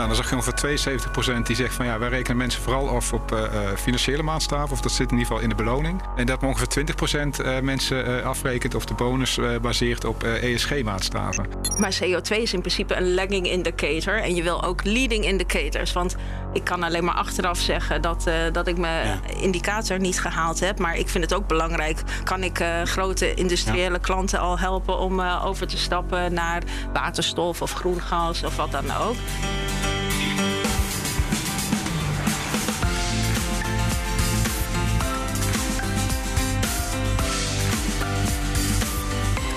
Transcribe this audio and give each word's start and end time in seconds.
Nou, 0.00 0.12
dan 0.12 0.22
zag 0.22 0.30
je 0.30 0.36
ongeveer 0.36 1.38
72% 1.40 1.42
die 1.42 1.56
zegt 1.56 1.74
van 1.74 1.86
ja, 1.86 1.98
wij 1.98 2.08
rekenen 2.08 2.36
mensen 2.36 2.62
vooral 2.62 2.88
af 2.88 3.12
op 3.12 3.32
uh, 3.32 3.40
financiële 3.76 4.22
maatstaven. 4.22 4.70
Of 4.70 4.80
dat 4.80 4.92
zit 4.92 5.10
in 5.10 5.18
ieder 5.18 5.26
geval 5.26 5.42
in 5.42 5.48
de 5.48 5.54
beloning. 5.54 6.02
En 6.16 6.26
dat 6.26 6.42
ongeveer 6.42 6.84
20% 7.38 7.44
uh, 7.44 7.60
mensen 7.60 8.24
afrekent 8.24 8.74
of 8.74 8.84
de 8.84 8.94
bonus 8.94 9.38
baseert 9.62 10.04
op 10.04 10.22
ESG-maatstaven. 10.22 11.46
Maar 11.78 11.98
CO2 12.04 12.36
is 12.36 12.52
in 12.52 12.60
principe 12.60 12.94
een 12.94 13.14
lagging 13.14 13.50
indicator. 13.50 14.22
En 14.22 14.34
je 14.34 14.42
wil 14.42 14.64
ook 14.64 14.84
leading 14.84 15.24
indicators. 15.24 15.92
Want 15.92 16.16
ik 16.52 16.64
kan 16.64 16.82
alleen 16.82 17.04
maar 17.04 17.14
achteraf 17.14 17.58
zeggen 17.58 18.02
dat, 18.02 18.30
dat 18.52 18.66
ik 18.66 18.76
mijn 18.76 19.20
indicator 19.40 19.98
niet 19.98 20.20
gehaald 20.20 20.60
heb. 20.60 20.78
Maar 20.78 20.96
ik 20.96 21.08
vind 21.08 21.24
het 21.24 21.34
ook 21.34 21.46
belangrijk. 21.46 22.02
Kan 22.24 22.42
ik 22.42 22.64
grote 22.84 23.34
industriële 23.34 23.98
klanten 23.98 24.38
al 24.38 24.58
helpen 24.58 24.98
om 24.98 25.20
over 25.20 25.66
te 25.66 25.78
stappen 25.78 26.34
naar 26.34 26.62
waterstof 26.92 27.62
of 27.62 27.72
groen 27.72 28.00
gas 28.00 28.44
of 28.44 28.56
wat 28.56 28.70
dan 28.70 28.92
ook? 28.96 29.16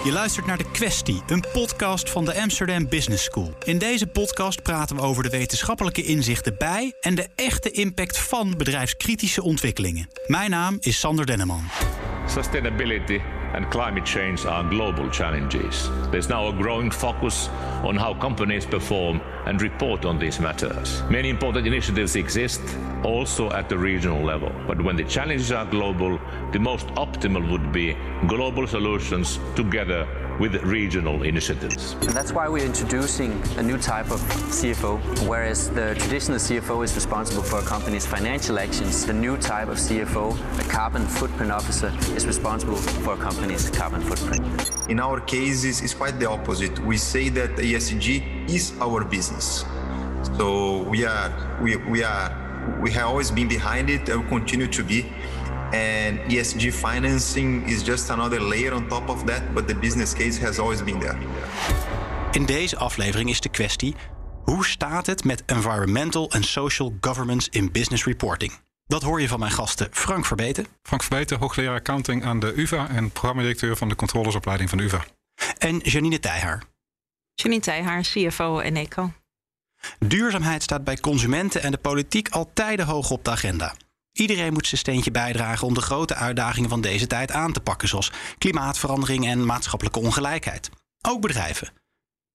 Je 0.03 0.11
luistert 0.11 0.45
naar 0.45 0.57
De 0.57 0.71
Kwestie, 0.71 1.21
een 1.27 1.43
podcast 1.53 2.09
van 2.09 2.25
de 2.25 2.41
Amsterdam 2.41 2.89
Business 2.89 3.23
School. 3.23 3.53
In 3.63 3.77
deze 3.77 4.07
podcast 4.07 4.63
praten 4.63 4.95
we 4.95 5.01
over 5.01 5.23
de 5.23 5.29
wetenschappelijke 5.29 6.03
inzichten 6.03 6.55
bij 6.57 6.93
en 7.01 7.15
de 7.15 7.27
echte 7.35 7.71
impact 7.71 8.19
van 8.19 8.53
bedrijfskritische 8.57 9.43
ontwikkelingen. 9.43 10.07
Mijn 10.27 10.49
naam 10.49 10.77
is 10.79 10.99
Sander 10.99 11.25
Denneman. 11.25 11.63
Sustainability 12.27 13.19
and 13.53 13.69
climate 13.69 14.05
change 14.05 14.45
are 14.45 14.63
global 14.63 15.09
challenges. 15.09 15.89
There's 16.11 16.29
now 16.29 16.47
a 16.47 16.53
growing 16.53 16.89
focus 16.89 17.49
on 17.83 17.95
how 17.95 18.13
companies 18.15 18.65
perform 18.65 19.21
and 19.45 19.61
report 19.61 20.05
on 20.05 20.17
these 20.17 20.39
matters. 20.39 21.03
Many 21.09 21.29
important 21.29 21.67
initiatives 21.67 22.15
exist 22.15 22.61
also 23.03 23.51
at 23.51 23.69
the 23.69 23.77
regional 23.77 24.23
level, 24.23 24.51
but 24.65 24.81
when 24.81 24.95
the 24.95 25.03
challenges 25.03 25.51
are 25.51 25.65
global, 25.65 26.19
the 26.51 26.59
most 26.59 26.87
optimal 26.95 27.51
would 27.51 27.71
be 27.71 27.95
global 28.27 28.65
solutions 28.65 29.39
together 29.55 30.07
with 30.39 30.55
regional 30.63 31.21
initiatives. 31.23 31.93
And 32.01 32.09
that's 32.11 32.31
why 32.31 32.47
we're 32.47 32.65
introducing 32.65 33.39
a 33.57 33.61
new 33.61 33.77
type 33.77 34.09
of 34.09 34.19
CFO. 34.49 34.99
Whereas 35.27 35.69
the 35.69 35.93
traditional 35.99 36.39
CFO 36.39 36.83
is 36.83 36.95
responsible 36.95 37.43
for 37.43 37.59
a 37.59 37.61
company's 37.61 38.05
financial 38.05 38.57
actions, 38.57 39.05
the 39.05 39.13
new 39.13 39.37
type 39.37 39.67
of 39.67 39.77
CFO, 39.77 40.33
a 40.59 40.69
carbon 40.69 41.05
footprint 41.05 41.51
officer, 41.51 41.93
is 42.15 42.25
responsible 42.25 42.77
for 42.77 43.13
a 43.13 43.17
company's 43.17 43.42
carbon 43.77 44.01
footprint. 44.01 44.43
In 44.89 44.99
our 44.99 45.19
cases, 45.21 45.81
it's 45.81 45.93
quite 45.93 46.19
the 46.19 46.29
opposite. 46.29 46.79
We 46.79 46.97
say 46.97 47.29
that 47.29 47.55
ESG 47.57 48.49
is 48.49 48.73
our 48.79 49.03
business. 49.03 49.65
So 50.37 50.83
we 50.83 51.05
are, 51.05 51.59
we, 51.61 51.75
we 51.75 52.03
are, 52.03 52.31
we 52.81 52.91
have 52.91 53.07
always 53.07 53.31
been 53.31 53.47
behind 53.47 53.89
it 53.89 54.09
and 54.09 54.21
will 54.21 54.29
continue 54.29 54.67
to 54.67 54.83
be. 54.83 55.05
And 55.73 56.19
ESG 56.29 56.71
financing 56.71 57.67
is 57.67 57.83
just 57.83 58.09
another 58.09 58.39
layer 58.39 58.73
on 58.73 58.87
top 58.87 59.09
of 59.09 59.25
that, 59.25 59.53
but 59.55 59.67
the 59.67 59.75
business 59.75 60.13
case 60.13 60.37
has 60.37 60.59
always 60.59 60.81
been 60.81 60.99
there. 60.99 61.17
In 62.31 62.45
deze 62.45 62.77
aflevering 62.77 63.29
is 63.29 63.39
de 63.41 63.49
kwestie: 63.49 63.95
hoe 64.43 64.65
staat 64.65 65.05
het 65.05 65.23
met 65.23 65.43
environmental 65.45 66.31
and 66.31 66.45
social 66.45 66.93
governance 67.01 67.49
in 67.51 67.71
business 67.71 68.05
reporting? 68.05 68.51
Dat 68.85 69.01
hoor 69.01 69.21
je 69.21 69.27
van 69.27 69.39
mijn 69.39 69.51
gasten 69.51 69.87
Frank 69.91 70.25
Verbeten. 70.25 70.65
Frank 70.81 71.03
Verbeten, 71.03 71.39
hoogleraar 71.39 71.75
accounting 71.75 72.25
aan 72.25 72.39
de 72.39 72.53
UVA 72.55 72.89
en 72.89 73.11
programmadirecteur 73.11 73.77
van 73.77 73.89
de 73.89 73.95
controlesopleiding 73.95 74.69
van 74.69 74.77
de 74.77 74.83
UVA. 74.83 75.05
En 75.57 75.77
Janine 75.77 76.19
Tijhaar. 76.19 76.63
Janine 77.33 77.61
Tijhaar, 77.61 78.01
CFO 78.01 78.59
en 78.59 78.75
Eco. 78.75 79.11
Duurzaamheid 79.99 80.63
staat 80.63 80.83
bij 80.83 80.97
consumenten 80.97 81.61
en 81.61 81.71
de 81.71 81.77
politiek 81.77 82.29
al 82.29 82.49
tijden 82.53 82.85
hoog 82.85 83.11
op 83.11 83.25
de 83.25 83.31
agenda. 83.31 83.75
Iedereen 84.11 84.53
moet 84.53 84.67
zijn 84.67 84.79
steentje 84.79 85.11
bijdragen 85.11 85.67
om 85.67 85.73
de 85.73 85.81
grote 85.81 86.15
uitdagingen 86.15 86.69
van 86.69 86.81
deze 86.81 87.07
tijd 87.07 87.31
aan 87.31 87.51
te 87.51 87.59
pakken, 87.59 87.87
zoals 87.87 88.11
klimaatverandering 88.37 89.27
en 89.27 89.45
maatschappelijke 89.45 89.99
ongelijkheid. 89.99 90.69
Ook 91.01 91.21
bedrijven. 91.21 91.73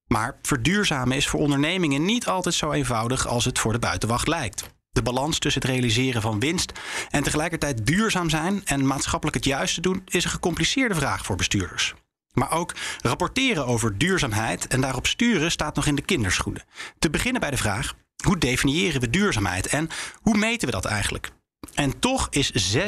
Maar 0.07 0.39
verduurzamen 0.43 1.17
is 1.17 1.29
voor 1.29 1.41
ondernemingen 1.41 2.05
niet 2.05 2.27
altijd 2.27 2.55
zo 2.55 2.73
eenvoudig 2.73 3.27
als 3.27 3.45
het 3.45 3.59
voor 3.59 3.73
de 3.73 3.79
buitenwacht 3.79 4.29
lijkt. 4.29 4.77
De 4.99 5.05
balans 5.05 5.39
tussen 5.39 5.63
het 5.63 5.71
realiseren 5.71 6.23
van 6.23 6.41
winst 6.41 6.73
en 7.11 7.23
tegelijkertijd 7.23 7.87
duurzaam 7.87 8.31
zijn 8.31 8.61
en 8.65 8.87
maatschappelijk 8.87 9.37
het 9.37 9.45
juiste 9.45 9.81
doen 9.81 10.03
is 10.05 10.25
een 10.25 10.31
gecompliceerde 10.31 10.95
vraag 10.95 11.25
voor 11.25 11.37
bestuurders. 11.37 11.95
Maar 12.33 12.51
ook 12.51 12.75
rapporteren 13.01 13.67
over 13.67 13.99
duurzaamheid 13.99 14.67
en 14.67 14.81
daarop 14.81 15.07
sturen 15.07 15.51
staat 15.51 15.75
nog 15.75 15.87
in 15.87 15.95
de 15.95 16.03
kinderschoenen. 16.03 16.65
Te 16.99 17.11
beginnen 17.11 17.41
bij 17.41 17.51
de 17.51 17.57
vraag: 17.57 17.95
hoe 18.25 18.39
definiëren 18.39 19.01
we 19.01 19.11
duurzaamheid 19.11 19.67
en 19.67 19.89
hoe 20.23 20.37
meten 20.37 20.67
we 20.69 20.75
dat 20.75 20.85
eigenlijk? 20.85 21.31
En 21.75 21.99
toch 21.99 22.27
is 22.31 22.77
96% 22.77 22.79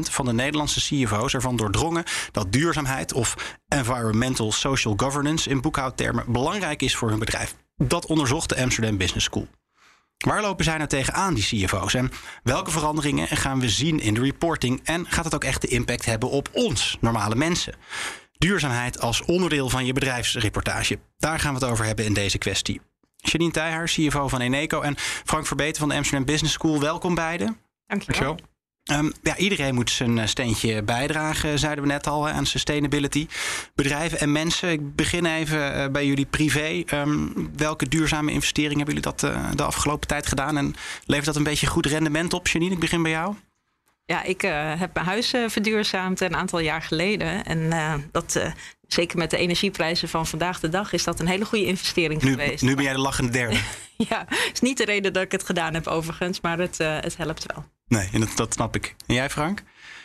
van 0.00 0.24
de 0.24 0.32
Nederlandse 0.32 0.80
CFO's 0.80 1.34
ervan 1.34 1.56
doordrongen 1.56 2.04
dat 2.32 2.52
duurzaamheid 2.52 3.12
of 3.12 3.56
environmental 3.68 4.52
social 4.52 4.94
governance 4.96 5.50
in 5.50 5.60
boekhoudtermen 5.60 6.32
belangrijk 6.32 6.82
is 6.82 6.96
voor 6.96 7.08
hun 7.08 7.18
bedrijf. 7.18 7.54
Dat 7.76 8.06
onderzocht 8.06 8.48
de 8.48 8.62
Amsterdam 8.62 8.96
Business 8.96 9.26
School. 9.26 9.48
Waar 10.26 10.42
lopen 10.42 10.64
zij 10.64 10.76
nou 10.76 10.88
tegenaan, 10.88 11.34
die 11.34 11.44
CFO's? 11.44 11.94
En 11.94 12.10
welke 12.42 12.70
veranderingen 12.70 13.28
gaan 13.28 13.60
we 13.60 13.68
zien 13.68 14.00
in 14.00 14.14
de 14.14 14.20
reporting? 14.20 14.80
En 14.84 15.06
gaat 15.06 15.24
het 15.24 15.34
ook 15.34 15.44
echt 15.44 15.60
de 15.60 15.68
impact 15.68 16.04
hebben 16.04 16.30
op 16.30 16.48
ons, 16.52 16.96
normale 17.00 17.34
mensen? 17.34 17.74
Duurzaamheid 18.38 19.00
als 19.00 19.22
onderdeel 19.22 19.68
van 19.68 19.86
je 19.86 19.92
bedrijfsreportage. 19.92 20.98
Daar 21.18 21.40
gaan 21.40 21.54
we 21.54 21.60
het 21.60 21.70
over 21.70 21.84
hebben 21.84 22.04
in 22.04 22.12
deze 22.12 22.38
kwestie. 22.38 22.80
Janine 23.16 23.50
Tijhaar, 23.50 23.84
CFO 23.84 24.28
van 24.28 24.40
Eneco 24.40 24.80
en 24.80 24.94
Frank 24.98 25.46
Verbeten 25.46 25.80
van 25.80 25.88
de 25.88 25.94
Amsterdam 25.94 26.26
Business 26.26 26.54
School. 26.54 26.80
Welkom 26.80 27.14
beiden. 27.14 27.56
Dankjewel. 27.86 28.36
Um, 28.92 29.12
ja, 29.22 29.36
iedereen 29.36 29.74
moet 29.74 29.90
zijn 29.90 30.18
eh, 30.18 30.26
steentje 30.26 30.82
bijdragen, 30.82 31.58
zeiden 31.58 31.84
we 31.84 31.90
net 31.90 32.06
al, 32.06 32.28
aan 32.28 32.46
sustainability. 32.46 33.26
Bedrijven 33.74 34.20
en 34.20 34.32
mensen. 34.32 34.70
Ik 34.70 34.96
begin 34.96 35.26
even 35.26 35.76
uh, 35.76 35.86
bij 35.88 36.06
jullie 36.06 36.26
privé. 36.26 36.82
Um, 36.94 37.50
welke 37.56 37.88
duurzame 37.88 38.32
investeringen 38.32 38.76
hebben 38.76 38.94
jullie 38.94 39.10
dat 39.10 39.30
uh, 39.30 39.50
de 39.54 39.62
afgelopen 39.62 40.08
tijd 40.08 40.26
gedaan? 40.26 40.56
En 40.56 40.74
levert 41.04 41.26
dat 41.26 41.36
een 41.36 41.42
beetje 41.42 41.66
goed 41.66 41.86
rendement 41.86 42.32
op, 42.32 42.48
Janine? 42.48 42.72
Ik 42.72 42.80
begin 42.80 43.02
bij 43.02 43.10
jou. 43.10 43.34
Ja, 44.04 44.22
ik 44.22 44.42
uh, 44.42 44.80
heb 44.80 44.94
mijn 44.94 45.06
huis 45.06 45.34
uh, 45.34 45.48
verduurzaamd 45.48 46.20
een 46.20 46.36
aantal 46.36 46.58
jaar 46.58 46.82
geleden. 46.82 47.44
En 47.44 47.70
dat, 48.12 48.52
zeker 48.86 49.18
met 49.18 49.30
de 49.30 49.36
energieprijzen 49.36 50.08
van 50.08 50.26
vandaag 50.26 50.60
de 50.60 50.68
dag, 50.68 50.92
is 50.92 51.04
dat 51.04 51.20
een 51.20 51.28
hele 51.28 51.44
goede 51.44 51.66
investering 51.66 52.22
nu, 52.22 52.30
geweest. 52.30 52.62
Nu 52.62 52.74
ben 52.74 52.84
jij 52.84 52.92
de 52.92 52.98
lachende 52.98 53.32
derde. 53.32 53.60
ja, 54.08 54.26
is 54.52 54.60
niet 54.60 54.76
de 54.76 54.84
reden 54.84 55.12
dat 55.12 55.22
ik 55.22 55.32
het 55.32 55.44
gedaan 55.44 55.74
heb 55.74 55.86
overigens, 55.86 56.40
maar 56.40 56.58
het, 56.58 56.78
het 56.78 57.16
helpt 57.16 57.46
wel. 57.54 57.64
Nee, 57.90 58.08
en 58.12 58.20
dat, 58.20 58.36
dat 58.36 58.52
snap 58.52 58.76
ik. 58.76 58.94
En 59.06 59.14
jij, 59.14 59.30
Frank? 59.30 59.62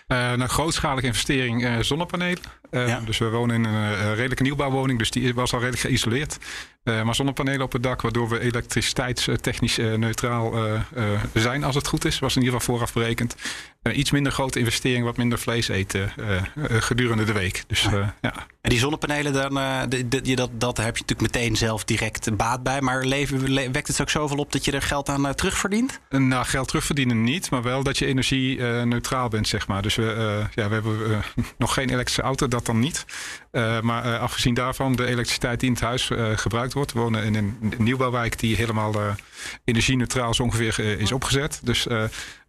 Uh, 0.07 0.31
een 0.31 0.49
grootschalige 0.49 1.07
investering 1.07 1.63
uh, 1.63 1.79
zonnepanelen. 1.79 2.43
Uh, 2.71 2.87
ja. 2.87 2.99
Dus 2.99 3.17
we 3.17 3.29
wonen 3.29 3.55
in 3.55 3.63
een 3.63 4.15
redelijke 4.15 4.43
nieuwbouwwoning, 4.43 4.99
dus 4.99 5.11
die 5.11 5.33
was 5.33 5.53
al 5.53 5.59
redelijk 5.59 5.83
geïsoleerd. 5.83 6.37
Maar 6.85 7.15
zonnepanelen 7.15 7.61
op 7.61 7.71
het 7.71 7.83
dak, 7.83 8.01
waardoor 8.01 8.29
we 8.29 8.39
elektriciteitstechnisch 8.39 9.77
neutraal 9.77 10.53
zijn 11.33 11.63
als 11.63 11.75
het 11.75 11.87
goed 11.87 12.05
is. 12.05 12.19
Was 12.19 12.35
in 12.35 12.41
ieder 12.41 12.59
geval 12.59 12.75
vooraf 12.75 12.93
berekend. 12.93 13.35
iets 13.93 14.11
minder 14.11 14.31
grote 14.31 14.59
investering, 14.59 15.03
wat 15.03 15.17
minder 15.17 15.39
vlees 15.39 15.67
eten 15.67 16.11
gedurende 16.55 17.23
de 17.23 17.33
week. 17.33 17.63
Dus, 17.67 17.81
ja. 17.81 18.15
ja. 18.21 18.33
En 18.61 18.69
die 18.69 18.79
zonnepanelen, 18.79 19.33
dan, 19.33 19.53
de, 19.89 20.07
de, 20.07 20.35
dat, 20.35 20.49
dat 20.53 20.77
heb 20.77 20.97
je 20.97 21.03
natuurlijk 21.07 21.33
meteen 21.33 21.55
zelf 21.55 21.83
direct 21.83 22.37
baat 22.37 22.63
bij. 22.63 22.81
Maar 22.81 23.05
leven, 23.05 23.53
wekt 23.71 23.87
het 23.87 24.01
ook 24.01 24.09
zoveel 24.09 24.37
op 24.37 24.51
dat 24.51 24.65
je 24.65 24.71
er 24.71 24.81
geld 24.81 25.09
aan 25.09 25.35
terugverdient? 25.35 25.99
Nou, 26.09 26.45
geld 26.45 26.67
terugverdienen 26.67 27.23
niet, 27.23 27.49
maar 27.49 27.63
wel 27.63 27.83
dat 27.83 27.97
je 27.97 28.05
energie 28.05 28.61
neutraal 28.61 29.29
bent, 29.29 29.47
zeg 29.47 29.67
maar. 29.67 29.81
Dus 29.81 29.95
we, 29.95 30.43
ja, 30.55 30.67
we 30.67 30.73
hebben 30.73 31.23
nog 31.57 31.73
geen 31.73 31.89
elektrische 31.89 32.21
auto, 32.21 32.47
dat 32.47 32.65
dan 32.65 32.79
niet. 32.79 33.05
Uh, 33.55 33.79
maar 33.81 34.17
afgezien 34.17 34.53
daarvan, 34.53 34.95
de 34.95 35.05
elektriciteit 35.05 35.59
die 35.59 35.69
in 35.69 35.75
het 35.75 35.83
huis 35.83 36.11
gebruikt 36.35 36.73
wordt. 36.73 36.93
We 36.93 36.99
wonen 36.99 37.23
in 37.23 37.35
een, 37.35 37.57
een 37.61 37.83
nieuwbouwwijk 37.83 38.39
die 38.39 38.55
helemaal 38.55 38.93
energie-neutraal 39.63 40.33
zo 40.33 40.43
ongeveer 40.43 40.99
is 40.99 41.11
opgezet. 41.11 41.59
Dus, 41.63 41.87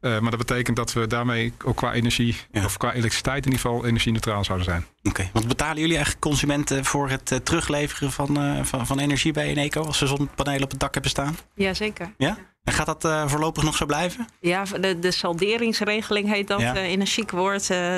maar 0.00 0.30
dat 0.30 0.36
betekent 0.36 0.76
dat 0.76 0.92
we 0.92 1.06
daarmee 1.06 1.52
ook 1.64 1.76
qua 1.76 1.92
energie, 1.92 2.36
ja. 2.50 2.64
of 2.64 2.76
qua 2.76 2.92
elektriciteit 2.92 3.46
in 3.46 3.52
ieder 3.52 3.66
geval, 3.66 3.86
energie-neutraal 3.86 4.44
zouden 4.44 4.66
zijn. 4.66 4.86
Oké, 4.98 5.08
okay. 5.08 5.30
want 5.32 5.48
betalen 5.48 5.80
jullie 5.80 5.94
eigenlijk 5.94 6.24
consumenten 6.24 6.84
voor 6.84 7.08
het 7.08 7.40
terugleveren 7.42 8.12
van, 8.12 8.64
van, 8.66 8.86
van 8.86 8.98
energie 8.98 9.32
bij 9.32 9.46
Eneco 9.46 9.82
als 9.82 9.98
ze 9.98 10.06
zonnepanelen 10.06 10.62
op 10.62 10.70
het 10.70 10.80
dak 10.80 10.92
hebben 10.92 11.10
staan? 11.10 11.38
Jazeker. 11.54 12.12
Ja? 12.16 12.38
En 12.64 12.72
gaat 12.72 12.86
dat 12.86 13.04
uh, 13.04 13.28
voorlopig 13.28 13.62
nog 13.62 13.76
zo 13.76 13.86
blijven? 13.86 14.28
Ja, 14.40 14.64
de, 14.64 14.98
de 14.98 15.10
salderingsregeling 15.10 16.32
heet 16.32 16.48
dat 16.48 16.60
ja. 16.60 16.76
uh, 16.76 16.90
in 16.90 17.00
een 17.00 17.06
chic 17.06 17.30
woord. 17.30 17.70
Uh, 17.70 17.96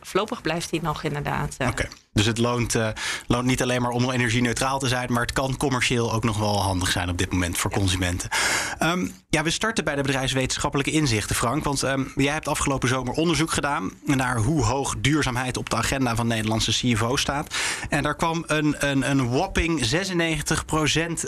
voorlopig 0.00 0.42
blijft 0.42 0.70
die 0.70 0.82
nog 0.82 1.02
inderdaad. 1.02 1.56
Oké. 1.58 1.70
Okay. 1.70 1.88
Dus 2.12 2.26
het 2.26 2.38
loont, 2.38 2.76
loont 3.26 3.46
niet 3.46 3.62
alleen 3.62 3.82
maar 3.82 3.90
om 3.90 4.10
energie-neutraal 4.10 4.78
te 4.78 4.88
zijn, 4.88 5.12
maar 5.12 5.22
het 5.22 5.32
kan 5.32 5.56
commercieel 5.56 6.12
ook 6.12 6.24
nog 6.24 6.38
wel 6.38 6.62
handig 6.62 6.90
zijn 6.90 7.08
op 7.08 7.18
dit 7.18 7.32
moment 7.32 7.58
voor 7.58 7.70
ja. 7.70 7.76
consumenten. 7.76 8.28
Um, 8.82 9.12
ja, 9.28 9.42
we 9.42 9.50
starten 9.50 9.84
bij 9.84 9.94
de 9.94 10.02
bedrijfswetenschappelijke 10.02 10.90
inzichten, 10.90 11.36
Frank. 11.36 11.64
Want 11.64 11.82
ehm, 11.82 12.04
jij 12.14 12.32
hebt 12.32 12.48
afgelopen 12.48 12.88
zomer 12.88 13.14
onderzoek 13.14 13.50
gedaan 13.50 13.92
naar 14.04 14.36
hoe 14.36 14.64
hoog 14.64 14.94
duurzaamheid 14.98 15.56
op 15.56 15.70
de 15.70 15.76
agenda 15.76 16.14
van 16.14 16.26
Nederlandse 16.26 16.70
CFO 16.70 17.16
staat. 17.16 17.54
En 17.88 18.02
daar 18.02 18.16
kwam 18.16 18.44
een, 18.46 18.74
een, 18.78 19.10
een 19.10 19.30
whopping 19.30 19.80
96% 19.80 19.84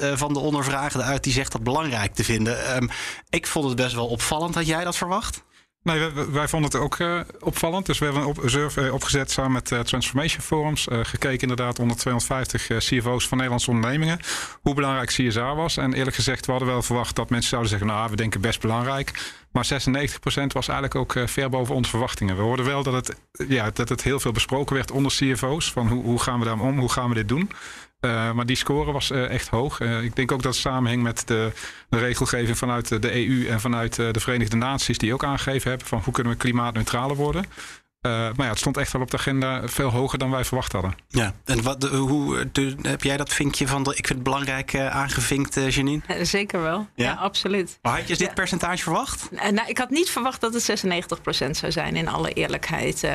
eh, 0.01 0.13
van 0.15 0.33
de 0.33 0.39
ondervraagden 0.39 1.05
uit 1.05 1.25
die 1.25 1.33
zegt 1.33 1.53
dat 1.53 1.63
belangrijk 1.63 2.15
te 2.15 2.25
vinden. 2.25 2.67
Ehm, 2.67 2.89
ik 3.31 3.47
vond 3.47 3.67
het 3.67 3.77
best 3.77 3.95
wel 3.95 4.07
opvallend. 4.07 4.55
Had 4.55 4.67
jij 4.67 4.85
dat 4.85 4.97
verwacht? 4.97 5.43
Nee, 5.83 6.11
wij, 6.31 6.49
vonden 6.49 6.71
het 6.71 6.81
ook 6.81 6.99
uh, 6.99 7.21
opvallend. 7.41 7.87
Dus 7.87 7.99
we 7.99 8.05
hebben 8.05 8.23
een 8.23 8.29
op, 8.29 8.43
survey 8.45 8.87
eh, 8.87 8.93
opgezet 8.93 9.31
samen 9.31 9.53
met 9.53 9.71
uh, 9.71 9.81
Transformation 9.81 10.43
Forums. 10.43 10.87
Uh, 10.87 10.99
gekeken 11.03 11.41
inderdaad 11.41 11.79
onder 11.79 11.97
250 11.97 12.67
CFO's 12.79 13.29
van 13.29 13.37
Nederlandse 13.37 13.71
ondernemingen. 13.71 14.21
Hoe 14.63 14.75
belangrijk 14.75 15.09
CSR 15.09 15.41
was. 15.41 15.77
En 15.77 15.93
eerlijk 15.93 16.17
gezegd, 16.17 16.47
we 16.47 16.51
hadden 16.51 16.71
wel 16.71 16.83
verwacht 16.83 17.17
dat 17.17 17.31
mensen 17.31 17.49
zouden 17.49 17.71
zeggen... 17.71 17.89
nou, 17.89 18.11
we 18.11 18.17
denken 18.17 18.41
best 18.41 18.61
belangrijk. 18.61 19.35
Maar 19.53 19.65
96% 19.65 19.69
was 20.47 20.69
eigenlijk 20.69 20.95
ook 20.95 21.15
ver 21.25 21.51
boven 21.51 21.75
onze 21.75 21.91
verwachtingen. 21.91 22.37
We 22.37 22.43
hoorden 22.43 22.65
wel 22.67 22.83
dat 22.83 22.95
het, 22.95 23.17
ja, 23.49 23.71
dat 23.71 23.89
het 23.89 24.03
heel 24.03 24.21
veel 24.21 24.33
besproken 24.33 24.75
werd 24.77 24.91
onder 24.91 25.13
CFO's. 25.13 25.73
Van 25.73 25.89
hoe, 25.89 26.05
hoe 26.05 26.21
gaan 26.21 26.39
we 26.39 26.45
daarmee 26.45 26.67
om? 26.67 26.79
Hoe 26.79 26.93
gaan 26.93 27.09
we 27.09 27.15
dit 27.15 27.29
doen? 27.29 27.51
Uh, 28.01 28.33
maar 28.33 28.47
die 28.47 28.57
score 28.57 28.93
was 28.93 29.11
uh, 29.11 29.31
echt 29.31 29.49
hoog. 29.49 29.81
Uh, 29.81 30.03
ik 30.03 30.17
denk 30.17 30.33
ook 30.33 30.43
dat 30.43 30.53
het 30.53 30.61
samenhing 30.61 31.03
met 31.03 31.23
de, 31.27 31.53
de, 31.89 31.99
regelgeving 31.99 32.59
vanuit 32.59 33.03
de 33.03 33.29
EU 33.29 33.49
en 33.49 33.61
vanuit 33.61 33.95
de 33.95 34.21
Verenigde 34.21 34.57
Naties, 34.57 34.99
die 34.99 35.13
ook 35.13 35.25
aangegeven 35.25 35.69
hebben 35.69 35.89
van 35.89 36.01
hoe 36.05 36.13
kunnen 36.13 36.33
we 36.33 36.39
klimaatneutraler 36.39 37.17
worden. 37.17 37.45
maar 38.03 38.35
ja, 38.37 38.49
het 38.49 38.59
stond 38.59 38.77
echt 38.77 38.93
wel 38.93 39.03
op 39.03 39.11
de 39.11 39.17
agenda 39.17 39.69
veel 39.69 39.89
hoger 39.89 40.19
dan 40.19 40.31
wij 40.31 40.45
verwacht 40.45 40.73
hadden. 40.73 40.95
Ja, 41.09 41.35
en 41.45 41.63
wat, 41.63 41.83
hoe 41.89 42.49
de, 42.53 42.77
heb 42.83 43.03
jij 43.03 43.17
dat 43.17 43.33
vinkje 43.33 43.67
van 43.67 43.83
de, 43.83 43.91
ik 43.91 44.07
vind 44.07 44.09
het 44.09 44.23
belangrijk 44.23 44.75
aangevinkt, 44.77 45.55
Janine? 45.55 46.03
Zeker 46.23 46.63
wel, 46.63 46.89
ja, 46.95 47.05
ja 47.05 47.15
absoluut. 47.15 47.79
Maar 47.83 47.99
had 47.99 48.09
je 48.09 48.17
dit 48.17 48.35
percentage 48.35 48.83
verwacht? 48.83 49.31
nou, 49.31 49.69
ik 49.69 49.79
had 49.79 49.91
niet 49.91 50.11
verwacht 50.11 50.41
dat 50.41 50.55
het 50.55 50.85
96% 50.85 51.51
zou 51.51 51.73
zijn, 51.73 51.97
in 51.97 52.09
alle 52.09 52.33
eerlijkheid. 52.33 53.09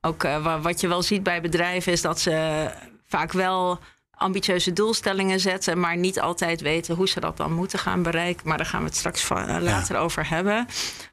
ook 0.00 0.22
wat 0.62 0.80
je 0.80 0.88
wel 0.88 1.02
ziet 1.02 1.22
bij 1.22 1.40
bedrijven 1.40 1.92
is 1.92 2.00
dat 2.00 2.20
ze 2.20 2.68
vaak 3.06 3.32
wel 3.32 3.80
ambitieuze 4.20 4.72
doelstellingen 4.72 5.40
zetten, 5.40 5.80
maar 5.80 5.96
niet 5.96 6.20
altijd 6.20 6.60
weten 6.60 6.94
hoe 6.94 7.08
ze 7.08 7.20
dat 7.20 7.36
dan 7.36 7.52
moeten 7.52 7.78
gaan 7.78 8.02
bereiken. 8.02 8.48
Maar 8.48 8.56
daar 8.56 8.66
gaan 8.66 8.80
we 8.80 8.86
het 8.86 8.96
straks 8.96 9.22
van, 9.22 9.62
later 9.62 9.96
over 9.96 10.28
hebben. 10.28 10.66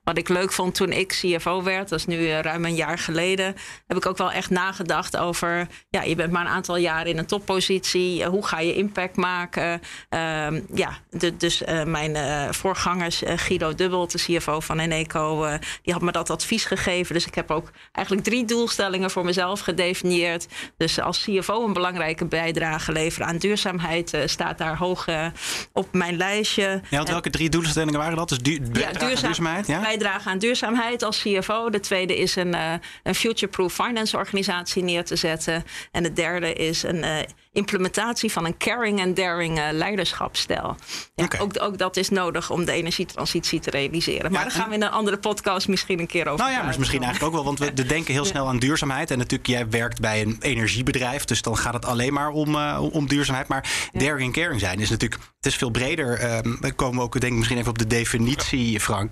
Wat 0.08 0.18
ik 0.18 0.30
leuk 0.30 0.52
vond 0.52 0.76
toen 0.76 0.92
ik 0.92 1.08
CFO 1.08 1.64
werd, 1.64 1.90
dat 1.90 2.00
is 2.00 2.06
nu 2.06 2.30
eh, 2.30 2.40
ruim 2.40 2.66
een 2.66 2.76
jaar 2.76 2.98
geleden, 2.98 3.56
heb 3.88 3.98
ik 3.98 4.06
ook 4.06 4.18
wel 4.18 4.32
echt 4.32 4.50
nagedacht 4.50 5.18
over, 5.18 5.68
ja, 5.90 6.02
je 6.02 6.16
bent 6.16 6.32
maar 6.32 6.42
een 6.42 6.52
aantal 6.52 6.78
jaar 6.78 7.08
in 7.08 7.18
een 7.18 7.26
toppositie, 7.26 8.26
hoe 8.26 8.46
ga 8.46 8.60
je 8.60 8.76
impact 8.76 9.16
maken? 9.16 9.82
Uh, 10.10 10.48
ja, 10.74 10.98
de, 11.10 11.38
dus 11.38 11.62
uh, 11.62 11.84
mijn 11.84 12.16
uh, 12.16 12.52
voorgangers, 12.52 13.22
Guido 13.26 13.76
Dubbel, 13.76 14.08
de 14.08 14.18
CFO 14.18 14.60
van 14.60 14.80
Eneco, 14.80 15.48
die 15.82 15.94
had 15.94 16.02
me 16.02 16.12
dat 16.12 16.30
advies 16.30 16.66
gegeven. 16.66 17.14
Dus 17.14 17.26
ik 17.26 17.36
heb 17.36 17.52
ook 17.52 17.72
eigenlijk 17.92 18.28
drie 18.28 18.46
doelstellingen 18.46 19.12
voor 19.12 19.26
mezelf 19.26 19.60
gedefinieerd. 19.60 20.48
Dus 20.78 21.00
als 21.00 21.24
CFO 21.24 21.66
een 21.66 21.74
belangrijke 21.74 22.26
bijdrage 22.26 22.92
leveren 22.92 23.28
aan 23.28 23.38
duurzaamheid 23.38 24.18
staat 24.26 24.58
daar 24.58 24.78
hoog 24.78 25.08
op 25.74 25.94
mijn 25.94 26.18
lijstje. 26.18 26.82
Ja, 26.90 26.98
want 26.98 27.10
welke 27.10 27.30
drie 27.30 27.50
doelstellingen 27.50 28.00
waren 28.00 28.18
dat? 28.18 28.30
Dus 28.30 28.40
du 28.40 28.52
ja, 28.52 28.92
duurzaam, 28.92 29.10
duurzaamheid, 29.10 29.68
ja? 29.68 29.96
Aan 30.06 30.38
duurzaamheid 30.38 31.04
als 31.04 31.22
CFO. 31.22 31.70
De 31.70 31.80
tweede 31.80 32.18
is 32.18 32.36
een, 32.36 32.54
uh, 32.54 32.74
een 33.04 33.16
future-proof 33.16 33.74
finance 33.74 34.18
organisatie 34.18 34.84
neer 34.84 35.06
te 35.06 35.16
zetten. 35.16 35.64
En 35.92 36.04
de 36.04 36.14
derde 36.14 36.54
is 36.54 36.84
een 36.84 37.04
uh, 37.04 37.18
implementatie 37.58 38.32
van 38.32 38.46
een 38.46 38.58
caring 38.58 39.00
en 39.00 39.14
daring 39.14 39.58
uh, 39.58 39.68
leiderschapsstijl. 39.72 40.76
Ja, 41.16 41.24
okay. 41.24 41.40
ook, 41.40 41.62
ook 41.62 41.78
dat 41.78 41.98
is 41.98 42.10
nodig 42.10 42.50
om 42.50 42.66
de 42.66 42.72
energietransitie 42.72 43.60
te 43.60 43.70
realiseren. 43.70 44.32
Maar 44.32 44.44
ja, 44.44 44.48
daar 44.48 44.58
gaan 44.58 44.70
we 44.70 44.76
in 44.76 44.84
een 44.84 44.92
andere 44.92 45.18
podcast 45.18 45.68
misschien 45.68 46.00
een 46.00 46.08
keer 46.08 46.28
over 46.28 46.46
Nou 46.46 46.52
ja, 46.52 46.64
maar 46.64 46.76
misschien 46.78 47.04
eigenlijk 47.04 47.36
ook 47.36 47.44
wel. 47.44 47.56
Want 47.56 47.60
we 47.60 47.86
denken 47.96 48.14
heel 48.14 48.26
snel 48.26 48.48
aan 48.48 48.60
duurzaamheid. 48.60 49.12
En 49.12 49.18
natuurlijk, 49.18 49.50
jij 49.50 49.70
werkt 49.70 50.02
bij 50.02 50.22
een 50.22 50.38
energiebedrijf. 50.40 51.26
Dus 51.26 51.42
dan 51.42 51.58
gaat 51.58 51.74
het 51.74 51.86
alleen 51.86 52.14
maar 52.14 52.30
om, 52.30 52.56
om 52.78 53.08
duurzaamheid. 53.08 53.48
Maar 53.48 53.90
daring 53.94 54.36
en 54.36 54.42
caring 54.42 54.60
zijn 54.60 54.80
is 54.80 54.90
natuurlijk... 54.90 55.22
Het 55.38 55.46
is 55.46 55.56
veel 55.56 55.70
breder. 55.70 56.36
Um, 56.46 56.58
dan 56.60 56.76
komen 56.76 56.98
we 56.98 57.04
ook 57.04 57.20
denk 57.20 57.32
ik 57.32 57.38
misschien 57.38 57.58
even 57.58 57.70
op 57.70 57.78
de 57.78 57.88
definitie, 57.88 58.80
Frank. 58.80 59.12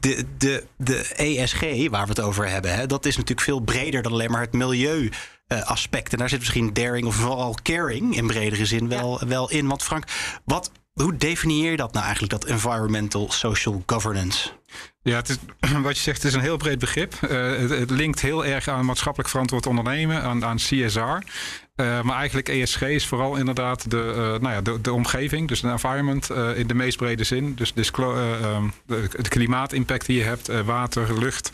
De, 0.00 0.24
de, 0.38 0.64
de 0.76 1.12
ESG, 1.16 1.60
waar 1.90 2.02
we 2.02 2.08
het 2.08 2.20
over 2.20 2.48
hebben, 2.48 2.74
hè, 2.74 2.86
dat 2.86 3.06
is 3.06 3.16
natuurlijk 3.16 3.46
veel 3.46 3.60
breder 3.60 4.02
dan 4.02 4.12
alleen 4.12 4.30
maar 4.30 4.40
het 4.40 4.52
milieu. 4.52 5.10
Uh, 5.48 5.62
aspect. 5.62 6.12
En 6.12 6.18
daar 6.18 6.28
zit 6.28 6.38
misschien 6.38 6.72
daring 6.72 7.06
of 7.06 7.14
vooral 7.14 7.56
caring 7.62 8.16
in 8.16 8.26
bredere 8.26 8.66
zin 8.66 8.88
wel, 8.88 9.18
ja. 9.20 9.26
wel 9.26 9.50
in. 9.50 9.66
Want 9.66 9.82
Frank, 9.82 10.04
wat, 10.44 10.70
hoe 10.92 11.16
definieer 11.16 11.70
je 11.70 11.76
dat 11.76 11.92
nou 11.92 12.04
eigenlijk, 12.04 12.32
dat 12.32 12.44
environmental 12.50 13.30
social 13.30 13.82
governance? 13.86 14.52
Ja, 15.06 15.22
wat 15.82 15.96
je 15.96 16.02
zegt, 16.02 16.22
het 16.22 16.26
is 16.26 16.34
een 16.34 16.40
heel 16.40 16.56
breed 16.56 16.78
begrip. 16.78 17.14
Uh, 17.14 17.56
het, 17.70 17.90
linkt 17.90 18.20
heel 18.20 18.46
erg 18.46 18.68
aan 18.68 18.84
maatschappelijk 18.84 19.30
verantwoord 19.30 19.66
ondernemen, 19.66 20.22
aan, 20.22 20.44
aan 20.44 20.56
CSR. 20.56 21.00
Uh, 21.00 22.00
maar 22.02 22.16
eigenlijk 22.16 22.48
ESG 22.48 22.82
is 22.82 23.06
vooral 23.06 23.36
inderdaad 23.36 23.90
de, 23.90 24.12
uh, 24.16 24.16
nou 24.16 24.48
ja, 24.48 24.60
de, 24.60 24.80
de, 24.80 24.92
omgeving, 24.92 25.48
dus 25.48 25.60
de 25.60 25.68
environment 25.68 26.30
in 26.54 26.66
de 26.66 26.74
meest 26.74 26.96
brede 26.96 27.24
zin. 27.24 27.54
Dus, 27.54 27.72
um, 27.76 28.72
de, 28.86 29.08
de, 29.22 29.28
klimaatimpact 29.28 30.06
die 30.06 30.16
je 30.16 30.22
hebt, 30.22 30.62
water, 30.64 31.18
lucht, 31.18 31.50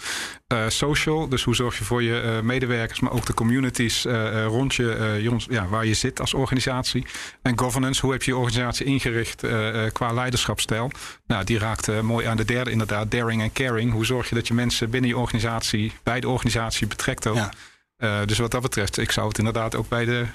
social. 0.69 1.29
Dus 1.29 1.43
hoe 1.43 1.55
zorg 1.55 1.79
je 1.79 1.85
voor 1.85 2.03
je 2.03 2.41
medewerkers, 2.43 3.01
maar 3.01 3.13
ook 3.13 3.27
de 3.27 3.35
communities 3.35 4.07
rond 4.47 4.75
je, 4.75 5.19
ja, 5.49 5.69
waar 5.69 5.87
je 5.87 5.95
zit 5.95 6.21
als 6.21 6.35
organisatie. 6.35 7.07
En 7.43 7.59
governance, 7.59 8.01
hoe 8.01 8.13
heb 8.13 8.23
je 8.23 8.31
je 8.31 8.37
organisatie 8.37 8.87
ingericht 8.87 9.45
qua 9.93 10.13
leiderschapsstijl? 10.13 10.91
Nou, 11.27 11.45
die 11.45 11.59
raakt 11.59 12.03
mooi 12.03 12.27
aan 12.27 12.37
de 12.37 12.45
derde 12.45 12.71
inderdaad, 12.71 13.02
daring 13.09 13.43
en 13.43 13.53
caring. 13.53 13.93
Hoe 13.93 14.05
zorg 14.05 14.29
je 14.29 14.35
dat 14.35 14.49
je 14.49 14.55
mensen 14.55 14.91
binnen 14.91 15.11
je 15.11 15.19
organisatie, 15.19 15.93
bij 16.03 16.21
de 16.21 16.29
organisatie 16.29 16.87
betrekt 16.87 17.27
ook. 17.27 17.37
Ja. 17.37 17.53
Uh, 17.99 18.27
dus 18.27 18.39
wat 18.39 18.51
dat 18.51 18.63
betreft, 18.63 18.99
ik 18.99 19.11
zou 19.11 19.29
het 19.29 19.39
inderdaad 19.39 19.75
ook 19.75 19.89
bij 19.89 20.05
de, 20.05 20.27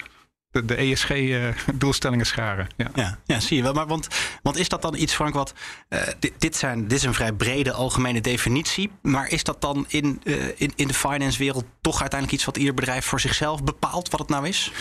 de, 0.50 0.64
de 0.64 0.74
ESG-doelstellingen 0.74 2.24
uh, 2.26 2.32
scharen. 2.32 2.68
Ja. 2.76 2.90
Ja, 2.94 3.18
ja, 3.24 3.40
zie 3.40 3.56
je 3.56 3.62
wel. 3.62 3.72
Maar 3.72 3.86
want, 3.86 4.08
want 4.42 4.56
is 4.56 4.68
dat 4.68 4.82
dan 4.82 4.94
iets, 4.94 5.14
Frank, 5.14 5.34
wat. 5.34 5.52
Uh, 5.88 6.00
dit, 6.18 6.32
dit, 6.38 6.56
zijn, 6.56 6.82
dit 6.82 6.98
is 6.98 7.02
een 7.04 7.14
vrij 7.14 7.32
brede 7.32 7.72
algemene 7.72 8.20
definitie. 8.20 8.90
Maar 9.02 9.28
is 9.28 9.44
dat 9.44 9.60
dan 9.60 9.84
in, 9.88 10.20
uh, 10.24 10.44
in, 10.56 10.72
in 10.76 10.88
de 10.88 10.94
finance-wereld 10.94 11.64
toch 11.80 12.00
uiteindelijk 12.00 12.38
iets 12.38 12.44
wat 12.44 12.56
ieder 12.56 12.74
bedrijf 12.74 13.04
voor 13.04 13.20
zichzelf 13.20 13.64
bepaalt, 13.64 14.10
wat 14.10 14.20
het 14.20 14.28
nou 14.28 14.48
is? 14.48 14.72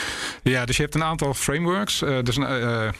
Ja, 0.43 0.65
dus 0.65 0.75
je 0.75 0.81
hebt 0.81 0.95
een 0.95 1.03
aantal 1.03 1.33
frameworks. 1.33 1.99
dus, 1.99 2.35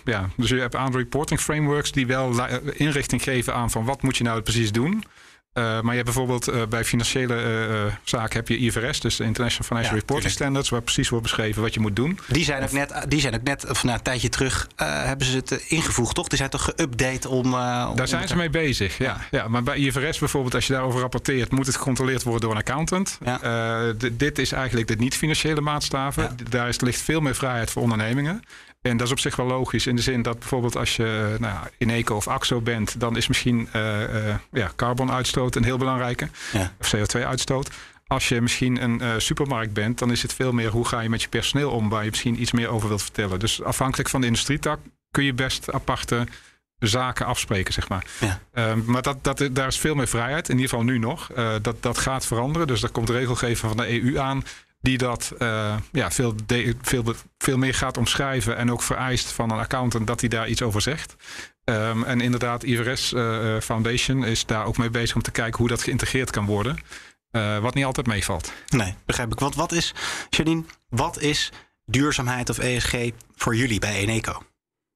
ja, 0.04 0.30
dus 0.36 0.50
je 0.50 0.60
hebt 0.60 0.74
een 0.74 0.80
aantal 0.80 1.00
reporting 1.00 1.40
frameworks 1.40 1.92
die 1.92 2.08
wel 2.08 2.48
inrichting 2.74 3.24
geven 3.24 3.54
aan 3.54 3.72
van 3.72 3.86
wat 3.86 4.02
moet 4.02 4.18
je 4.18 4.24
nou 4.24 4.42
precies 4.42 4.72
doen. 4.72 5.04
Uh, 5.58 5.64
maar 5.64 5.84
je 5.84 5.90
hebt 5.90 6.04
bijvoorbeeld 6.04 6.50
uh, 6.50 6.66
bij 6.70 6.86
financiële 6.86 7.36
uh, 7.70 7.94
zaken 8.04 8.36
heb 8.36 8.48
je 8.48 8.58
IFRS, 8.58 9.00
dus 9.00 9.16
de 9.16 9.24
International 9.24 9.68
Financial 9.68 9.94
ja, 9.94 10.00
Reporting. 10.00 10.32
Standards, 10.32 10.70
waar 10.70 10.82
precies 10.82 11.10
wordt 11.10 11.24
beschreven 11.24 11.62
wat 11.62 11.74
je 11.74 11.80
moet 11.80 11.96
doen. 11.96 12.20
Die 12.28 12.44
zijn 12.44 12.64
ook 12.64 12.72
net, 12.72 13.06
die 13.08 13.20
zijn 13.20 13.36
ook 13.36 13.44
net 13.44 13.70
of 13.70 13.84
na 13.84 13.94
een 13.94 14.02
tijdje 14.02 14.30
terug, 14.30 14.68
hebben 14.76 15.28
ze 15.28 15.36
het 15.36 15.52
ingevoegd, 15.68 16.16
toch? 16.16 16.28
Die 16.28 16.38
zijn 16.38 16.50
toch 16.50 16.72
geüpdate 16.72 17.28
om. 17.28 17.46
om 17.46 17.96
Daar 17.96 18.08
zijn 18.08 18.28
ze 18.28 18.36
mee 18.36 18.50
bezig, 18.50 18.98
ja. 18.98 19.18
ja. 19.32 19.48
Maar 19.48 19.64
bij 19.64 19.78
IFRS 19.78 20.20
bijvoorbeeld, 20.20 20.56
als 20.56 20.68
je 20.68 20.74
daarover 20.74 21.00
rapporteert, 21.00 21.52
moet 21.52 21.66
het 21.66 21.76
gecontroleerd 21.76 22.24
worden 22.24 22.42
door 22.42 22.52
een 22.52 22.58
accountant. 22.58 23.18
Ja. 23.24 23.94
dit 24.12 24.40
is 24.40 24.52
eigenlijk 24.52 24.88
de 24.88 24.96
niet-financiële 24.96 25.62
maatstaven. 25.62 26.38
Daar 26.50 26.68
is, 26.68 26.80
ligt 26.80 27.02
veel 27.02 27.20
meer 27.20 27.36
vrijheid 27.36 27.72
voor 27.72 27.82
ondernemingen. 27.82 28.42
En 28.90 28.98
dat 28.98 29.06
is 29.08 29.12
op 29.12 29.20
zich 29.20 29.36
wel 29.36 29.46
logisch 29.46 29.88
in 29.88 29.96
de 29.96 30.02
zin 30.02 30.22
dat 30.22 30.40
bijvoorbeeld 30.40 30.76
als 30.76 30.96
je 30.96 31.36
nou, 31.40 31.68
in 31.78 31.90
eco 31.90 32.16
of 32.16 32.28
AXO 32.28 32.62
bent, 32.62 33.00
dan 33.00 33.18
is 33.18 33.28
misschien 33.28 33.70
uh, 33.76 34.02
uh, 34.02 34.36
ja, 34.52 34.72
carbonuitstoot 34.76 35.56
een 35.56 35.64
heel 35.64 35.78
belangrijke. 35.78 36.30
Ja. 36.54 36.74
Of 36.80 36.96
CO2-uitstoot. 36.96 37.70
Als 38.08 38.30
je 38.30 38.42
misschien 38.42 38.84
een 38.84 39.02
uh, 39.02 39.12
supermarkt 39.18 39.74
bent, 39.74 40.00
dan 40.00 40.12
is 40.12 40.22
het 40.22 40.34
veel 40.34 40.52
meer 40.52 40.70
hoe 40.70 40.88
ga 40.88 41.00
je 41.00 41.10
met 41.10 41.22
je 41.22 41.28
personeel 41.28 41.72
om, 41.72 41.90
waar 41.90 42.04
je 42.04 42.10
misschien 42.10 42.42
iets 42.42 42.52
meer 42.52 42.68
over 42.68 42.88
wilt 42.88 43.02
vertellen. 43.02 43.40
Dus 43.40 43.64
afhankelijk 43.64 44.10
van 44.10 44.22
de 44.22 44.28
industrietak 44.28 44.80
kun 45.12 45.24
je 45.24 45.34
best 45.34 45.72
aparte 45.72 46.28
zaken 46.80 47.26
afspreken, 47.26 47.74
zeg 47.74 47.90
maar. 47.90 48.06
Ja. 48.20 48.40
Uh, 48.54 48.74
maar 48.74 49.02
dat, 49.02 49.24
dat, 49.24 49.50
daar 49.52 49.68
is 49.68 49.80
veel 49.80 49.96
meer 49.96 50.08
vrijheid, 50.08 50.50
in 50.50 50.56
ieder 50.56 50.70
geval 50.70 50.86
nu 50.86 50.98
nog. 51.00 51.30
Uh, 51.38 51.56
dat, 51.62 51.84
dat 51.84 51.98
gaat 51.98 52.26
veranderen. 52.26 52.68
Dus 52.68 52.82
daar 52.82 52.90
komt 52.90 53.10
regelgeving 53.10 53.58
van 53.58 53.78
de 53.78 54.04
EU 54.04 54.18
aan 54.18 54.44
die 54.80 54.98
dat 54.98 55.34
uh, 55.40 55.76
ja, 55.92 56.12
veel, 56.12 56.34
de, 56.46 56.76
veel, 56.82 57.04
veel 57.38 57.58
meer 57.58 57.74
gaat 57.74 57.98
omschrijven 57.98 58.58
en 58.58 58.72
ook 58.72 58.82
vereist 58.82 59.32
van 59.32 59.52
een 59.52 59.60
accountant 59.60 60.08
dat 60.08 60.20
hij 60.20 60.30
daar 60.30 60.48
iets 60.48 60.62
over 60.62 60.82
zegt. 60.82 61.16
Um, 61.70 62.04
en 62.04 62.22
inderdaad, 62.22 62.64
IVRS 62.64 63.14
uh, 63.14 63.56
eh, 63.56 63.62
Foundation 63.62 64.26
is 64.26 64.46
daar 64.46 64.66
ook 64.66 64.78
mee 64.78 64.90
bezig 64.90 65.16
om 65.16 65.22
te 65.22 65.32
kijken 65.32 65.60
hoe 65.60 65.68
dat 65.68 65.84
geïntegreerd 65.84 66.32
kan 66.32 66.46
worden. 66.46 66.78
Uh, 67.32 67.60
wat 67.60 67.74
niet 67.74 67.86
altijd 67.86 68.08
meevalt. 68.08 68.52
Nee, 68.70 68.96
begrijp 69.06 69.32
ik. 69.32 69.40
Want 69.40 69.56
wat 69.56 69.72
is, 69.72 69.94
Janine, 70.30 70.64
wat 70.90 71.22
is 71.22 71.52
duurzaamheid 71.86 72.50
of 72.50 72.58
ESG 72.58 73.10
voor 73.36 73.56
jullie 73.56 73.80
bij 73.80 73.96
Eneco? 73.96 74.44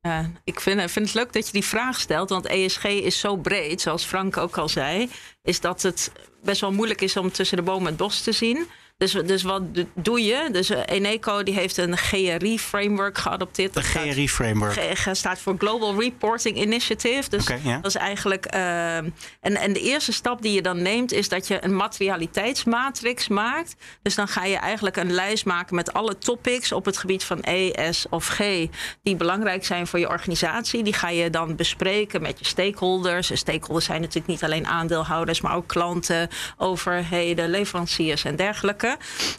Uh, 0.07 0.19
ik 0.43 0.59
vind, 0.59 0.91
vind, 0.91 1.05
het 1.05 1.15
leuk 1.15 1.33
dat 1.33 1.45
je 1.45 1.51
die 1.51 1.63
vraag 1.63 2.00
stelt, 2.00 2.29
want 2.29 2.45
ESG 2.45 2.83
is 2.83 3.19
zo 3.19 3.35
breed, 3.35 3.81
zoals 3.81 4.03
Frank 4.03 4.38
ook 4.38 4.57
al 4.57 4.69
zei, 4.69 5.09
is 5.41 5.59
dat 5.59 5.81
het 5.81 6.11
best 6.43 6.61
wel 6.61 6.71
moeilijk 6.71 7.01
is 7.01 7.17
om 7.17 7.31
tussen 7.31 7.57
de 7.57 7.63
bomen 7.63 7.85
het 7.85 7.97
bos 7.97 8.21
te 8.21 8.31
zien. 8.31 8.67
Dus, 9.01 9.12
dus 9.12 9.43
wat 9.43 9.62
doe 9.93 10.24
je? 10.24 10.50
Dus 10.51 10.70
Eneco 10.70 11.43
die 11.43 11.53
heeft 11.53 11.77
een 11.77 11.98
GRI-framework 11.98 13.17
geadopteerd. 13.17 13.74
De 13.74 13.81
GRI-framework? 13.81 15.00
staat 15.12 15.39
voor 15.39 15.55
Global 15.58 16.00
Reporting 16.00 16.58
Initiative. 16.58 17.29
Dus 17.29 17.46
dat 17.46 17.86
is 17.86 17.96
eigenlijk... 17.96 18.46
en, 18.46 19.13
en 19.41 19.74
de 19.74 19.79
eerste 19.79 20.13
stap 20.13 20.41
die 20.41 20.53
je 20.53 20.62
dan 20.62 20.81
neemt... 20.81 21.12
is 21.12 21.29
dat 21.29 21.48
je 21.48 21.63
een 21.63 21.75
materialiteitsmatrix 21.75 23.27
maakt. 23.27 23.75
Dus 24.01 24.15
dan 24.15 24.27
ga 24.27 24.46
je 24.46 24.58
eigenlijk 24.58 24.98
een 24.98 25.12
lijst 25.12 25.46
maken 25.46 25.75
met 25.75 25.93
alle 25.93 26.17
topics... 26.17 26.72
op 26.72 26.86
het 26.86 26.98
gebied 26.98 27.24
van 27.24 27.39
E, 27.41 27.91
S 27.91 28.05
of 28.10 28.27
G... 28.27 28.67
die 29.03 29.15
belangrijk 29.15 29.65
zijn 29.65 29.88
voor 29.88 30.00
je 30.00 30.10
organisatie. 30.10 30.84
Die 30.84 30.93
ga 30.93 31.10
je 31.10 31.29
dan 31.29 31.55
bespreken 31.55 32.22
met 32.22 32.39
je 32.39 32.46
stakeholders. 32.46 33.29
En 33.31 33.38
stakeholders 33.38 33.86
zijn 33.86 34.01
natuurlijk 34.01 34.27
niet 34.27 34.43
alleen 34.43 34.67
aandeelhouders... 34.67 35.41
maar 35.41 35.55
ook 35.55 35.67
klanten, 35.67 36.29
overheden, 36.58 37.50
leveranciers 37.50 38.24
en 38.24 38.36
dergelijke. 38.36 38.89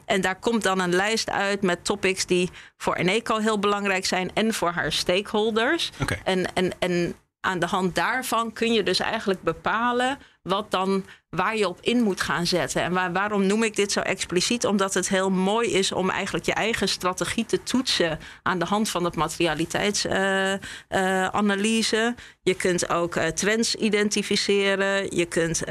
En 0.04 0.20
daar 0.20 0.38
komt 0.38 0.62
dan 0.62 0.80
een 0.80 0.94
lijst 0.94 1.30
uit 1.30 1.62
met 1.62 1.84
topics 1.84 2.26
die 2.26 2.50
voor 2.76 2.94
Eneco 2.94 3.38
heel 3.38 3.58
belangrijk 3.58 4.06
zijn 4.06 4.30
en 4.34 4.54
voor 4.54 4.70
haar 4.70 4.92
stakeholders. 4.92 5.90
En, 6.24 6.54
en, 6.54 6.72
en 6.78 7.14
aan 7.40 7.58
de 7.58 7.66
hand 7.66 7.94
daarvan 7.94 8.52
kun 8.52 8.72
je 8.72 8.82
dus 8.82 9.00
eigenlijk 9.00 9.42
bepalen 9.42 10.18
wat 10.42 10.70
dan 10.70 11.04
waar 11.36 11.56
je 11.56 11.68
op 11.68 11.78
in 11.80 12.02
moet 12.02 12.20
gaan 12.20 12.46
zetten. 12.46 12.82
En 12.82 12.92
waar, 12.92 13.12
waarom 13.12 13.46
noem 13.46 13.62
ik 13.62 13.76
dit 13.76 13.92
zo 13.92 14.00
expliciet? 14.00 14.66
Omdat 14.66 14.94
het 14.94 15.08
heel 15.08 15.30
mooi 15.30 15.70
is 15.70 15.92
om 15.92 16.10
eigenlijk 16.10 16.44
je 16.44 16.54
eigen 16.54 16.88
strategie 16.88 17.46
te 17.46 17.62
toetsen 17.62 18.18
aan 18.42 18.58
de 18.58 18.64
hand 18.64 18.88
van 18.88 19.04
het 19.04 19.16
materialiteitsanalyse. 19.16 21.96
Uh, 21.96 22.06
uh, 22.06 22.12
je 22.42 22.54
kunt 22.54 22.90
ook 22.90 23.16
uh, 23.16 23.26
trends 23.26 23.74
identificeren. 23.74 25.16
Je 25.16 25.24
kunt 25.24 25.62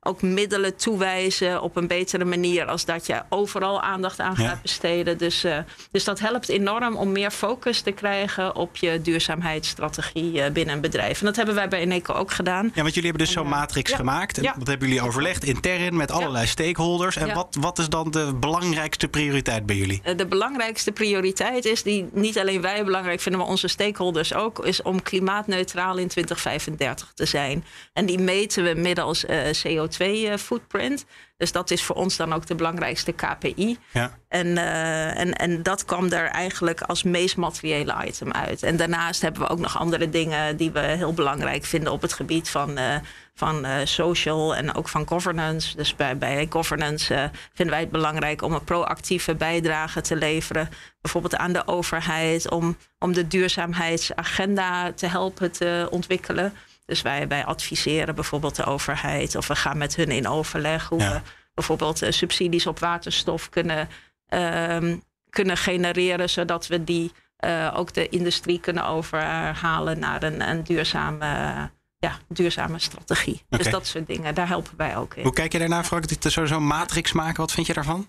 ook 0.00 0.22
middelen 0.22 0.76
toewijzen 0.76 1.62
op 1.62 1.76
een 1.76 1.86
betere 1.86 2.24
manier 2.24 2.66
als 2.66 2.84
dat 2.84 3.06
je 3.06 3.22
overal 3.28 3.82
aandacht 3.82 4.20
aan 4.20 4.36
gaat 4.36 4.62
besteden. 4.62 5.18
Dus, 5.18 5.46
dus 5.90 6.04
dat 6.04 6.18
helpt 6.18 6.48
enorm 6.48 6.96
om 6.96 7.12
meer 7.12 7.30
focus 7.30 7.80
te 7.80 7.92
krijgen 7.92 8.56
op 8.56 8.76
je 8.76 9.00
duurzaamheidsstrategie 9.00 10.50
binnen 10.50 10.74
een 10.74 10.80
bedrijf. 10.80 11.20
En 11.20 11.26
dat 11.26 11.36
hebben 11.36 11.54
wij 11.54 11.68
bij 11.68 11.80
Eneco 11.80 12.12
ook 12.12 12.32
gedaan. 12.32 12.70
Ja, 12.74 12.82
want 12.82 12.94
jullie 12.94 13.10
hebben 13.10 13.26
dus 13.26 13.34
zo'n 13.34 13.48
matrix 13.48 13.92
gemaakt 13.92 14.06
gemaakt. 14.08 14.38
Ja. 14.42 14.54
Dat 14.58 14.66
hebben 14.66 14.88
jullie 14.88 15.02
overlegd 15.02 15.44
intern 15.44 15.96
met 15.96 16.10
allerlei 16.10 16.46
stakeholders. 16.46 17.16
En 17.16 17.34
wat, 17.34 17.56
wat 17.60 17.78
is 17.78 17.88
dan 17.88 18.10
de 18.10 18.34
belangrijkste 18.34 19.08
prioriteit 19.08 19.66
bij 19.66 19.76
jullie? 19.76 20.00
Eh, 20.04 20.16
de 20.16 20.26
belangrijkste 20.26 20.92
prioriteit 20.92 21.64
is, 21.64 21.82
die 21.82 22.08
niet 22.12 22.38
alleen 22.38 22.60
wij 22.60 22.84
belangrijk 22.84 23.20
vinden, 23.20 23.40
maar 23.40 23.50
onze 23.50 23.68
stakeholders 23.68 24.34
ook, 24.34 24.64
is 24.64 24.82
om 24.82 25.02
klimaatneutraal 25.02 25.96
in 25.96 26.08
2035 26.08 27.12
te 27.14 27.24
zijn. 27.24 27.64
En 27.92 28.06
die 28.06 28.18
meten 28.18 28.64
we 28.64 28.74
middels 28.74 29.24
uh, 29.24 29.40
CO2-footprint. 29.66 31.04
Dus 31.36 31.52
dat 31.52 31.70
is 31.70 31.82
voor 31.82 31.96
ons 31.96 32.16
dan 32.16 32.32
ook 32.32 32.46
de 32.46 32.54
belangrijkste 32.54 33.12
KPI. 33.12 33.78
Ja. 33.92 34.18
En, 34.28 34.46
uh, 34.46 35.18
en, 35.18 35.32
en 35.32 35.62
dat 35.62 35.84
kwam 35.84 36.12
er 36.12 36.26
eigenlijk 36.26 36.80
als 36.80 37.02
meest 37.02 37.36
materiële 37.36 37.94
item 38.06 38.32
uit. 38.32 38.62
En 38.62 38.76
daarnaast 38.76 39.22
hebben 39.22 39.42
we 39.42 39.48
ook 39.48 39.58
nog 39.58 39.78
andere 39.78 40.10
dingen 40.10 40.56
die 40.56 40.70
we 40.70 40.80
heel 40.80 41.12
belangrijk 41.12 41.64
vinden 41.64 41.92
op 41.92 42.02
het 42.02 42.12
gebied 42.12 42.48
van, 42.48 42.78
uh, 42.78 42.94
van 43.38 43.66
uh, 43.66 43.76
social 43.84 44.54
en 44.54 44.74
ook 44.74 44.88
van 44.88 45.08
governance. 45.08 45.76
Dus 45.76 45.96
bij, 45.96 46.18
bij 46.18 46.46
governance 46.50 47.30
vinden 47.52 47.74
wij 47.74 47.84
het 47.84 47.90
belangrijk 47.90 48.42
om 48.42 48.52
een 48.52 48.64
proactieve 48.64 49.34
bijdrage 49.34 50.00
te 50.00 50.16
leveren. 50.16 50.68
Bijvoorbeeld 51.00 51.36
aan 51.36 51.52
de 51.52 51.66
overheid, 51.66 52.50
om, 52.50 52.76
om 52.98 53.12
de 53.12 53.26
duurzaamheidsagenda 53.26 54.92
te 54.92 55.06
helpen 55.06 55.52
te 55.52 55.88
ontwikkelen. 55.90 56.52
Dus 56.86 57.02
wij, 57.02 57.28
wij 57.28 57.44
adviseren 57.44 58.14
bijvoorbeeld 58.14 58.56
de 58.56 58.64
overheid 58.64 59.36
of 59.36 59.48
we 59.48 59.56
gaan 59.56 59.78
met 59.78 59.96
hun 59.96 60.10
in 60.10 60.28
overleg 60.28 60.88
hoe 60.88 60.98
we 60.98 61.20
bijvoorbeeld 61.54 62.02
uh, 62.02 62.10
subsidies 62.10 62.66
op 62.66 62.78
waterstof 62.78 63.48
kunnen, 63.48 63.88
uh, 64.34 64.94
kunnen 65.30 65.56
genereren, 65.56 66.30
zodat 66.30 66.66
we 66.66 66.84
die 66.84 67.12
ook 67.74 67.92
de 67.94 68.08
industrie 68.08 68.60
kunnen 68.60 68.86
overhalen 68.86 69.98
naar 69.98 70.22
een, 70.22 70.48
een 70.48 70.62
duurzame, 70.62 71.70
ja, 71.98 72.18
duurzame 72.28 72.78
strategie. 72.78 73.42
Okay. 73.46 73.58
Dus 73.58 73.72
dat 73.72 73.86
soort 73.86 74.06
dingen, 74.06 74.34
daar 74.34 74.48
helpen 74.48 74.72
wij 74.76 74.96
ook 74.96 75.14
in. 75.14 75.22
Hoe 75.22 75.32
kijk 75.32 75.52
je 75.52 75.58
daarnaar, 75.58 75.84
Frank? 75.84 76.04
Zo'n 76.20 76.66
matrix 76.66 77.12
maken, 77.12 77.40
wat 77.40 77.52
vind 77.52 77.66
je 77.66 77.72
daarvan? 77.72 78.06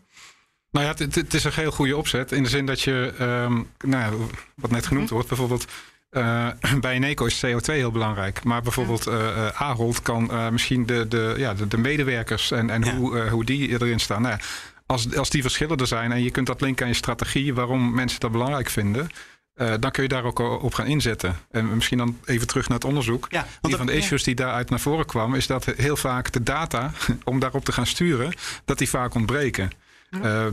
Nou 0.72 0.86
ja, 0.86 0.94
het, 0.98 1.16
het, 1.16 1.34
is 1.34 1.44
een 1.44 1.52
heel 1.54 1.72
goede 1.72 1.98
opzet. 1.98 2.32
In 2.32 2.44
de 2.44 2.50
zin 2.50 2.66
dat 2.66 2.82
je, 2.82 3.14
um, 3.20 3.70
nou 3.78 4.04
ja, 4.04 4.26
wat 4.56 4.72
net 4.72 4.88
genoemd 4.88 5.06
mhm. 5.06 5.14
wordt, 5.14 5.28
bijvoorbeeld 5.28 5.66
uh, 6.12 6.48
bij 6.82 6.94
Eneco 6.94 7.26
is 7.26 7.46
CO2 7.46 7.62
heel 7.62 7.92
belangrijk. 7.92 8.44
Maar 8.44 8.62
bijvoorbeeld 8.62 9.08
uh, 9.08 9.48
Ahold 9.48 10.02
kan 10.02 10.30
uh, 10.32 10.50
misschien 10.50 10.86
de, 10.86 11.08
de, 11.08 11.34
ja, 11.38 11.54
de, 11.54 11.68
de, 11.68 11.78
medewerkers 11.78 12.52
en, 12.52 12.70
en 12.70 12.84
ja. 12.84 12.96
hoe, 12.96 13.30
hoe 13.30 13.46
die 13.46 13.70
erin 13.70 14.00
staan. 14.00 14.22
Nou 14.22 14.36
ja, 14.38 14.46
als, 14.86 15.16
als 15.16 15.30
die 15.30 15.42
verschillen 15.42 15.78
er 15.78 15.88
zijn 15.88 16.12
en 16.12 16.24
je 16.24 16.32
kunt 16.32 16.48
dat 16.48 16.62
linken 16.62 16.84
aan 16.84 16.92
je 16.92 16.98
strategie, 16.98 17.54
waarom 17.54 17.94
mensen 17.94 18.20
dat 18.20 18.32
belangrijk 18.32 18.70
vinden. 18.70 19.10
Dan 19.80 19.92
kun 19.92 20.04
je 20.04 20.10
daar 20.10 20.24
ook 20.24 20.40
op 20.40 20.74
gaan 20.74 20.86
inzetten. 20.86 21.38
En 21.52 21.76
misschien 21.76 21.98
dan 21.98 22.18
even 22.26 22.48
terug 22.48 22.68
naar 22.68 22.78
het 22.78 22.88
onderzoek. 22.88 23.28
Ja, 23.30 23.48
een 23.62 23.78
van 23.78 23.86
de 23.86 23.94
issues 23.94 24.24
die 24.24 24.36
daaruit 24.36 24.70
naar 24.70 24.80
voren 24.80 25.06
kwam, 25.06 25.36
is 25.36 25.48
dat 25.48 25.66
heel 25.66 25.98
vaak 25.98 26.32
de 26.32 26.44
data 26.44 26.92
om 27.24 27.40
daarop 27.40 27.66
te 27.66 27.72
gaan 27.72 27.86
sturen, 27.86 28.34
dat 28.66 28.78
die 28.78 28.90
vaak 28.90 29.14
ontbreken. 29.14 29.72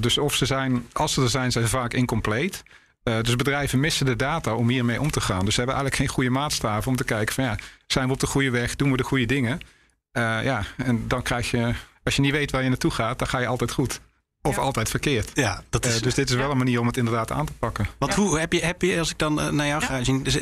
dus 0.01 0.19
of 0.19 0.35
ze 0.35 0.47
zijn, 0.47 0.87
als 0.93 1.13
ze 1.13 1.23
er 1.23 1.31
zijn, 1.31 1.53
zijn 1.53 1.65
ze 1.65 1.71
vaak 1.71 1.95
incomplete. 1.95 2.59
Uh, 3.09 3.21
dus 3.23 3.37
bedrijven 3.37 3.81
missen 3.81 4.07
de 4.07 4.17
data 4.17 4.55
om 4.55 4.69
hiermee 4.69 5.01
om 5.01 5.11
te 5.11 5.21
gaan. 5.21 5.45
Dus 5.45 5.55
ze 5.55 5.61
hebben 5.61 5.77
eigenlijk 5.77 5.97
geen 5.97 6.15
goede 6.15 6.31
maatstaven 6.31 6.91
om 6.91 6.97
te 6.97 7.05
kijken 7.05 7.35
van 7.35 7.45
ja, 7.45 7.59
zijn 7.87 8.07
we 8.07 8.13
op 8.13 8.21
de 8.21 8.27
goede 8.27 8.51
weg, 8.51 8.77
doen 8.77 8.91
we 8.91 8.97
de 8.97 9.03
goede 9.03 9.27
dingen? 9.27 9.61
Ja, 10.13 10.63
en 10.77 11.09
dan 11.09 11.23
krijg 11.23 11.51
je, 11.51 11.75
als 12.05 12.17
je 12.17 12.23
niet 12.23 12.33
weet 12.33 12.51
waar 12.51 12.63
je 12.63 12.69
naartoe 12.69 12.91
gaat, 12.91 13.19
dan 13.19 13.29
ga 13.29 13.39
je 13.39 13.47
altijd 13.47 13.73
goed. 13.73 14.01
Of 14.47 14.59
altijd 14.59 14.89
verkeerd. 14.89 15.31
Ja, 15.35 15.63
dat 15.69 15.87
is, 15.87 15.97
uh, 15.97 16.03
dus 16.03 16.15
dit 16.15 16.31
is 16.31 16.37
wel 16.37 16.51
een 16.51 16.57
manier 16.57 16.81
om 16.81 16.87
het 16.87 16.97
inderdaad 16.97 17.31
aan 17.31 17.47
te 17.47 17.53
pakken. 17.53 17.87
Want 17.99 18.15
hoe 18.15 18.39
heb 18.39 18.53
je, 18.53 18.65
heb 18.65 18.83
je, 18.83 18.99
als 18.99 19.11
ik 19.11 19.19
dan 19.19 19.35
naar 19.57 19.67
jou 19.67 19.83
ga 19.83 20.05
zien. 20.05 20.23
Dus, 20.23 20.39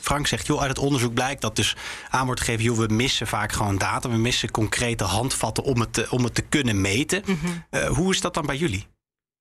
Frank 0.00 0.26
zegt, 0.26 0.46
joh, 0.46 0.60
uit 0.60 0.68
het 0.68 0.78
onderzoek 0.78 1.14
blijkt 1.14 1.40
dat 1.40 1.56
dus 1.56 1.76
aan 2.10 2.26
wordt 2.26 2.40
gegeven, 2.40 2.64
joh, 2.64 2.78
we 2.78 2.94
missen 2.94 3.26
vaak 3.26 3.52
gewoon 3.52 3.78
data. 3.78 4.08
We 4.08 4.16
missen 4.16 4.50
concrete 4.50 5.04
handvatten 5.04 5.64
om 5.64 5.80
het 5.80 5.92
te, 5.92 6.06
om 6.10 6.24
het 6.24 6.34
te 6.34 6.42
kunnen 6.42 6.80
meten. 6.80 7.22
Mm 7.26 7.38
-hmm. 7.40 7.86
hoe 7.86 8.12
is 8.12 8.20
dat 8.20 8.34
dan 8.34 8.46
bij 8.46 8.56
jullie? 8.56 8.86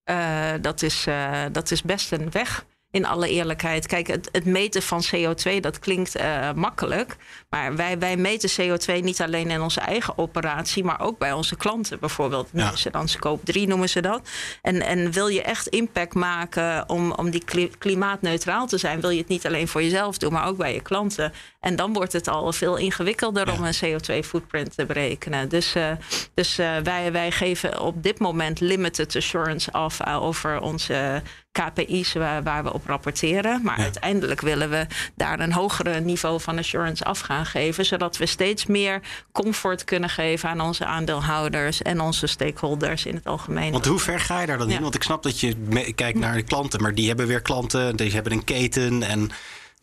Uh, 0.09 0.51
dat, 0.61 0.81
is, 0.81 1.07
uh, 1.07 1.43
dat 1.51 1.71
is 1.71 1.81
best 1.81 2.11
een 2.11 2.31
weg. 2.31 2.65
In 2.91 3.05
alle 3.05 3.29
eerlijkheid. 3.29 3.87
Kijk, 3.87 4.07
het, 4.07 4.29
het 4.31 4.45
meten 4.45 4.81
van 4.81 5.03
CO2, 5.15 5.59
dat 5.59 5.79
klinkt 5.79 6.17
uh, 6.19 6.51
makkelijk. 6.53 7.15
Maar 7.53 7.75
wij, 7.75 7.99
wij 7.99 8.17
meten 8.17 8.49
CO2 8.49 9.03
niet 9.03 9.21
alleen 9.21 9.49
in 9.51 9.61
onze 9.61 9.79
eigen 9.79 10.17
operatie, 10.17 10.83
maar 10.83 10.99
ook 11.01 11.17
bij 11.17 11.31
onze 11.31 11.55
klanten 11.55 11.99
bijvoorbeeld. 11.99 12.49
Ja. 12.53 12.71
Dan 12.91 13.07
scope 13.07 13.45
3 13.45 13.67
noemen 13.67 13.89
ze 13.89 14.01
dat. 14.01 14.29
En, 14.61 14.81
en 14.81 15.11
wil 15.11 15.27
je 15.27 15.41
echt 15.41 15.67
impact 15.67 16.13
maken 16.13 16.89
om, 16.89 17.11
om 17.11 17.29
die 17.29 17.43
klimaatneutraal 17.77 18.67
te 18.67 18.77
zijn, 18.77 19.01
wil 19.01 19.09
je 19.09 19.17
het 19.17 19.27
niet 19.27 19.45
alleen 19.45 19.67
voor 19.67 19.83
jezelf 19.83 20.17
doen, 20.17 20.33
maar 20.33 20.47
ook 20.47 20.57
bij 20.57 20.73
je 20.73 20.81
klanten. 20.81 21.33
En 21.59 21.75
dan 21.75 21.93
wordt 21.93 22.13
het 22.13 22.27
al 22.27 22.53
veel 22.53 22.77
ingewikkelder 22.77 23.47
ja. 23.47 23.53
om 23.53 23.63
een 23.63 23.75
CO2-footprint 23.75 24.75
te 24.75 24.85
berekenen. 24.85 25.49
Dus, 25.49 25.75
uh, 25.75 25.91
dus 26.33 26.59
uh, 26.59 26.77
wij, 26.77 27.11
wij 27.11 27.31
geven 27.31 27.79
op 27.79 28.03
dit 28.03 28.19
moment 28.19 28.59
limited 28.59 29.15
assurance 29.15 29.71
af 29.71 30.07
over 30.07 30.61
onze 30.61 31.21
KPI's 31.53 32.13
waar, 32.13 32.43
waar 32.43 32.63
we 32.63 32.73
op 32.73 32.87
rapporteren. 32.87 33.59
Maar 33.63 33.77
ja. 33.77 33.83
uiteindelijk 33.83 34.41
willen 34.41 34.69
we 34.69 34.85
daar 35.15 35.39
een 35.39 35.53
hogere 35.53 35.99
niveau 35.99 36.41
van 36.41 36.57
assurance 36.57 37.03
af 37.03 37.21
gaan 37.45 37.61
geven. 37.61 37.85
Zodat 37.85 38.17
we 38.17 38.25
steeds 38.25 38.65
meer 38.65 39.01
comfort 39.31 39.83
kunnen 39.83 40.09
geven 40.09 40.49
aan 40.49 40.61
onze 40.61 40.85
aandeelhouders 40.85 41.81
en 41.81 42.01
onze 42.01 42.27
stakeholders 42.27 43.05
in 43.05 43.15
het 43.15 43.25
algemeen. 43.25 43.71
Want 43.71 43.85
hoe 43.85 43.99
ver 43.99 44.19
ga 44.19 44.41
je 44.41 44.47
daar 44.47 44.57
dan 44.57 44.71
in? 44.71 44.81
Want 44.81 44.95
ik 44.95 45.03
snap 45.03 45.23
dat 45.23 45.39
je 45.39 45.55
kijkt 45.95 46.19
naar 46.19 46.35
de 46.35 46.43
klanten, 46.43 46.81
maar 46.81 46.95
die 46.95 47.07
hebben 47.07 47.27
weer 47.27 47.41
klanten, 47.41 47.95
die 47.95 48.11
hebben 48.11 48.31
een 48.31 48.43
keten. 48.43 49.03
En 49.03 49.29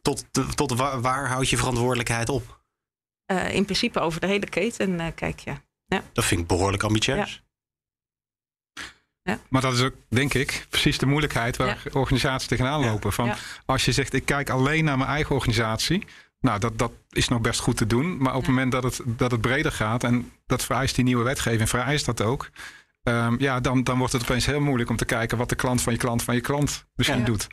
tot, 0.03 0.25
tot 0.55 0.73
waar, 0.73 1.01
waar 1.01 1.29
houd 1.29 1.49
je 1.49 1.57
verantwoordelijkheid 1.57 2.29
op? 2.29 2.61
Uh, 3.33 3.55
in 3.55 3.65
principe 3.65 4.01
over 4.01 4.21
de 4.21 4.27
hele 4.27 4.49
keten 4.49 5.01
uh, 5.01 5.07
kijk 5.15 5.39
je. 5.39 5.55
Ja. 5.87 6.03
Dat 6.13 6.25
vind 6.25 6.41
ik 6.41 6.47
behoorlijk 6.47 6.83
ambitieus. 6.83 7.43
Ja. 9.23 9.39
Maar 9.49 9.63
dat 9.63 9.73
is 9.73 9.83
ook, 9.83 9.95
denk 10.09 10.35
ik, 10.35 10.67
precies 10.69 10.99
de 10.99 11.07
moeilijkheid 11.07 11.57
waar 11.57 11.81
ja. 11.85 11.91
organisaties 11.93 12.49
tegenaan 12.49 12.81
lopen. 12.81 13.13
Van, 13.13 13.35
Als 13.65 13.85
je 13.85 13.93
zegt, 13.93 14.13
ik 14.13 14.25
kijk 14.25 14.51
alleen 14.51 14.85
naar 14.85 14.99
mijn 14.99 15.11
eigen 15.11 15.35
organisatie. 15.35 16.07
Nou, 16.41 16.59
dat, 16.59 16.79
dat 16.79 16.93
is 17.11 17.29
nog 17.29 17.41
best 17.41 17.61
goed 17.61 17.77
te 17.77 17.87
doen. 17.87 18.19
Maar 18.19 18.35
op 18.35 18.41
het 18.41 18.49
moment 18.49 18.73
dat 18.73 18.83
het, 18.83 19.01
dat 19.05 19.31
het 19.31 19.41
breder 19.41 19.73
gaat... 19.73 20.05
en 20.05 20.33
dat 20.47 20.65
vereist 20.65 20.95
die 20.95 21.05
nieuwe 21.05 21.25
wetgeving, 21.25 21.69
vereist 21.69 22.07
dat 22.07 22.21
ook... 22.21 22.51
Um, 23.03 23.39
ja, 23.39 23.61
dan, 23.61 23.85
dan 23.85 23.99
wordt 23.99 24.13
het 24.13 24.23
opeens 24.23 24.47
heel 24.47 24.61
moeilijk 24.61 24.91
om 24.91 24.97
te 24.97 25.05
kijken... 25.05 25.39
wat 25.39 25.49
de 25.49 25.55
klant 25.55 25.83
van 25.83 25.93
je 25.93 25.99
klant 25.99 26.23
van 26.23 26.35
je 26.35 26.41
klant 26.41 26.87
misschien 26.95 27.25
doet. 27.25 27.47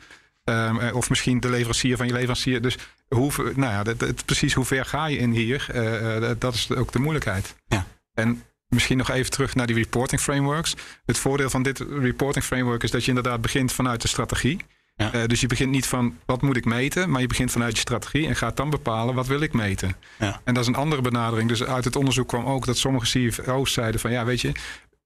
Um, 0.44 0.78
of 0.78 1.08
misschien 1.08 1.40
de 1.40 1.50
leverancier 1.50 1.96
van 1.96 2.06
je 2.06 2.12
leverancier. 2.12 2.62
Dus 2.62 2.76
hoe, 3.08 3.32
nou 3.36 3.72
ja, 3.72 3.82
dat, 3.82 3.98
dat, 3.98 4.24
precies 4.24 4.54
hoe 4.54 4.64
ver 4.64 4.84
ga 4.84 5.06
je 5.06 5.16
in 5.18 5.30
hier? 5.30 5.66
Uh, 5.74 6.30
dat 6.38 6.54
is 6.54 6.70
ook 6.70 6.92
de 6.92 6.98
moeilijkheid. 6.98 7.54
Ja. 7.66 7.86
En 8.14 8.42
misschien 8.68 8.96
nog 8.96 9.10
even 9.10 9.30
terug 9.30 9.54
naar 9.54 9.66
die 9.66 9.76
reporting 9.76 10.20
frameworks. 10.20 10.74
Het 11.06 11.18
voordeel 11.18 11.50
van 11.50 11.62
dit 11.62 11.78
reporting 11.78 12.44
framework 12.44 12.82
is 12.82 12.90
dat 12.90 13.02
je 13.02 13.08
inderdaad 13.08 13.40
begint 13.40 13.72
vanuit 13.72 14.02
de 14.02 14.08
strategie. 14.08 14.60
Ja. 14.98 15.14
Uh, 15.14 15.24
dus 15.26 15.40
je 15.40 15.46
begint 15.46 15.70
niet 15.70 15.86
van 15.86 16.18
wat 16.26 16.42
moet 16.42 16.56
ik 16.56 16.64
meten, 16.64 17.10
maar 17.10 17.20
je 17.20 17.26
begint 17.26 17.50
vanuit 17.50 17.72
je 17.72 17.80
strategie 17.80 18.26
en 18.26 18.36
gaat 18.36 18.56
dan 18.56 18.70
bepalen 18.70 19.14
wat 19.14 19.26
wil 19.26 19.40
ik 19.40 19.52
meten. 19.52 19.96
Ja. 20.18 20.40
En 20.44 20.54
dat 20.54 20.62
is 20.62 20.68
een 20.68 20.74
andere 20.74 21.02
benadering. 21.02 21.48
Dus 21.48 21.64
uit 21.64 21.84
het 21.84 21.96
onderzoek 21.96 22.28
kwam 22.28 22.44
ook 22.44 22.66
dat 22.66 22.76
sommige 22.76 23.28
CFO's 23.28 23.72
zeiden 23.72 24.00
van 24.00 24.10
ja, 24.10 24.24
weet 24.24 24.40
je, 24.40 24.52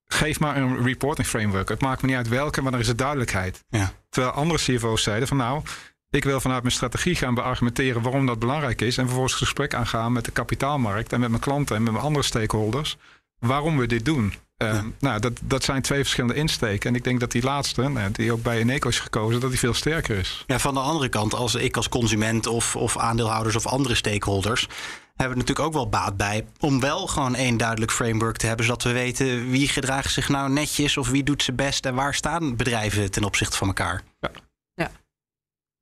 geef 0.07 0.41
maar 0.41 0.57
een 0.57 0.83
reporting 0.83 1.27
framework. 1.27 1.69
Het 1.69 1.81
maakt 1.81 2.03
me 2.03 2.09
niet 2.09 2.17
uit 2.17 2.29
welke, 2.29 2.63
maar 2.63 2.73
er 2.73 2.79
is 2.79 2.89
er 2.89 2.97
duidelijkheid. 2.97 3.65
Ja. 3.69 3.93
Terwijl 4.09 4.35
andere 4.35 4.59
CFO's 4.59 5.03
zeiden 5.03 5.29
van 5.29 5.37
nou, 5.37 5.63
ik 6.11 6.25
wil 6.25 6.41
vanuit 6.41 6.63
mijn 6.63 6.75
strategie 6.75 7.15
gaan 7.15 7.35
beargumenteren 7.35 8.03
waarom 8.03 8.27
dat 8.27 8.39
belangrijk 8.39 8.81
is. 8.81 8.97
En 8.97 9.05
vervolgens 9.05 9.35
gesprek 9.35 9.75
aangaan 9.75 10.13
met 10.13 10.25
de 10.25 10.31
kapitaalmarkt 10.31 11.13
en 11.13 11.21
met 11.21 11.29
mijn 11.29 11.43
klanten 11.43 11.77
en 11.77 11.83
met 11.83 11.93
mijn 11.93 12.05
andere 12.05 12.25
stakeholders. 12.25 12.97
Waarom 13.39 13.79
we 13.79 13.87
dit 13.87 14.05
doen. 14.05 14.35
Uh, 14.63 14.79
Nou, 14.99 15.21
dat, 15.21 15.33
dat 15.43 15.65
zijn 15.65 15.83
twee 15.83 16.01
verschillende 16.01 16.35
insteken. 16.35 16.91
En 16.91 16.97
ik 16.97 17.05
denk 17.05 17.21
dat 17.21 17.31
die 17.31 17.43
laatste, 17.43 17.89
nou, 17.89 18.11
die 18.13 18.33
ook 18.33 18.43
bij 18.43 18.59
Eneco 18.59 18.89
is 18.89 19.01
gekozen, 19.01 19.41
dat 19.41 19.51
die 19.51 19.59
veel 19.59 19.75
sterker 19.75 20.19
is. 20.19 20.45
Ja, 20.47 20.59
van 20.59 20.75
de 20.75 20.81
andere 20.81 21.09
kant, 21.09 21.35
als 21.35 21.55
ik 21.55 21.77
als 21.77 21.89
consument 21.89 22.47
of, 22.47 22.77
of 22.77 22.99
aandeelhouders 22.99 23.57
of 23.57 23.67
andere 23.67 23.95
stakeholders 23.95 24.69
hebben 25.17 25.39
we 25.39 25.45
natuurlijk 25.45 25.67
ook 25.67 25.73
wel 25.73 25.89
baat 25.89 26.17
bij 26.17 26.47
om 26.61 26.81
wel 26.81 27.07
gewoon 27.07 27.35
één 27.35 27.57
duidelijk 27.57 27.93
framework 27.93 28.37
te 28.37 28.47
hebben, 28.47 28.67
zodat 28.67 28.83
we 28.83 28.93
weten 28.93 29.51
wie 29.51 29.69
gedraagt 29.69 30.13
zich 30.13 30.29
nou 30.29 30.51
netjes 30.51 30.97
of 30.97 31.09
wie 31.09 31.23
doet 31.23 31.43
ze 31.43 31.53
best 31.53 31.87
en 31.87 31.95
waar 31.95 32.15
staan 32.15 32.57
bedrijven 32.57 33.11
ten 33.11 33.25
opzichte 33.25 33.57
van 33.57 33.67
elkaar. 33.67 34.03
Ja. 34.21 34.31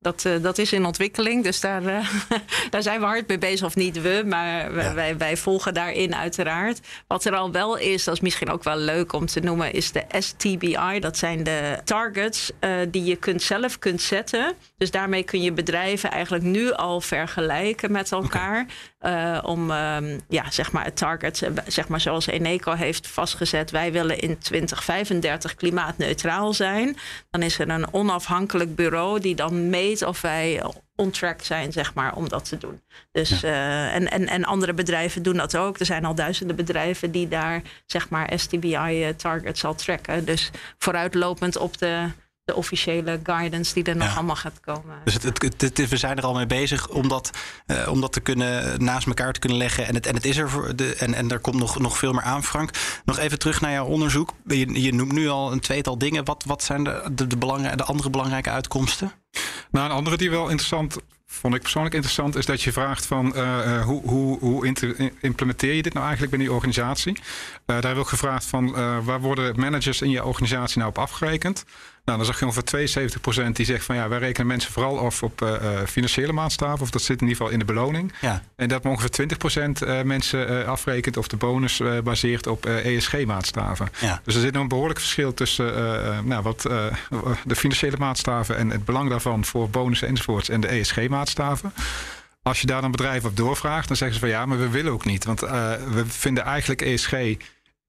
Dat, 0.01 0.23
uh, 0.25 0.33
dat 0.41 0.57
is 0.57 0.73
in 0.73 0.85
ontwikkeling, 0.85 1.43
dus 1.43 1.59
daar, 1.59 1.83
uh, 1.83 2.09
daar 2.69 2.81
zijn 2.81 2.99
we 2.99 3.05
hard 3.05 3.27
mee 3.27 3.37
bezig. 3.37 3.65
Of 3.65 3.75
niet 3.75 4.01
we, 4.01 4.23
maar 4.25 4.75
ja. 4.75 4.93
wij, 4.93 5.17
wij 5.17 5.37
volgen 5.37 5.73
daarin 5.73 6.15
uiteraard. 6.15 6.79
Wat 7.07 7.25
er 7.25 7.35
al 7.35 7.51
wel 7.51 7.77
is, 7.77 8.03
dat 8.03 8.13
is 8.13 8.19
misschien 8.19 8.49
ook 8.49 8.63
wel 8.63 8.77
leuk 8.77 9.13
om 9.13 9.25
te 9.25 9.39
noemen, 9.39 9.73
is 9.73 9.91
de 9.91 10.03
STBI. 10.19 10.99
Dat 10.99 11.17
zijn 11.17 11.43
de 11.43 11.77
targets 11.83 12.51
uh, 12.59 12.71
die 12.89 13.03
je 13.03 13.15
kunt 13.15 13.41
zelf 13.41 13.79
kunt 13.79 14.01
zetten. 14.01 14.53
Dus 14.77 14.91
daarmee 14.91 15.23
kun 15.23 15.41
je 15.41 15.51
bedrijven 15.51 16.11
eigenlijk 16.11 16.43
nu 16.43 16.71
al 16.71 17.01
vergelijken 17.01 17.91
met 17.91 18.11
elkaar. 18.11 18.65
Okay. 19.01 19.39
om 19.39 19.71
ja, 20.27 20.51
zeg 20.51 20.71
maar 20.71 20.85
het 20.85 20.97
target, 20.97 21.49
zeg 21.67 21.87
maar 21.87 22.01
zoals 22.01 22.27
Eneco 22.27 22.73
heeft 22.73 23.07
vastgezet. 23.07 23.71
Wij 23.71 23.91
willen 23.91 24.19
in 24.19 24.37
2035 24.37 25.55
klimaatneutraal 25.55 26.53
zijn. 26.53 26.97
Dan 27.29 27.41
is 27.41 27.59
er 27.59 27.69
een 27.69 27.93
onafhankelijk 27.93 28.75
bureau 28.75 29.19
die 29.19 29.35
dan 29.35 29.69
mee 29.69 29.90
of 29.97 30.21
wij 30.21 30.63
on 30.95 31.11
track 31.11 31.41
zijn, 31.41 31.71
zeg 31.71 31.93
maar, 31.93 32.15
om 32.15 32.29
dat 32.29 32.45
te 32.45 32.57
doen. 32.57 32.81
Dus, 33.11 33.29
ja. 33.29 33.47
uh, 33.47 33.95
en, 33.95 34.11
en, 34.11 34.27
en 34.27 34.43
andere 34.43 34.73
bedrijven 34.73 35.23
doen 35.23 35.37
dat 35.37 35.57
ook. 35.57 35.79
Er 35.79 35.85
zijn 35.85 36.05
al 36.05 36.15
duizenden 36.15 36.55
bedrijven 36.55 37.11
die 37.11 37.27
daar, 37.27 37.61
zeg 37.85 38.09
maar, 38.09 38.31
STBI-targets 38.35 39.65
al 39.65 39.75
tracken. 39.75 40.25
Dus 40.25 40.51
vooruitlopend 40.77 41.57
op 41.57 41.77
de, 41.77 42.09
de 42.43 42.55
officiële 42.55 43.19
guidance 43.23 43.73
die 43.73 43.83
er 43.83 43.95
nog 43.95 44.07
ja. 44.07 44.13
allemaal 44.13 44.35
gaat 44.35 44.59
komen. 44.59 44.95
Dus 45.03 45.13
het, 45.13 45.23
het, 45.23 45.61
het, 45.61 45.89
we 45.89 45.97
zijn 45.97 46.17
er 46.17 46.23
al 46.23 46.33
mee 46.33 46.45
bezig 46.45 46.89
om 46.89 47.07
dat, 47.07 47.29
uh, 47.67 47.87
om 47.87 48.01
dat 48.01 48.13
te 48.13 48.19
kunnen, 48.19 48.83
naast 48.83 49.07
elkaar 49.07 49.33
te 49.33 49.39
kunnen 49.39 49.57
leggen. 49.57 49.87
En 49.87 49.95
het, 49.95 50.05
en 50.05 50.15
het 50.15 50.25
is 50.25 50.37
er 50.37 50.49
voor 50.49 50.75
de, 50.75 50.95
en, 50.95 51.13
en 51.13 51.31
er 51.31 51.39
komt 51.39 51.59
nog, 51.59 51.79
nog 51.79 51.97
veel 51.97 52.13
meer 52.13 52.23
aan, 52.23 52.43
Frank. 52.43 52.69
Nog 53.05 53.17
even 53.17 53.39
terug 53.39 53.61
naar 53.61 53.71
jouw 53.71 53.85
onderzoek. 53.85 54.33
Je, 54.47 54.81
je 54.81 54.93
noemt 54.93 55.11
nu 55.11 55.29
al 55.29 55.51
een 55.51 55.59
tweetal 55.59 55.97
dingen. 55.97 56.25
Wat, 56.25 56.43
wat 56.47 56.63
zijn 56.63 56.83
de, 56.83 57.09
de, 57.11 57.27
de, 57.27 57.37
belangrij, 57.37 57.75
de 57.75 57.83
andere 57.83 58.09
belangrijke 58.09 58.49
uitkomsten? 58.49 59.11
Nou, 59.71 59.85
een 59.85 59.95
andere 59.95 60.17
die 60.17 60.29
wel 60.29 60.49
interessant 60.49 60.97
vond 61.25 61.55
ik 61.55 61.61
persoonlijk 61.61 61.93
interessant, 61.93 62.35
is 62.35 62.45
dat 62.45 62.61
je 62.61 62.71
vraagt 62.71 63.05
van 63.05 63.33
uh, 63.35 63.81
hoe, 63.81 64.01
hoe, 64.05 64.39
hoe 64.39 64.65
implementeer 65.21 65.73
je 65.73 65.81
dit 65.81 65.93
nou 65.93 66.05
eigenlijk 66.05 66.31
binnen 66.31 66.49
je 66.49 66.55
organisatie? 66.55 67.17
Uh, 67.17 67.21
daar 67.65 67.93
heb 67.93 67.97
ik 67.97 68.07
gevraagd 68.07 68.45
van 68.45 68.71
waar 69.03 69.21
worden 69.21 69.59
managers 69.59 70.01
in 70.01 70.09
je 70.09 70.25
organisatie 70.25 70.77
nou 70.77 70.89
op 70.89 70.97
afgerekend? 70.97 71.65
Nou, 72.05 72.17
dan 72.17 72.25
zag 72.25 72.39
je 72.39 72.45
ongeveer 72.45 73.09
72% 73.49 73.51
die 73.51 73.65
zegt 73.65 73.85
van 73.85 73.95
ja, 73.95 74.07
wij 74.07 74.19
rekenen 74.19 74.47
mensen 74.47 74.71
vooral 74.71 74.99
af 74.99 75.23
op 75.23 75.59
financiële 75.87 76.31
maatstaven, 76.31 76.81
of 76.81 76.89
dat 76.89 77.01
zit 77.01 77.21
in 77.21 77.27
ieder 77.27 77.37
geval 77.37 77.53
in 77.53 77.59
de 77.59 77.65
beloning. 77.65 78.13
Ja. 78.21 78.43
En 78.55 78.67
dat 78.67 78.85
ongeveer 78.85 79.27
20% 80.01 80.05
mensen 80.05 80.67
afrekent 80.67 81.17
of 81.17 81.27
de 81.27 81.37
bonus 81.37 81.81
baseert 82.03 82.47
op 82.47 82.65
ESG-maatstaven. 82.65 83.87
Ja. 83.99 84.21
Dus 84.23 84.35
er 84.35 84.41
zit 84.41 84.53
nog 84.53 84.61
een 84.61 84.67
behoorlijk 84.67 84.99
verschil 84.99 85.33
tussen 85.33 85.73
nou, 86.27 86.41
wat, 86.41 86.61
de 87.45 87.55
financiële 87.55 87.97
maatstaven 87.97 88.57
en 88.57 88.69
het 88.69 88.85
belang 88.85 89.09
daarvan 89.09 89.45
voor 89.45 89.69
bonussen 89.69 90.07
enzovoorts 90.07 90.49
en 90.49 90.61
de 90.61 90.67
ESG-maatstaven. 90.67 91.73
Als 92.43 92.61
je 92.61 92.67
daar 92.67 92.83
een 92.83 92.91
bedrijf 92.91 93.25
op 93.25 93.37
doorvraagt, 93.37 93.87
dan 93.87 93.97
zeggen 93.97 94.19
ze 94.19 94.25
van 94.25 94.33
ja, 94.35 94.45
maar 94.45 94.59
we 94.59 94.69
willen 94.69 94.91
ook 94.91 95.05
niet. 95.05 95.25
Want 95.25 95.39
we 95.39 96.03
vinden 96.07 96.43
eigenlijk 96.43 96.81
ESG 96.81 97.13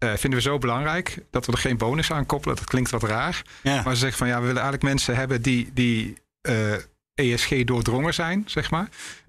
uh, 0.03 0.11
vinden 0.17 0.39
we 0.39 0.41
zo 0.41 0.59
belangrijk 0.59 1.19
dat 1.31 1.47
we 1.47 1.53
er 1.53 1.59
geen 1.59 1.77
bonus 1.77 2.13
aan 2.13 2.27
koppelen. 2.27 2.57
Dat 2.57 2.65
klinkt 2.65 2.91
wat 2.91 3.03
raar. 3.03 3.43
Ja. 3.63 3.83
Maar 3.83 3.95
ze 3.95 4.01
zeggen 4.01 4.19
van 4.19 4.29
ja, 4.29 4.35
we 4.35 4.47
willen 4.47 4.63
eigenlijk 4.63 4.83
mensen 4.83 5.17
hebben 5.17 5.43
die, 5.43 5.71
die 5.75 6.15
uh, 6.49 6.75
ESG 7.15 7.65
doordrongen 7.65 8.15
zijn, 8.15 8.43
zeg 8.47 8.71
maar. 8.71 8.89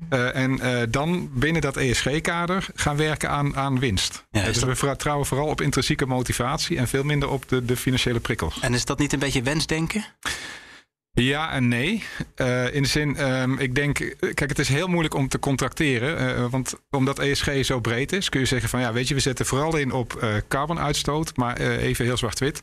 Uh, 0.09 0.35
en 0.35 0.59
dan 0.91 1.29
binnen 1.33 1.61
dat 1.61 1.77
ESG-kader 1.77 2.67
gaan 2.75 2.97
werken 2.97 3.29
aan, 3.29 3.55
aan 3.55 3.79
winst. 3.79 4.25
Ja, 4.31 4.43
dus 4.43 4.59
dat... 4.59 4.69
we 4.69 4.75
vertrouwen 4.75 5.25
vooral 5.25 5.47
op 5.47 5.61
intrinsieke 5.61 6.05
motivatie 6.05 6.77
en 6.77 6.87
veel 6.87 7.03
minder 7.03 7.29
op 7.29 7.49
de, 7.49 7.65
de 7.65 7.77
financiële 7.77 8.19
prikkels. 8.19 8.59
En 8.59 8.73
is 8.73 8.85
dat 8.85 8.99
niet 8.99 9.13
een 9.13 9.19
beetje 9.19 9.41
wensdenken? 9.41 10.05
Ja 11.15 11.51
en 11.51 11.67
nee. 11.67 12.03
Uh, 12.35 12.75
in 12.75 12.81
de 12.81 12.87
zin, 12.87 13.31
um, 13.31 13.59
ik 13.59 13.75
denk, 13.75 14.15
kijk, 14.19 14.49
het 14.49 14.59
is 14.59 14.67
heel 14.67 14.87
moeilijk 14.87 15.13
om 15.13 15.27
te 15.27 15.39
contracteren. 15.39 16.39
Uh, 16.39 16.45
want 16.49 16.73
omdat 16.89 17.19
ESG 17.19 17.65
zo 17.65 17.79
breed 17.79 18.11
is, 18.11 18.29
kun 18.29 18.39
je 18.39 18.45
zeggen 18.45 18.69
van 18.69 18.79
ja, 18.79 18.93
weet 18.93 19.07
je, 19.07 19.13
we 19.13 19.19
zetten 19.19 19.45
vooral 19.45 19.77
in 19.77 19.91
op 19.91 20.19
uh, 20.23 20.35
carbonuitstoot, 20.47 21.37
maar 21.37 21.57
even 21.57 22.05
heel 22.05 22.17
zwart-wit. 22.17 22.61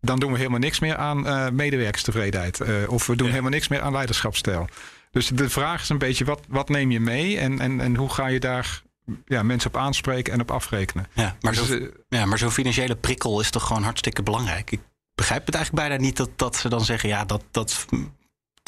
Dan 0.00 0.18
doen 0.18 0.30
we 0.32 0.38
helemaal 0.38 0.58
niks 0.58 0.80
meer 0.80 0.96
aan 0.96 1.54
medewerkerstevredenheid. 1.54 2.60
of 2.88 3.06
we 3.06 3.16
doen 3.16 3.26
ja. 3.26 3.32
helemaal 3.32 3.52
niks 3.52 3.68
meer 3.68 3.80
aan 3.80 3.92
leiderschapsstijl. 3.92 4.68
Dus 5.10 5.28
de 5.28 5.50
vraag 5.50 5.82
is 5.82 5.88
een 5.88 5.98
beetje, 5.98 6.24
wat, 6.24 6.40
wat 6.48 6.68
neem 6.68 6.90
je 6.90 7.00
mee 7.00 7.38
en, 7.38 7.60
en, 7.60 7.80
en 7.80 7.96
hoe 7.96 8.10
ga 8.10 8.26
je 8.26 8.40
daar 8.40 8.82
ja, 9.26 9.42
mensen 9.42 9.70
op 9.70 9.76
aanspreken 9.76 10.32
en 10.32 10.40
op 10.40 10.50
afrekenen? 10.50 11.06
Ja, 11.12 11.36
maar, 11.40 11.52
dus, 11.52 11.66
zo, 11.66 11.88
ja, 12.08 12.26
maar 12.26 12.38
zo'n 12.38 12.50
financiële 12.50 12.96
prikkel 12.96 13.40
is 13.40 13.50
toch 13.50 13.66
gewoon 13.66 13.82
hartstikke 13.82 14.22
belangrijk? 14.22 14.70
Ik 14.70 14.80
begrijp 15.14 15.46
het 15.46 15.54
eigenlijk 15.54 15.88
bijna 15.88 16.02
niet 16.02 16.16
dat, 16.16 16.30
dat 16.36 16.56
ze 16.56 16.68
dan 16.68 16.84
zeggen: 16.84 17.08
ja, 17.08 17.24
dat, 17.24 17.44
dat 17.50 17.86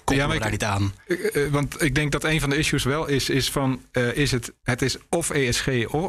komt 0.05 0.19
ja, 0.19 0.39
daar 0.39 0.51
niet 0.51 0.65
aan. 0.65 0.95
Uh, 1.07 1.49
want 1.51 1.83
ik 1.83 1.95
denk 1.95 2.13
dat 2.13 2.25
een 2.25 2.41
van 2.41 2.51
de 2.51 2.57
issues 2.57 2.85
wel 2.85 3.07
is, 3.07 3.29
is 3.29 3.51
van 3.51 3.83
uh, 3.93 4.17
is 4.17 4.31
het, 4.31 4.53
het 4.63 4.83
is 4.83 4.97
of 5.09 5.31
ESG 5.31 5.69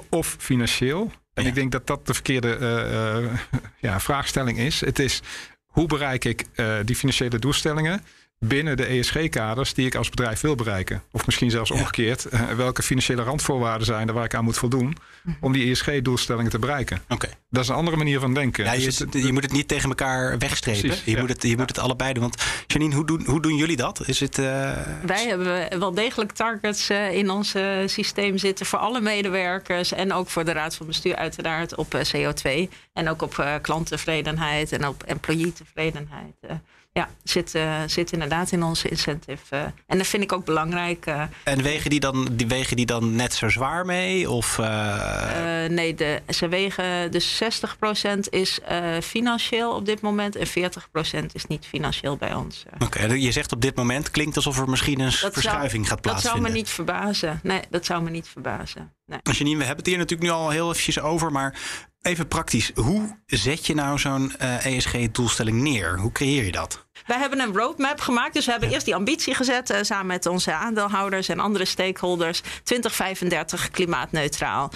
of, 0.10 0.36
financieel. 0.40 1.12
En 1.34 1.44
ja. 1.44 1.50
ik 1.50 1.56
denk 1.56 1.72
dat 1.72 1.88
dat 1.88 2.08
de 2.08 2.14
verkeerde 2.14 2.58
uh, 2.60 3.40
ja, 3.92 4.00
vraagstelling 4.00 4.58
is. 4.58 4.80
Het 4.80 5.00
is 5.00 5.22
hoe 5.66 5.88
bereik 5.88 6.26
ik 6.26 6.46
die 6.86 6.96
financiële 6.96 7.40
doelstellingen 7.40 8.04
binnen 8.40 8.78
de 8.78 8.86
ESG-kaders 8.86 9.74
die 9.74 9.86
ik 9.86 9.96
als 9.96 10.10
bedrijf 10.10 10.42
wil 10.42 10.56
bereiken. 10.56 11.04
Of 11.12 11.26
misschien 11.26 11.52
zelfs 11.52 11.72
omgekeerd. 11.72 12.28
Ja. 12.32 12.50
Uh, 12.50 12.56
welke 12.56 12.84
financiële 12.84 13.24
randvoorwaarden 13.24 13.86
zijn 13.86 14.08
er 14.08 14.14
waar 14.14 14.24
ik 14.24 14.34
aan 14.34 14.44
moet 14.44 14.58
voldoen 14.58 14.98
om 15.40 15.52
die 15.52 15.72
ESG-doelstellingen 15.72 16.52
te 16.52 16.60
bereiken. 16.60 17.02
Okay. 17.10 17.32
Dat 17.50 17.64
is 17.64 17.70
een 17.70 17.76
andere 17.76 17.98
manier 17.98 18.20
van 18.20 18.34
denken. 18.34 18.66
Ja, 18.66 18.72
je, 18.72 18.86
dus 18.86 19.00
het, 19.00 19.14
je, 19.14 19.34
moet 19.34 19.44
het 19.44 19.52
niet 19.52 19.68
tegen 19.68 19.90
elkaar 19.90 20.38
wegstrepen. 20.38 20.82
Precies, 20.82 21.06
je, 21.06 21.12
ja. 21.12 21.20
moet, 21.20 21.30
het, 21.30 21.44
je 21.44 21.58
moet 21.58 21.70
het 21.70 21.80
allebei 21.80 22.14
doen. 22.14 22.22
Want 22.24 22.44
Janine, 22.68 22.96
hoe 22.96 23.06
doen, 23.06 23.26
hoe 23.26 23.42
doen 23.42 23.56
jullie 23.56 23.78
dat? 23.78 24.08
Is 24.08 24.20
het, 24.20 24.38
uh... 24.38 24.46
Wij 25.06 25.26
hebben 25.28 25.80
wel 25.80 25.94
degelijk 25.94 26.32
targets 26.32 26.90
uh, 26.90 27.12
in 27.12 27.30
ons 27.30 27.56
systeem 27.86 28.38
zitten 28.38 28.66
voor 28.66 28.80
alle 28.80 29.02
medewerkers 29.02 29.92
en 29.92 30.14
ook 30.14 30.30
voor 30.30 30.46
de 30.46 30.52
raad 30.52 30.76
van 30.76 30.88
bestuur 30.88 31.16
uiteraard 31.16 31.76
op 31.76 32.06
CO2 32.14 32.50
en 32.94 33.10
ook 33.10 33.22
op 33.22 33.60
klanttevredenheid 33.62 34.72
en 34.72 34.88
op 34.88 35.04
employee-tevredenheid 35.04 36.36
ja, 36.98 37.10
zit, 37.24 37.56
uh, 37.56 37.82
zit 37.86 38.12
inderdaad 38.12 38.52
in 38.52 38.64
onze 38.64 38.90
incentive. 38.90 39.56
Uh, 39.56 39.62
en 39.88 39.98
dat 39.98 40.08
vind 40.08 40.24
ik 40.24 40.32
ook 40.32 40.46
belangrijk. 40.46 41.06
Uh, 41.06 41.22
en 41.44 41.62
wegen 41.62 41.90
die, 41.90 42.00
dan, 42.00 42.28
die 42.32 42.48
wegen 42.48 42.76
die 42.76 42.86
dan 42.86 43.16
net 43.16 43.34
zo 43.34 43.50
zwaar 43.50 43.86
mee? 43.86 44.30
Of, 44.30 44.58
nee, 45.70 45.96
de, 45.96 46.22
ze 46.30 46.48
wegen 46.48 47.12
dus 47.12 47.44
60% 47.44 48.20
is 48.30 48.60
financieel 49.02 49.72
op 49.76 49.86
dit 49.86 50.02
moment 50.02 50.36
en 50.36 50.48
40% 50.48 50.52
is 51.34 51.46
niet 51.46 51.66
financieel 51.66 52.18
bij 52.18 52.34
ons. 52.34 52.66
Oké, 52.74 52.86
okay, 52.86 53.18
je 53.18 53.32
zegt 53.32 53.52
op 53.52 53.62
dit 53.62 53.76
moment 53.76 54.12
klinkt 54.12 54.36
alsof 54.36 54.60
er 54.60 54.70
misschien 54.70 55.00
een 55.00 55.16
dat 55.22 55.34
verschuiving 55.34 55.86
zou, 55.86 55.88
gaat 55.88 56.02
plaatsvinden. 56.02 56.42
Dat 56.42 56.52
zou 56.52 56.54
me 56.54 56.60
niet 56.60 56.70
verbazen. 56.70 57.40
Nee, 57.44 57.62
dat 57.70 57.86
zou 57.86 58.04
me 58.04 58.10
niet 58.10 58.28
verbazen. 58.28 58.94
Nee. 59.06 59.20
Janine, 59.24 59.58
we 59.58 59.64
hebben 59.64 59.84
het 59.84 59.94
hier 59.94 59.98
natuurlijk 59.98 60.30
nu 60.30 60.36
al 60.36 60.50
heel 60.50 60.70
eventjes 60.70 61.00
over, 61.00 61.32
maar 61.32 61.60
even 62.02 62.28
praktisch. 62.28 62.72
Hoe 62.76 63.20
zet 63.26 63.66
je 63.66 63.74
nou 63.74 64.00
zo'n 64.00 64.38
ESG-doelstelling 64.38 65.62
neer? 65.62 66.00
Hoe 66.00 66.12
creëer 66.12 66.44
je 66.44 66.52
dat? 66.52 66.85
Wij 67.06 67.18
hebben 67.18 67.40
een 67.40 67.54
roadmap 67.54 68.00
gemaakt. 68.00 68.34
Dus 68.34 68.46
we 68.46 68.52
hebben 68.52 68.70
eerst 68.70 68.86
die 68.86 68.96
ambitie 68.96 69.36
gezet 69.36 69.70
uh, 69.70 69.78
samen 69.82 70.06
met 70.06 70.26
onze 70.26 70.54
aandeelhouders 70.54 71.30
en 71.30 71.40
andere 71.40 71.66
stakeholders. 71.66 72.42
2035 72.64 73.70
klimaatneutraal. 73.70 74.72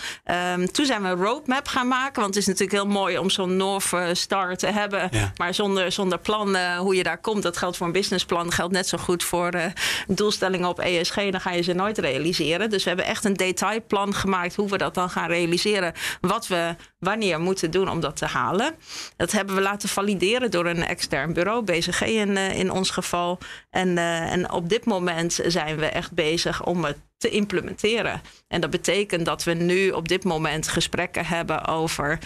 Um, 0.53 0.71
toen 0.71 0.86
zijn 0.86 1.01
we 1.01 1.08
een 1.08 1.23
roadmap 1.23 1.67
gaan 1.67 1.88
maken. 1.88 2.21
Want 2.21 2.36
het 2.36 2.43
is 2.43 2.45
natuurlijk 2.45 2.84
heel 2.84 2.91
mooi 2.91 3.17
om 3.17 3.29
zo'n 3.29 3.58
North 3.58 3.93
Star 4.13 4.55
te 4.55 4.67
hebben. 4.67 5.08
Ja. 5.12 5.32
Maar 5.38 5.53
zonder, 5.53 5.91
zonder 5.91 6.19
plan 6.19 6.55
uh, 6.55 6.77
hoe 6.77 6.95
je 6.95 7.03
daar 7.03 7.21
komt. 7.21 7.43
Dat 7.43 7.58
geldt 7.58 7.77
voor 7.77 7.86
een 7.86 7.91
businessplan. 7.91 8.43
Dat 8.43 8.53
geldt 8.53 8.73
net 8.73 8.88
zo 8.88 8.97
goed 8.97 9.23
voor 9.23 9.55
uh, 9.55 9.65
doelstellingen 10.08 10.69
op 10.69 10.79
ESG. 10.79 11.15
Dan 11.15 11.41
ga 11.41 11.51
je 11.51 11.62
ze 11.62 11.73
nooit 11.73 11.97
realiseren. 11.97 12.69
Dus 12.69 12.84
we 12.84 12.89
hebben 12.89 13.08
echt 13.08 13.25
een 13.25 13.34
detailplan 13.34 14.13
gemaakt 14.13 14.55
hoe 14.55 14.69
we 14.69 14.77
dat 14.77 14.93
dan 14.93 15.10
gaan 15.10 15.27
realiseren. 15.27 15.93
Wat 16.21 16.47
we 16.47 16.75
wanneer 16.99 17.39
moeten 17.39 17.71
doen 17.71 17.89
om 17.89 17.99
dat 17.99 18.15
te 18.15 18.25
halen. 18.25 18.75
Dat 19.17 19.31
hebben 19.31 19.55
we 19.55 19.62
laten 19.62 19.89
valideren 19.89 20.51
door 20.51 20.65
een 20.65 20.83
extern 20.83 21.33
bureau, 21.33 21.63
BCG 21.63 22.01
in, 22.01 22.29
uh, 22.29 22.59
in 22.59 22.71
ons 22.71 22.89
geval. 22.89 23.38
En, 23.69 23.88
uh, 23.88 24.31
en 24.31 24.51
op 24.51 24.69
dit 24.69 24.85
moment 24.85 25.39
zijn 25.45 25.77
we 25.77 25.85
echt 25.85 26.12
bezig 26.12 26.65
om 26.65 26.83
het 26.83 26.97
te 27.17 27.29
implementeren. 27.29 28.21
En 28.47 28.62
dat 28.62 28.69
betekent 28.69 29.25
dat 29.25 29.43
we 29.43 29.53
nu 29.53 29.89
op 29.89 30.07
dit 30.07 30.23
moment 30.23 30.67
gesprekken 30.67 31.25
hebben 31.25 31.65
over. 31.65 32.19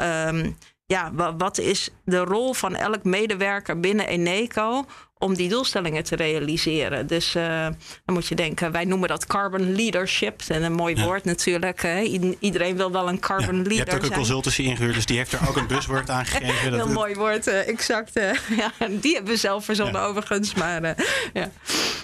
Um, 0.00 0.56
ja, 0.94 1.34
wat 1.36 1.58
is 1.58 1.88
de 2.04 2.18
rol 2.18 2.52
van 2.52 2.76
elk 2.76 3.04
medewerker 3.04 3.80
binnen 3.80 4.06
Eneco 4.06 4.84
om 5.18 5.34
die 5.34 5.48
doelstellingen 5.48 6.04
te 6.04 6.16
realiseren. 6.16 7.06
Dus 7.06 7.34
uh, 7.34 7.66
dan 8.04 8.14
moet 8.14 8.26
je 8.26 8.34
denken, 8.34 8.72
wij 8.72 8.84
noemen 8.84 9.08
dat 9.08 9.26
carbon 9.26 9.74
leadership. 9.74 10.42
En 10.48 10.62
een 10.62 10.72
mooi 10.72 11.04
woord 11.04 11.24
natuurlijk. 11.24 11.82
Hè. 11.82 12.00
Iedereen 12.38 12.76
wil 12.76 12.92
wel 12.92 13.08
een 13.08 13.18
carbon 13.18 13.56
leader 13.56 13.72
Je 13.72 13.78
hebt 13.78 13.94
ook 13.94 14.02
een 14.02 14.16
consultancy 14.16 14.62
ingehuurd, 14.62 14.94
dus 14.94 15.06
die 15.06 15.16
heeft 15.16 15.32
er 15.32 15.48
ook 15.48 15.56
een 15.56 15.66
buswoord 15.66 16.10
aan 16.10 16.26
gegeven. 16.26 16.74
Heel 16.74 16.88
mooi 16.88 17.14
woord, 17.14 17.46
uh, 17.46 17.68
exact. 17.68 18.16
Uh, 18.16 18.32
ja, 18.62 18.72
die 18.88 19.14
hebben 19.14 19.32
we 19.32 19.38
zelf 19.38 19.64
verzonnen 19.64 20.00
overigens. 20.00 20.54
Maar 20.54 20.96
ja. 21.32 21.50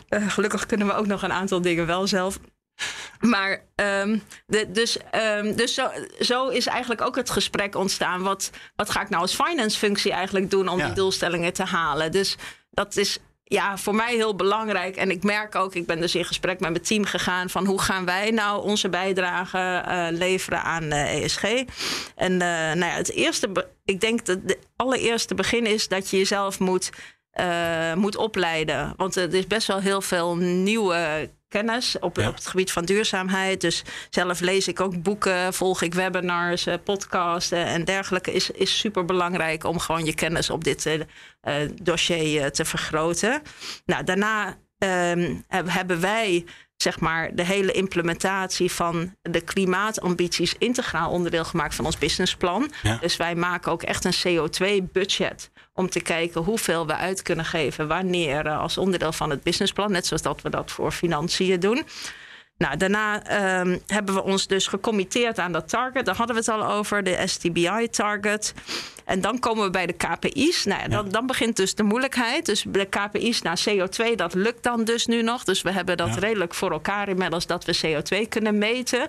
gelukkig 0.09 0.66
kunnen 0.66 0.87
we 0.87 0.92
ook 0.92 1.07
nog 1.07 1.22
een 1.22 1.33
aantal 1.33 1.61
dingen 1.61 1.87
wel 1.87 2.07
zelf. 2.07 2.38
Maar 3.21 3.64
um, 3.75 4.23
de, 4.47 4.71
dus, 4.71 4.99
um, 5.38 5.57
dus 5.57 5.75
zo, 5.75 5.88
zo, 6.21 6.49
is 6.49 6.66
eigenlijk 6.66 7.01
ook 7.01 7.16
het 7.16 7.31
gesprek 7.31 7.75
ontstaan. 7.75 8.23
Wat, 8.23 8.51
wat 8.77 8.90
ga 8.90 9.01
ik 9.01 9.09
nou 9.09 9.23
als 9.23 9.35
finance 9.35 9.79
functie 9.79 10.12
eigenlijk 10.12 10.51
doen 10.51 10.69
om 10.69 10.79
die 10.79 10.93
doelstellingen 10.93 11.53
te 11.53 11.64
halen? 11.64 12.12
Dus 12.12 12.37
dat 12.71 12.97
is 12.97 13.19
ja, 13.51 13.79
voor 13.79 13.95
mij 13.95 14.14
heel 14.14 14.35
belangrijk. 14.35 14.97
En 14.97 15.11
ik 15.11 15.23
merk 15.23 15.55
ook, 15.55 15.75
ik 15.75 15.87
ben 15.87 16.01
dus 16.01 16.14
in 16.14 16.25
gesprek 16.25 16.61
met 16.61 16.71
mijn 16.71 16.83
team 16.83 17.05
gegaan 17.05 17.51
van 17.51 17.66
hoe 17.66 17.81
gaan 17.81 18.05
wij 18.05 18.31
nou 18.31 18.62
onze 18.62 18.88
bijdrage 18.88 19.85
uh, 19.88 20.07
leveren 20.11 20.62
aan 20.62 20.85
uh, 20.85 21.23
ESG. 21.25 21.43
En 22.16 22.33
uh, 22.33 22.38
nou 22.38 22.79
ja, 22.79 22.97
het 22.97 23.12
eerste, 23.12 23.66
ik 23.85 24.01
denk 24.01 24.27
dat 24.27 24.38
het 24.47 24.59
allereerste 24.77 25.35
begin 25.35 25.66
is 25.66 25.88
dat 25.88 26.11
je 26.11 26.16
jezelf 26.16 26.59
moet, 26.59 26.90
moet 27.95 28.16
opleiden. 28.16 28.95
Want 28.97 29.16
er 29.16 29.35
is 29.35 29.47
best 29.47 29.66
wel 29.66 29.81
heel 29.81 30.01
veel 30.01 30.37
nieuwe 30.37 31.31
kennis 31.50 31.98
op, 31.98 32.18
op 32.18 32.34
het 32.34 32.46
gebied 32.46 32.72
van 32.72 32.84
duurzaamheid. 32.84 33.60
Dus 33.60 33.82
zelf 34.10 34.40
lees 34.40 34.68
ik 34.68 34.80
ook 34.80 35.02
boeken, 35.02 35.54
volg 35.54 35.82
ik 35.82 35.94
webinars, 35.94 36.66
uh, 36.66 36.74
podcasts 36.84 37.50
en 37.50 37.84
dergelijke. 37.84 38.32
Is, 38.32 38.50
is 38.50 38.78
super 38.78 39.04
belangrijk 39.04 39.64
om 39.64 39.78
gewoon 39.78 40.04
je 40.04 40.14
kennis 40.14 40.50
op 40.50 40.64
dit 40.64 40.86
uh, 40.86 41.54
dossier 41.82 42.52
te 42.52 42.64
vergroten. 42.64 43.42
Nou, 43.86 44.04
daarna 44.04 44.56
ehm, 44.78 45.34
hebben 45.48 46.00
wij 46.00 46.44
zeg 46.83 47.01
maar, 47.01 47.35
de 47.35 47.45
hele 47.45 47.73
implementatie 47.73 48.71
van 48.73 49.14
de 49.23 49.40
klimaatambities 49.40 50.55
integraal 50.59 51.11
onderdeel 51.11 51.45
gemaakt 51.45 51.75
van 51.75 51.85
ons 51.85 51.99
businessplan. 51.99 52.71
Dus 53.01 53.16
wij 53.16 53.35
maken 53.35 53.73
ook 53.73 53.83
echt 53.83 54.05
een 54.05 54.49
CO2-budget 54.49 55.51
om 55.75 55.90
te 55.90 56.01
kijken 56.01 56.40
hoeveel 56.40 56.87
we 56.87 56.95
uit 56.95 57.23
kunnen 57.23 57.45
geven, 57.45 57.88
wanneer, 57.88 58.47
eh, 58.47 58.61
als 58.61 58.79
onderdeel 58.79 59.12
van 59.12 59.31
het 59.31 59.43
businessplan. 59.43 59.93
Net 59.93 60.07
zoals 60.07 60.23
dat 60.23 60.43
we 60.43 60.51
dat 60.51 60.71
voor 60.71 60.93
financiën 60.93 61.61
doen. 61.61 61.83
Nou, 62.61 62.77
daarna 62.77 63.25
ehm, 63.25 63.79
hebben 63.87 64.14
we 64.14 64.23
ons 64.23 64.46
dus 64.46 64.66
gecommitteerd 64.66 65.38
aan 65.38 65.53
dat 65.53 65.68
target. 65.68 66.07
Daar 66.07 66.16
hadden 66.16 66.37
we 66.37 66.42
het 66.42 66.51
al 66.51 66.66
over, 66.66 67.03
de 67.03 67.23
STBI-target. 67.25 68.55
En 69.05 69.20
dan 69.20 69.38
komen 69.38 69.64
we 69.64 69.70
bij 69.70 69.87
de 69.87 69.92
KPI's. 69.92 70.64
Nou 70.64 70.81
ja, 70.81 70.88
dan, 70.88 71.09
dan, 71.09 71.27
begint 71.27 71.57
dus 71.57 71.75
de 71.75 71.83
moeilijkheid. 71.83 72.46
Dus 72.46 72.64
de 72.68 72.85
KPI's 72.85 73.42
naar 73.42 73.62
CO2, 73.68 74.14
dat 74.16 74.35
lukt 74.35 74.62
dan 74.62 74.85
dus 74.85 75.07
nu 75.07 75.23
nog. 75.23 75.44
Dus 75.44 75.62
we 75.62 75.73
hebben 75.73 75.96
dat 75.96 76.16
redelijk 76.16 76.55
voor 76.55 76.70
elkaar 76.70 77.09
inmiddels 77.09 77.46
dat 77.46 77.64
we 77.64 77.79
CO2 77.87 78.29
kunnen 78.29 78.59
meten. 78.59 79.09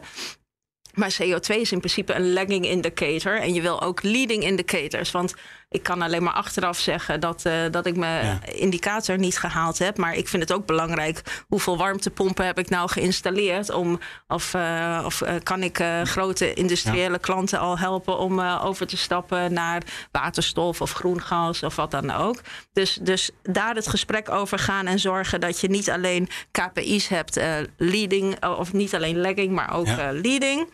Maar 0.94 1.18
CO2 1.22 1.56
is 1.56 1.72
in 1.72 1.80
principe 1.80 2.14
een 2.14 2.34
lagging 2.34 2.66
indicator. 2.66 3.40
En 3.40 3.54
je 3.54 3.62
wil 3.62 3.82
ook 3.82 4.04
leading 4.04 4.44
indicators. 4.44 5.12
Want 5.12 5.34
ik 5.72 5.84
kan 5.84 6.02
alleen 6.02 6.24
maar 6.24 6.34
achteraf 6.34 6.78
zeggen 6.78 7.20
dat, 7.20 7.46
uh, 7.48 7.54
dat 7.72 7.86
ik 7.86 7.96
mijn 7.96 8.42
indicator 8.44 9.18
niet 9.18 9.38
gehaald 9.38 9.78
heb. 9.78 9.98
Maar 9.98 10.16
ik 10.16 10.28
vind 10.28 10.44
het 10.44 10.54
ook 10.54 10.66
belangrijk 10.66 11.44
hoeveel 11.48 11.78
warmtepompen 11.78 12.46
heb 12.46 12.60
ik 12.60 12.70
nou 12.70 12.90
geïnstalleerd. 12.90 13.70
Om, 13.70 14.00
of 14.28 14.54
uh, 14.54 15.02
of 15.06 15.22
uh, 15.22 15.34
kan 15.44 15.64
ik 15.64 15.84
grote 16.04 16.54
industriële 16.54 17.20
klanten 17.20 17.60
al 17.60 17.78
helpen 17.78 18.18
om 18.18 18.40
over 18.42 18.88
te 18.88 18.98
stappen 18.98 19.54
naar 19.54 19.82
waterstof 20.12 20.82
of 20.82 20.92
groen 20.92 21.22
gas 21.22 21.64
of 21.64 21.76
wat 21.76 21.92
dan 21.92 22.12
ook. 22.12 22.42
Dus, 22.74 23.00
dus 23.02 23.32
daar 23.44 23.76
het 23.76 23.88
gesprek 23.88 24.30
over 24.30 24.60
gaan 24.60 24.88
en 24.88 25.00
zorgen 25.00 25.40
dat 25.40 25.60
je 25.60 25.70
niet 25.70 25.90
alleen 25.90 26.30
KPI's 26.52 27.08
hebt, 27.08 27.40
leading, 27.78 28.46
of 28.46 28.74
niet 28.74 28.96
alleen 28.96 29.22
lagging, 29.22 29.52
maar 29.52 29.74
ook 29.74 29.88
leading. 30.12 30.70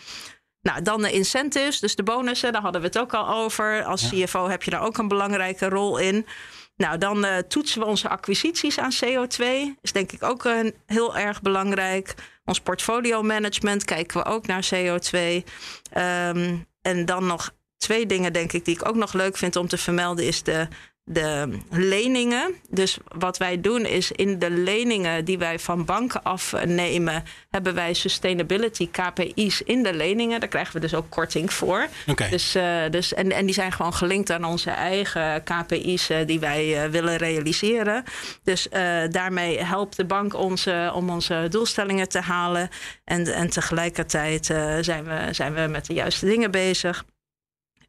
Nou, 0.68 0.82
dan 0.82 1.02
de 1.02 1.12
incentives, 1.12 1.80
dus 1.80 1.96
de 1.96 2.04
bonussen, 2.04 2.54
daar 2.54 2.62
hadden 2.62 2.82
we 2.82 2.88
het 2.88 3.00
ook 3.00 3.14
al 3.14 3.28
over. 3.30 3.84
Als 3.84 4.10
CFO 4.10 4.50
heb 4.50 4.64
je 4.64 4.72
daar 4.72 4.82
ook 4.82 4.98
een 4.98 5.08
belangrijke 5.08 5.70
rol 5.70 5.98
in. 5.98 6.26
Nou, 6.76 6.98
dan 6.98 7.26
uh, 7.26 7.38
toetsen 7.38 7.80
we 7.82 7.86
onze 7.86 8.10
acquisities 8.10 8.80
aan 8.80 8.94
CO2. 9.06 9.46
Is 9.82 9.92
denk 9.92 10.12
ik 10.12 10.24
ook 10.24 10.46
uh, 10.46 10.60
heel 10.86 11.18
erg 11.18 11.42
belangrijk. 11.42 12.14
Ons 12.46 12.62
portfolio 12.62 13.22
management 13.22 13.86
kijken 13.86 14.24
we 14.24 14.26
ook 14.26 14.48
naar 14.48 14.70
CO2. 14.74 15.20
Um, 15.20 15.44
ehm, 15.90 16.56
en 16.82 17.06
dan 17.06 17.26
nog 17.26 17.52
twee 17.78 18.06
dingen, 18.06 18.34
denk 18.34 18.54
ik, 18.54 18.66
die 18.66 18.76
ik 18.76 18.88
ook 18.88 18.96
nog 18.96 19.14
leuk 19.14 19.38
vind 19.38 19.56
om 19.56 19.68
te 19.68 19.78
vermelden, 19.78 20.26
is 20.26 20.44
de 20.44 20.68
de 21.10 21.58
leningen. 21.70 22.56
Dus 22.70 22.98
wat 23.18 23.38
wij 23.38 23.62
doen 23.62 23.86
is 23.86 24.12
in 24.12 24.40
de 24.40 24.50
leningen 24.50 25.26
die 25.26 25.38
wij 25.38 25.60
van 25.60 25.86
banken 25.86 26.24
afnemen, 26.24 27.24
hebben 27.50 27.74
wij 27.74 27.94
sustainability 27.94 28.90
KPI's 28.92 29.62
in 29.62 29.84
de 29.84 29.94
leningen. 29.94 30.40
Daar 30.40 30.50
krijgen 30.50 30.74
we 30.74 30.80
dus 30.80 30.94
ook 30.94 31.10
korting 31.10 31.54
voor. 31.54 31.88
Okay. 32.08 32.30
Dus, 32.30 32.56
uh, 32.56 32.90
dus, 32.90 33.14
en, 33.14 33.32
en 33.32 33.46
die 33.46 33.54
zijn 33.54 33.72
gewoon 33.72 33.94
gelinkt 33.94 34.32
aan 34.32 34.46
onze 34.46 34.70
eigen 34.70 35.44
KPI's 35.44 36.10
uh, 36.10 36.18
die 36.26 36.40
wij 36.40 36.86
uh, 36.86 36.92
willen 36.92 37.18
realiseren. 37.18 38.04
Dus 38.44 38.68
daarmee 39.10 39.64
helpt 39.64 39.96
de 39.96 40.06
bank 40.06 40.34
ons 40.34 40.68
om 40.94 41.10
onze 41.10 41.48
doelstellingen 41.50 42.10
te 42.10 42.20
halen. 42.20 42.70
En, 43.04 43.34
en 43.34 43.50
tegelijkertijd 43.50 44.46
zijn, 44.82 45.04
we, 45.04 45.28
zijn 45.32 45.54
we 45.54 45.68
met 45.68 45.86
de 45.86 45.94
juiste 45.94 46.26
dingen 46.26 46.52
bezig. 46.52 47.06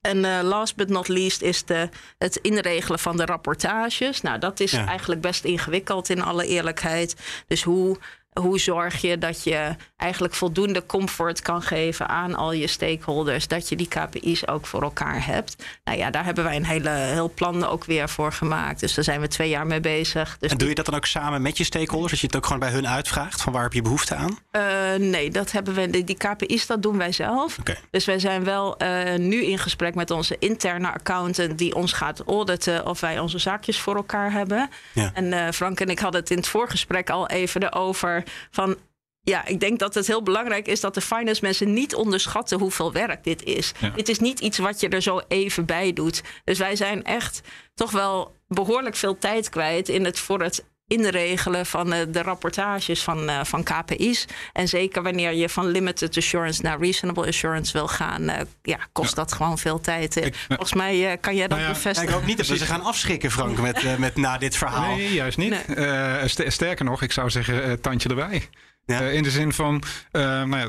En 0.00 0.24
uh, 0.24 0.40
last 0.42 0.76
but 0.76 0.88
not 0.88 1.08
least 1.08 1.42
is 1.42 1.64
de, 1.64 1.88
het 2.18 2.36
inregelen 2.36 2.98
van 2.98 3.16
de 3.16 3.24
rapportages. 3.24 4.20
Nou, 4.20 4.38
dat 4.38 4.60
is 4.60 4.72
eigenlijk 4.72 5.20
best 5.20 5.44
ingewikkeld 5.44 6.08
in 6.08 6.22
alle 6.22 6.46
eerlijkheid. 6.46 7.16
Dus 7.46 7.62
hoe 7.62 7.98
hoe 8.38 8.58
zorg 8.58 9.00
je 9.00 9.18
dat 9.18 9.44
je 9.44 9.76
eigenlijk 9.96 10.34
voldoende 10.34 10.86
comfort 10.86 11.42
kan 11.42 11.62
geven 11.62 12.08
aan 12.08 12.34
al 12.34 12.52
je 12.52 12.66
stakeholders, 12.66 13.48
dat 13.48 13.68
je 13.68 13.76
die 13.76 13.88
KPI's 13.88 14.46
ook 14.46 14.66
voor 14.66 14.82
elkaar 14.82 15.26
hebt. 15.26 15.56
Nou 15.84 15.98
ja, 15.98 16.10
daar 16.10 16.24
hebben 16.24 16.44
wij 16.44 16.56
een 16.56 16.64
hele 16.64 16.90
heel 16.90 17.32
plan 17.34 17.64
ook 17.64 17.84
weer 17.84 18.08
voor 18.08 18.32
gemaakt. 18.32 18.80
Dus 18.80 18.94
daar 18.94 19.04
zijn 19.04 19.20
we 19.20 19.28
twee 19.28 19.48
jaar 19.48 19.66
mee 19.66 19.80
bezig. 19.80 20.36
Dus 20.40 20.50
en 20.50 20.58
doe 20.58 20.68
je 20.68 20.74
dat 20.74 20.84
dan 20.86 20.94
ook 20.94 21.06
samen 21.06 21.42
met 21.42 21.58
je 21.58 21.64
stakeholders? 21.64 22.10
Dat 22.10 22.20
je 22.20 22.26
het 22.26 22.36
ook 22.36 22.44
gewoon 22.44 22.60
bij 22.60 22.70
hun 22.70 22.88
uitvraagt 22.88 23.42
van 23.42 23.52
waar 23.52 23.62
heb 23.62 23.72
je 23.72 23.82
behoefte 23.82 24.14
aan? 24.14 24.38
Uh, 24.52 24.62
nee, 24.98 25.30
dat 25.30 25.52
hebben 25.52 25.74
we. 25.74 26.04
Die 26.04 26.16
KPI's 26.16 26.66
dat 26.66 26.82
doen 26.82 26.98
wij 26.98 27.12
zelf. 27.12 27.58
Okay. 27.58 27.78
Dus 27.90 28.04
wij 28.04 28.18
zijn 28.18 28.44
wel 28.44 28.82
uh, 28.82 29.14
nu 29.14 29.44
in 29.44 29.58
gesprek 29.58 29.94
met 29.94 30.10
onze 30.10 30.36
interne 30.38 30.92
accountant 30.92 31.58
die 31.58 31.74
ons 31.74 31.92
gaat 31.92 32.22
auditen 32.26 32.86
of 32.86 33.00
wij 33.00 33.18
onze 33.18 33.38
zaakjes 33.38 33.80
voor 33.80 33.96
elkaar 33.96 34.32
hebben. 34.32 34.70
Ja. 34.92 35.10
En 35.14 35.24
uh, 35.24 35.48
Frank 35.50 35.80
en 35.80 35.88
ik 35.88 35.98
hadden 35.98 36.20
het 36.20 36.30
in 36.30 36.36
het 36.36 36.48
voorgesprek 36.48 37.10
al 37.10 37.28
even 37.28 37.62
erover 37.62 38.24
van 38.50 38.76
ja, 39.22 39.46
ik 39.46 39.60
denk 39.60 39.78
dat 39.78 39.94
het 39.94 40.06
heel 40.06 40.22
belangrijk 40.22 40.66
is 40.66 40.80
dat 40.80 40.94
de 40.94 41.00
finance 41.00 41.44
mensen 41.44 41.72
niet 41.72 41.94
onderschatten 41.94 42.58
hoeveel 42.58 42.92
werk 42.92 43.24
dit 43.24 43.44
is. 43.44 43.72
Dit 43.94 44.08
is 44.08 44.18
niet 44.18 44.40
iets 44.40 44.58
wat 44.58 44.80
je 44.80 44.88
er 44.88 45.02
zo 45.02 45.20
even 45.28 45.64
bij 45.64 45.92
doet. 45.92 46.22
Dus 46.44 46.58
wij 46.58 46.76
zijn 46.76 47.04
echt 47.04 47.40
toch 47.74 47.90
wel 47.90 48.34
behoorlijk 48.46 48.96
veel 48.96 49.18
tijd 49.18 49.48
kwijt 49.48 49.88
in 49.88 50.04
het 50.04 50.18
voor 50.18 50.42
het 50.42 50.64
inregelen 50.88 51.66
van 51.66 51.92
uh, 51.92 51.98
de 52.08 52.22
rapportages 52.22 53.02
van, 53.02 53.30
uh, 53.30 53.44
van 53.44 53.62
KPI's. 53.62 54.26
En 54.52 54.68
zeker 54.68 55.02
wanneer 55.02 55.32
je 55.32 55.48
van 55.48 55.66
limited 55.66 56.16
assurance 56.16 56.62
naar 56.62 56.78
reasonable 56.78 57.26
assurance 57.26 57.72
wil 57.72 57.88
gaan, 57.88 58.22
uh, 58.22 58.34
ja, 58.62 58.78
kost 58.92 59.14
dat 59.14 59.32
gewoon 59.32 59.58
veel 59.58 59.80
tijd. 59.80 60.16
Ik, 60.16 60.34
Volgens 60.48 60.74
mij 60.74 61.18
kan 61.20 61.36
jij 61.36 61.48
dat 61.48 61.58
nou 61.58 61.70
ja, 61.70 61.74
bevestigen. 61.74 62.08
Ik 62.08 62.14
hoop 62.14 62.26
niet 62.26 62.36
dat 62.36 62.46
ze 62.46 62.58
gaan 62.58 62.82
afschrikken, 62.82 63.30
Frank, 63.30 63.60
met, 63.60 63.98
met 63.98 64.16
na 64.16 64.38
dit 64.38 64.56
verhaal. 64.56 64.96
Nee, 64.96 65.14
juist 65.14 65.38
niet. 65.38 65.66
Nee. 65.76 66.50
sterker 66.50 66.84
nog, 66.84 67.02
ik 67.02 67.12
zou 67.12 67.30
zeggen, 67.30 67.80
tandje 67.80 68.08
erbij. 68.08 68.48
Ja. 68.84 69.00
in 69.00 69.22
de 69.22 69.30
zin 69.30 69.52
van, 69.52 69.82
nou 70.12 70.56
ja, 70.56 70.68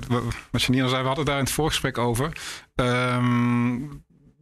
wat 0.52 0.62
Janine 0.62 0.84
al 0.84 0.90
zei, 0.90 1.02
we 1.02 1.08
hadden 1.08 1.26
daar 1.26 1.38
in 1.38 1.44
het 1.44 1.54
voorgesprek 1.54 1.98
over. 1.98 2.32
Ehm, 2.76 3.78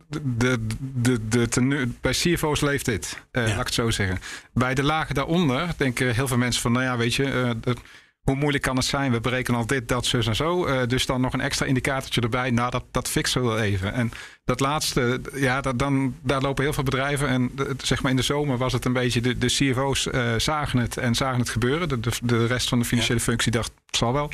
de, 0.10 0.66
de, 0.94 1.28
de, 1.30 1.90
bij 2.02 2.12
CFO's 2.12 2.62
leeft 2.62 2.86
dit, 2.86 3.24
uh, 3.32 3.44
laat 3.44 3.52
ik 3.52 3.66
het 3.66 3.74
zo 3.74 3.90
zeggen. 3.90 4.20
Bij 4.54 4.74
de 4.74 4.84
lagen 4.84 5.16
daaronder 5.16 5.70
denken 5.78 6.14
heel 6.14 6.28
veel 6.28 6.38
mensen 6.38 6.62
van, 6.62 6.72
nou 6.72 6.86
ja, 6.86 6.98
weet 6.98 7.16
je, 7.16 7.24
uh, 7.66 7.76
hoe 8.22 8.36
moeilijk 8.36 8.64
kan 8.64 8.76
het 8.76 8.86
zijn? 8.86 9.12
We 9.12 9.20
berekenen 9.20 9.60
al 9.60 9.68
dit, 9.68 9.88
dat, 9.88 10.06
zus 10.06 10.28
en 10.28 10.36
zo. 10.36 10.68
Uh, 10.68 10.82
dus 10.88 11.06
dan 11.06 11.22
nog 11.22 11.34
een 11.34 11.42
extra 11.42 11.66
indicatortje 11.66 12.22
erbij. 12.22 12.52
Nou, 12.52 12.72
dat, 12.72 12.84
dat 12.92 13.10
fixen 13.10 13.42
we 13.42 13.48
wel 13.48 13.60
even. 13.60 13.94
En 13.94 14.12
dat 14.46 14.60
laatste, 14.60 15.22
ja, 15.34 15.62
dat, 15.62 15.80
dan, 15.80 16.16
daar 16.22 16.42
lopen 16.42 16.64
heel 16.64 16.74
veel 16.74 16.84
bedrijven. 16.84 17.28
En 17.28 17.52
zeg 17.82 18.02
maar 18.02 18.12
in 18.12 18.18
de 18.18 18.24
zomer 18.24 18.58
was 18.58 18.74
het 18.74 18.86
een 18.86 18.94
beetje, 18.94 19.22
de, 19.22 19.38
de 19.38 19.48
CFO's 19.48 20.08
zagen 20.38 20.80
het 20.80 20.98
en 20.98 21.16
zagen 21.16 21.40
het 21.40 21.50
gebeuren. 21.50 21.90
De, 21.90 22.00
de, 22.00 22.12
de 22.22 22.46
rest 22.46 22.70
van 22.70 22.80
de 22.80 22.86
financiële 22.86 23.20
functie 23.20 23.52
dacht, 23.52 23.72
het 23.86 23.96
zal 23.96 24.14
wel. 24.14 24.32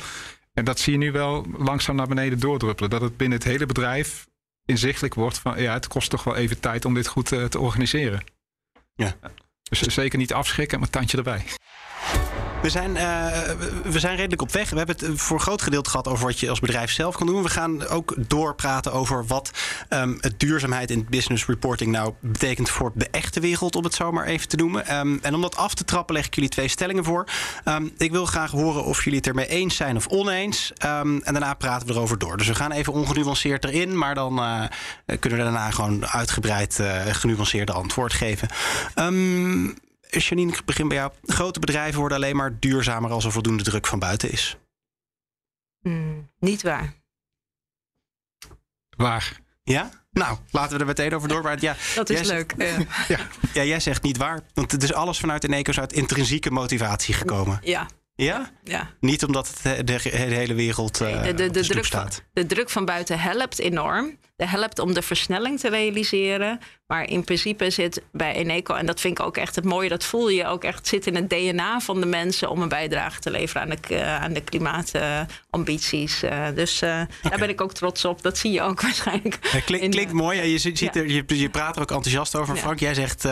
En 0.54 0.64
dat 0.64 0.78
zie 0.80 0.92
je 0.92 0.98
nu 0.98 1.12
wel 1.12 1.46
langzaam 1.56 1.96
naar 1.96 2.08
beneden 2.08 2.40
doordruppelen. 2.40 2.90
Dat 2.90 3.00
het 3.00 3.16
binnen 3.16 3.38
het 3.38 3.46
hele 3.46 3.66
bedrijf 3.66 4.26
inzichtelijk 4.66 5.14
wordt 5.14 5.38
van 5.38 5.62
ja, 5.62 5.72
het 5.72 5.86
kost 5.86 6.10
toch 6.10 6.24
wel 6.24 6.36
even 6.36 6.60
tijd 6.60 6.84
om 6.84 6.94
dit 6.94 7.06
goed 7.06 7.32
uh, 7.32 7.44
te 7.44 7.58
organiseren. 7.58 8.24
Ja. 8.94 9.16
Dus 9.62 9.80
zeker 9.80 10.18
niet 10.18 10.32
afschrikken, 10.32 10.78
maar 10.78 10.90
tandje 10.90 11.16
erbij. 11.16 11.44
We 12.64 12.70
zijn, 12.70 12.90
uh, 12.90 13.26
we 13.84 13.98
zijn 13.98 14.16
redelijk 14.16 14.42
op 14.42 14.52
weg. 14.52 14.70
We 14.70 14.76
hebben 14.76 14.96
het 14.98 15.20
voor 15.20 15.36
een 15.36 15.42
groot 15.42 15.62
gedeelte 15.62 15.90
gehad 15.90 16.08
over 16.08 16.26
wat 16.26 16.40
je 16.40 16.50
als 16.50 16.60
bedrijf 16.60 16.90
zelf 16.90 17.16
kan 17.16 17.26
doen. 17.26 17.42
We 17.42 17.48
gaan 17.48 17.86
ook 17.86 18.14
doorpraten 18.28 18.92
over 18.92 19.26
wat 19.26 19.50
um, 19.88 20.18
het 20.20 20.40
duurzaamheid 20.40 20.90
in 20.90 21.06
business 21.10 21.46
reporting 21.46 21.92
nou 21.92 22.12
betekent 22.20 22.70
voor 22.70 22.92
de 22.94 23.08
echte 23.10 23.40
wereld, 23.40 23.76
om 23.76 23.84
het 23.84 23.94
zo 23.94 24.12
maar 24.12 24.26
even 24.26 24.48
te 24.48 24.56
noemen. 24.56 24.96
Um, 24.96 25.18
en 25.22 25.34
om 25.34 25.40
dat 25.40 25.56
af 25.56 25.74
te 25.74 25.84
trappen 25.84 26.14
leg 26.14 26.26
ik 26.26 26.34
jullie 26.34 26.50
twee 26.50 26.68
stellingen 26.68 27.04
voor. 27.04 27.24
Um, 27.64 27.92
ik 27.98 28.10
wil 28.10 28.26
graag 28.26 28.50
horen 28.50 28.84
of 28.84 29.04
jullie 29.04 29.18
het 29.18 29.28
ermee 29.28 29.48
eens 29.48 29.76
zijn 29.76 29.96
of 29.96 30.06
oneens. 30.06 30.72
en 30.78 31.22
daarna 31.24 31.54
praten 31.54 31.88
we 31.88 31.94
erover 31.94 32.18
door. 32.18 32.36
Dus 32.36 32.46
we 32.46 32.54
gaan 32.54 32.72
even 32.72 32.92
ongenuanceerd 32.92 33.64
erin, 33.64 33.98
maar 33.98 34.14
dan 34.14 34.38
uh, 34.38 34.64
kunnen 35.18 35.38
we 35.38 35.44
daarna 35.44 35.70
gewoon 35.70 36.06
uitgebreid 36.06 36.78
uh, 36.80 37.02
genuanceerde 37.06 37.72
antwoord 37.72 38.12
geven. 38.12 38.48
Janine, 40.18 40.52
ik 40.52 40.64
begin 40.64 40.88
bij 40.88 40.96
jou. 40.96 41.12
Grote 41.22 41.60
bedrijven 41.60 41.98
worden 42.00 42.16
alleen 42.16 42.36
maar 42.36 42.58
duurzamer 42.58 43.10
als 43.10 43.24
er 43.24 43.32
voldoende 43.32 43.62
druk 43.62 43.86
van 43.86 43.98
buiten 43.98 44.32
is. 44.32 44.56
Mm, 45.80 46.30
niet 46.38 46.62
waar. 46.62 46.94
Waar? 48.96 49.40
Ja? 49.62 49.90
Nou, 50.10 50.38
laten 50.50 50.72
we 50.72 50.80
er 50.80 50.86
meteen 50.86 51.14
over 51.14 51.28
door. 51.28 51.60
Ja, 51.60 51.76
dat 51.94 52.10
is 52.10 52.28
leuk. 52.28 52.54
ja. 53.08 53.18
ja. 53.52 53.64
jij 53.64 53.80
zegt 53.80 54.02
niet 54.02 54.16
waar. 54.16 54.40
Want 54.54 54.72
het 54.72 54.82
is 54.82 54.92
alles 54.92 55.18
vanuit 55.18 55.44
Eneco's 55.44 55.78
uit 55.78 55.92
intrinsieke 55.92 56.50
motivatie 56.50 57.14
gekomen. 57.14 57.60
Ja, 57.62 57.88
ja? 58.16 58.50
ja. 58.64 58.90
Niet 59.00 59.24
omdat 59.24 59.54
het 59.62 59.86
de, 59.86 59.98
hele 60.10 60.54
wereld 60.54 61.00
uh, 61.00 61.22
de, 61.22 61.34
de, 61.34 61.50
de, 61.50 61.66
druk 61.66 61.84
staat. 61.84 62.14
Van, 62.14 62.24
de 62.32 62.46
druk 62.46 62.70
van 62.70 62.84
buiten 62.84 63.20
helpt 63.20 63.58
enorm. 63.58 64.18
De 64.36 64.48
helpt 64.48 64.78
om 64.78 64.94
de 64.94 65.02
versnelling 65.02 65.60
te 65.60 65.68
realiseren. 65.68 66.58
Maar 66.86 67.08
in 67.08 67.24
principe 67.24 67.70
zit 67.70 68.02
bij 68.12 68.34
Eneco, 68.34 68.74
en 68.74 68.86
dat 68.86 69.00
vind 69.00 69.18
ik 69.18 69.24
ook 69.24 69.36
echt 69.36 69.54
het 69.54 69.64
mooie, 69.64 69.88
dat 69.88 70.04
voel 70.04 70.28
je 70.28 70.46
ook 70.46 70.64
echt, 70.64 70.86
zit 70.86 71.06
in 71.06 71.14
het 71.14 71.30
DNA 71.30 71.80
van 71.80 72.00
de 72.00 72.06
mensen 72.06 72.50
om 72.50 72.62
een 72.62 72.68
bijdrage 72.68 73.20
te 73.20 73.30
leveren 73.30 73.62
aan 73.62 73.68
de, 73.68 73.78
uh, 73.90 74.22
aan 74.22 74.32
de 74.32 74.40
klimaatambities. 74.40 76.22
Uh, 76.22 76.46
dus 76.54 76.76
okay. 76.76 77.06
daar 77.22 77.38
ben 77.38 77.48
ik 77.48 77.60
ook 77.60 77.72
trots 77.72 78.04
op. 78.04 78.22
Dat 78.22 78.38
zie 78.38 78.52
je 78.52 78.62
ook 78.62 78.80
waarschijnlijk. 78.88 79.62
Klink, 79.64 79.90
klinkt 79.90 80.12
mooi. 80.12 80.42
Je, 80.42 80.58
ziet 80.58 80.78
ja. 80.78 80.92
er, 80.92 81.08
je, 81.08 81.24
je, 81.26 81.48
praat 81.48 81.76
er 81.76 81.82
ook 81.82 81.90
enthousiast 81.90 82.36
over, 82.36 82.56
Frank. 82.56 82.78
Jij 82.78 82.94
zegt, 82.94 83.22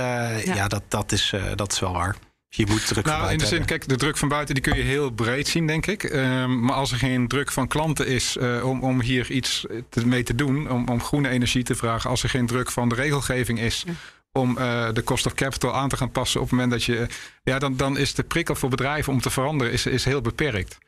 ja, 0.44 0.68
dat, 0.68 0.82
dat, 0.88 1.12
is, 1.12 1.34
dat 1.54 1.72
is 1.72 1.80
wel 1.80 1.92
waar. 1.92 2.16
Je 2.54 2.66
moet 2.66 2.86
druk 2.86 3.04
nou, 3.04 3.20
van 3.20 3.30
in 3.30 3.38
de 3.38 3.46
zin, 3.46 3.58
hebben. 3.58 3.78
kijk, 3.78 3.88
de 3.88 3.96
druk 3.96 4.16
van 4.16 4.28
buiten 4.28 4.54
die 4.54 4.64
kun 4.64 4.76
je 4.76 4.82
heel 4.82 5.10
breed 5.10 5.48
zien, 5.48 5.66
denk 5.66 5.86
ik. 5.86 6.02
Um, 6.02 6.60
maar 6.60 6.74
als 6.74 6.92
er 6.92 6.98
geen 6.98 7.28
druk 7.28 7.52
van 7.52 7.68
klanten 7.68 8.06
is 8.06 8.36
uh, 8.36 8.68
om, 8.68 8.82
om 8.82 9.00
hier 9.00 9.30
iets 9.30 9.66
te, 9.88 10.06
mee 10.06 10.22
te 10.22 10.34
doen, 10.34 10.70
om, 10.70 10.88
om 10.88 11.02
groene 11.02 11.28
energie 11.28 11.62
te 11.62 11.74
vragen, 11.74 12.10
als 12.10 12.22
er 12.22 12.28
geen 12.28 12.46
druk 12.46 12.70
van 12.70 12.88
de 12.88 12.94
regelgeving 12.94 13.60
is. 13.60 13.84
Ja. 13.86 13.92
Om 14.32 14.58
uh, 14.58 14.88
de 14.92 15.02
cost 15.04 15.26
of 15.26 15.34
capital 15.34 15.74
aan 15.74 15.88
te 15.88 15.96
gaan 15.96 16.10
passen 16.10 16.40
op 16.40 16.46
het 16.46 16.54
moment 16.54 16.72
dat 16.72 16.84
je. 16.84 17.06
Ja, 17.44 17.58
dan, 17.58 17.76
dan 17.76 17.98
is 17.98 18.14
de 18.14 18.22
prikkel 18.22 18.54
voor 18.54 18.70
bedrijven 18.70 19.12
om 19.12 19.20
te 19.20 19.30
veranderen 19.30 19.72
is, 19.72 19.86
is 19.86 20.04
heel 20.04 20.20
beperkt. 20.20 20.78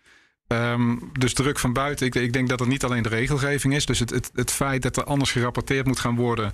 Um, 0.48 1.10
dus 1.12 1.34
druk 1.34 1.58
van 1.58 1.72
buiten. 1.72 2.06
Ik, 2.06 2.14
ik, 2.14 2.32
denk 2.32 2.48
dat 2.48 2.60
het 2.60 2.68
niet 2.68 2.84
alleen 2.84 3.02
de 3.02 3.08
regelgeving 3.08 3.74
is. 3.74 3.86
Dus 3.86 3.98
het, 3.98 4.10
het, 4.10 4.30
het 4.34 4.50
feit 4.50 4.82
dat 4.82 4.96
er 4.96 5.04
anders 5.04 5.32
gerapporteerd 5.32 5.86
moet 5.86 5.98
gaan 5.98 6.16
worden 6.16 6.52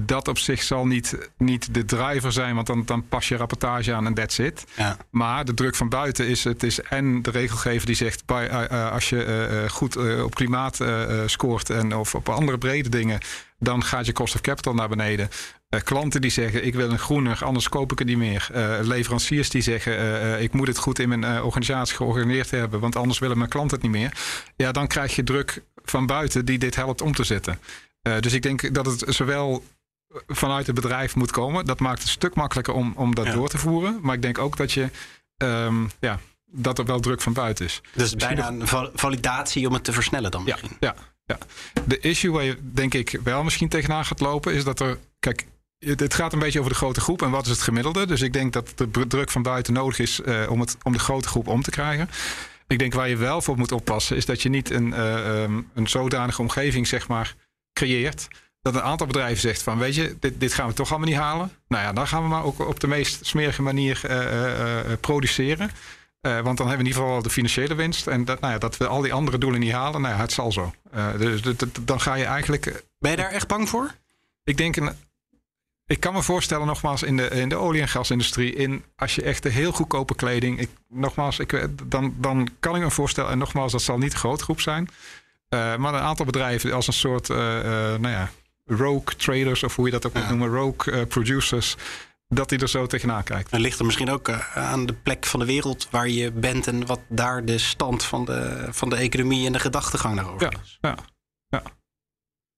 dat 0.00 0.28
op 0.28 0.38
zich 0.38 0.62
zal 0.62 0.86
niet, 0.86 1.30
niet 1.36 1.74
de 1.74 1.84
driver 1.84 2.32
zijn, 2.32 2.54
want 2.54 2.66
dan, 2.66 2.82
dan 2.84 3.08
pas 3.08 3.28
je 3.28 3.36
rapportage 3.36 3.94
aan 3.94 4.06
en 4.06 4.14
that's 4.14 4.38
it. 4.38 4.64
Ja. 4.76 4.96
Maar 5.10 5.44
de 5.44 5.54
druk 5.54 5.74
van 5.74 5.88
buiten 5.88 6.28
is, 6.28 6.44
het 6.44 6.62
is 6.62 6.80
en 6.80 7.22
de 7.22 7.30
regelgever 7.30 7.86
die 7.86 7.96
zegt, 7.96 8.26
bij, 8.26 8.50
uh, 8.50 8.62
uh, 8.72 8.90
als 8.92 9.08
je 9.08 9.48
uh, 9.62 9.70
goed 9.70 10.22
op 10.22 10.34
klimaat 10.34 10.80
scoort 11.26 11.70
en 11.70 11.94
of 11.94 12.14
op 12.14 12.28
andere 12.28 12.58
brede 12.58 12.88
dingen, 12.88 13.20
dan 13.58 13.84
gaat 13.84 14.06
je 14.06 14.12
cost 14.12 14.34
of 14.34 14.40
capital 14.40 14.74
naar 14.74 14.88
beneden. 14.88 15.28
klanten 15.84 16.20
die 16.20 16.30
zeggen, 16.30 16.66
ik 16.66 16.74
wil 16.74 16.90
een 16.90 16.98
groener, 16.98 17.44
anders 17.44 17.68
koop 17.68 17.92
ik 17.92 17.98
het 17.98 18.08
niet 18.08 18.16
meer. 18.16 18.48
leveranciers 18.82 19.50
die 19.50 19.62
zeggen, 19.62 20.42
ik 20.42 20.52
moet 20.52 20.66
het 20.66 20.78
goed 20.78 20.98
in 20.98 21.08
mijn 21.08 21.42
organisatie 21.42 21.96
georganiseerd 21.96 22.50
hebben, 22.50 22.80
want 22.80 22.96
anders 22.96 23.18
willen 23.18 23.38
mijn 23.38 23.50
klanten 23.50 23.76
het 23.76 23.86
niet 23.86 24.00
meer. 24.00 24.12
Ja, 24.56 24.72
dan 24.72 24.86
krijg 24.86 25.16
je 25.16 25.22
druk 25.22 25.62
van 25.84 26.06
buiten 26.06 26.44
die 26.44 26.58
dit 26.58 26.74
helpt 26.74 27.02
om 27.02 27.12
te 27.14 27.24
zetten. 27.24 27.58
dus 28.20 28.32
ik 28.32 28.42
denk 28.42 28.74
dat 28.74 28.86
het 28.86 29.04
zowel 29.06 29.62
vanuit 30.26 30.66
het 30.66 30.74
bedrijf 30.74 31.16
moet 31.16 31.30
komen. 31.30 31.64
Dat 31.64 31.80
maakt 31.80 31.98
het 31.98 32.06
een 32.06 32.14
stuk 32.14 32.34
makkelijker 32.34 32.74
om, 32.74 32.92
om 32.96 33.14
dat 33.14 33.26
ja. 33.26 33.32
door 33.32 33.48
te 33.48 33.58
voeren. 33.58 33.98
Maar 34.02 34.14
ik 34.14 34.22
denk 34.22 34.38
ook 34.38 34.56
dat 34.56 34.72
je 34.72 34.90
um, 35.36 35.90
ja, 36.00 36.18
dat 36.44 36.78
er 36.78 36.84
wel 36.84 37.00
druk 37.00 37.20
van 37.20 37.32
buiten 37.32 37.64
is. 37.64 37.80
Dus 37.94 38.14
misschien 38.14 38.36
bijna 38.36 38.48
een 38.48 38.90
validatie 38.94 39.66
om 39.66 39.72
het 39.72 39.84
te 39.84 39.92
versnellen 39.92 40.30
dan 40.30 40.44
misschien. 40.44 40.76
Ja, 40.80 40.94
ja, 41.26 41.38
ja. 41.74 41.82
De 41.86 41.98
issue 41.98 42.32
waar 42.32 42.44
je 42.44 42.58
denk 42.60 42.94
ik 42.94 43.18
wel 43.24 43.44
misschien 43.44 43.68
tegenaan 43.68 44.04
gaat 44.04 44.20
lopen 44.20 44.54
is 44.54 44.64
dat 44.64 44.80
er. 44.80 44.98
Kijk, 45.18 45.46
het 45.78 46.14
gaat 46.14 46.32
een 46.32 46.38
beetje 46.38 46.58
over 46.58 46.70
de 46.70 46.78
grote 46.78 47.00
groep 47.00 47.22
en 47.22 47.30
wat 47.30 47.44
is 47.44 47.50
het 47.50 47.62
gemiddelde. 47.62 48.06
Dus 48.06 48.20
ik 48.20 48.32
denk 48.32 48.52
dat 48.52 48.72
de 48.76 49.06
druk 49.06 49.30
van 49.30 49.42
buiten 49.42 49.72
nodig 49.72 49.98
is 49.98 50.20
uh, 50.20 50.50
om, 50.50 50.60
het, 50.60 50.76
om 50.82 50.92
de 50.92 50.98
grote 50.98 51.28
groep 51.28 51.46
om 51.46 51.62
te 51.62 51.70
krijgen. 51.70 52.08
Ik 52.66 52.78
denk 52.78 52.94
waar 52.94 53.08
je 53.08 53.16
wel 53.16 53.42
voor 53.42 53.56
moet 53.56 53.72
oppassen 53.72 54.16
is 54.16 54.26
dat 54.26 54.42
je 54.42 54.48
niet 54.48 54.70
een, 54.70 54.88
uh, 54.88 55.42
um, 55.42 55.70
een 55.74 55.88
zodanige 55.88 56.40
omgeving 56.42 56.86
zeg 56.86 57.08
maar 57.08 57.34
creëert 57.72 58.28
dat 58.72 58.82
een 58.82 58.88
aantal 58.88 59.06
bedrijven 59.06 59.40
zegt 59.40 59.62
van 59.62 59.78
weet 59.78 59.94
je, 59.94 60.16
dit, 60.20 60.40
dit 60.40 60.54
gaan 60.54 60.68
we 60.68 60.74
toch 60.74 60.90
allemaal 60.90 61.08
niet 61.08 61.18
halen. 61.18 61.52
Nou 61.68 61.82
ja, 61.82 61.92
dan 61.92 62.06
gaan 62.06 62.22
we 62.22 62.28
maar 62.28 62.44
ook 62.44 62.58
op 62.58 62.80
de 62.80 62.86
meest 62.86 63.26
smerige 63.26 63.62
manier 63.62 64.00
uh, 64.04 64.16
uh, 64.16 64.90
uh, 64.90 64.92
produceren. 65.00 65.70
want 66.20 66.44
dan 66.44 66.44
hebben 66.44 66.66
we 66.66 66.72
in 66.72 66.86
ieder 66.86 67.02
geval 67.02 67.22
de 67.22 67.30
financiële 67.30 67.74
winst. 67.74 68.06
En 68.06 68.24
dat, 68.24 68.40
nou 68.40 68.52
ja, 68.52 68.58
dat 68.58 68.76
we 68.76 68.86
al 68.86 69.00
die 69.00 69.12
andere 69.12 69.38
doelen 69.38 69.60
niet 69.60 69.72
halen, 69.72 70.00
nou 70.00 70.14
ja, 70.14 70.20
het 70.20 70.32
zal 70.32 70.52
zo. 70.52 70.72
dus 71.18 71.40
dan 71.80 72.00
ga 72.00 72.14
je 72.14 72.24
eigenlijk... 72.24 72.84
Ben 72.98 73.10
je 73.10 73.16
daar 73.16 73.30
echt 73.30 73.48
bang 73.48 73.68
voor? 73.68 73.94
Ik 74.44 74.56
denk, 74.56 74.76
een, 74.76 74.92
ik 75.86 76.00
kan 76.00 76.12
me 76.12 76.22
voorstellen 76.22 76.66
nogmaals 76.66 77.02
in 77.02 77.16
de, 77.16 77.28
in 77.28 77.48
de 77.48 77.56
olie- 77.56 77.80
en 77.80 77.88
gasindustrie, 77.88 78.54
in, 78.54 78.84
als 78.96 79.14
je 79.14 79.22
echt 79.22 79.42
de 79.42 79.48
heel 79.48 79.72
goedkope 79.72 80.14
kleding, 80.14 80.60
ik, 80.60 80.70
nogmaals, 80.88 81.38
ik, 81.38 81.68
dan, 81.84 82.14
dan 82.16 82.48
kan 82.60 82.76
ik 82.76 82.82
me 82.82 82.90
voorstellen, 82.90 83.30
en 83.30 83.38
nogmaals, 83.38 83.72
dat 83.72 83.82
zal 83.82 83.98
niet 83.98 84.12
een 84.12 84.18
grote 84.18 84.44
groep 84.44 84.60
zijn. 84.60 84.88
maar 85.48 85.94
een 85.94 86.00
aantal 86.00 86.26
bedrijven 86.26 86.72
als 86.72 86.86
een 86.86 86.92
soort, 86.92 87.28
nou 87.28 88.08
ja, 88.08 88.30
rogue 88.68 89.16
traders, 89.16 89.62
of 89.62 89.76
hoe 89.76 89.86
je 89.86 89.92
dat 89.92 90.06
ook 90.06 90.12
moet 90.12 90.22
ja. 90.22 90.28
noemen, 90.28 90.48
rogue 90.48 90.92
uh, 90.92 91.06
producers, 91.06 91.76
dat 92.28 92.50
hij 92.50 92.58
er 92.58 92.68
zo 92.68 92.86
tegenaan 92.86 93.22
kijkt. 93.22 93.50
En 93.50 93.60
ligt 93.60 93.78
er 93.78 93.84
misschien 93.84 94.10
ook 94.10 94.28
uh, 94.28 94.56
aan 94.56 94.86
de 94.86 94.92
plek 94.92 95.26
van 95.26 95.40
de 95.40 95.46
wereld 95.46 95.88
waar 95.90 96.08
je 96.08 96.32
bent 96.32 96.66
en 96.66 96.86
wat 96.86 97.00
daar 97.08 97.44
de 97.44 97.58
stand 97.58 98.04
van 98.04 98.24
de, 98.24 98.66
van 98.70 98.88
de 98.88 98.96
economie 98.96 99.46
en 99.46 99.52
de 99.52 99.58
gedachtegang 99.58 100.16
daarover 100.16 100.50
ja, 100.52 100.60
is. 100.62 100.78
Ja, 100.80 100.96
ja. 101.48 101.62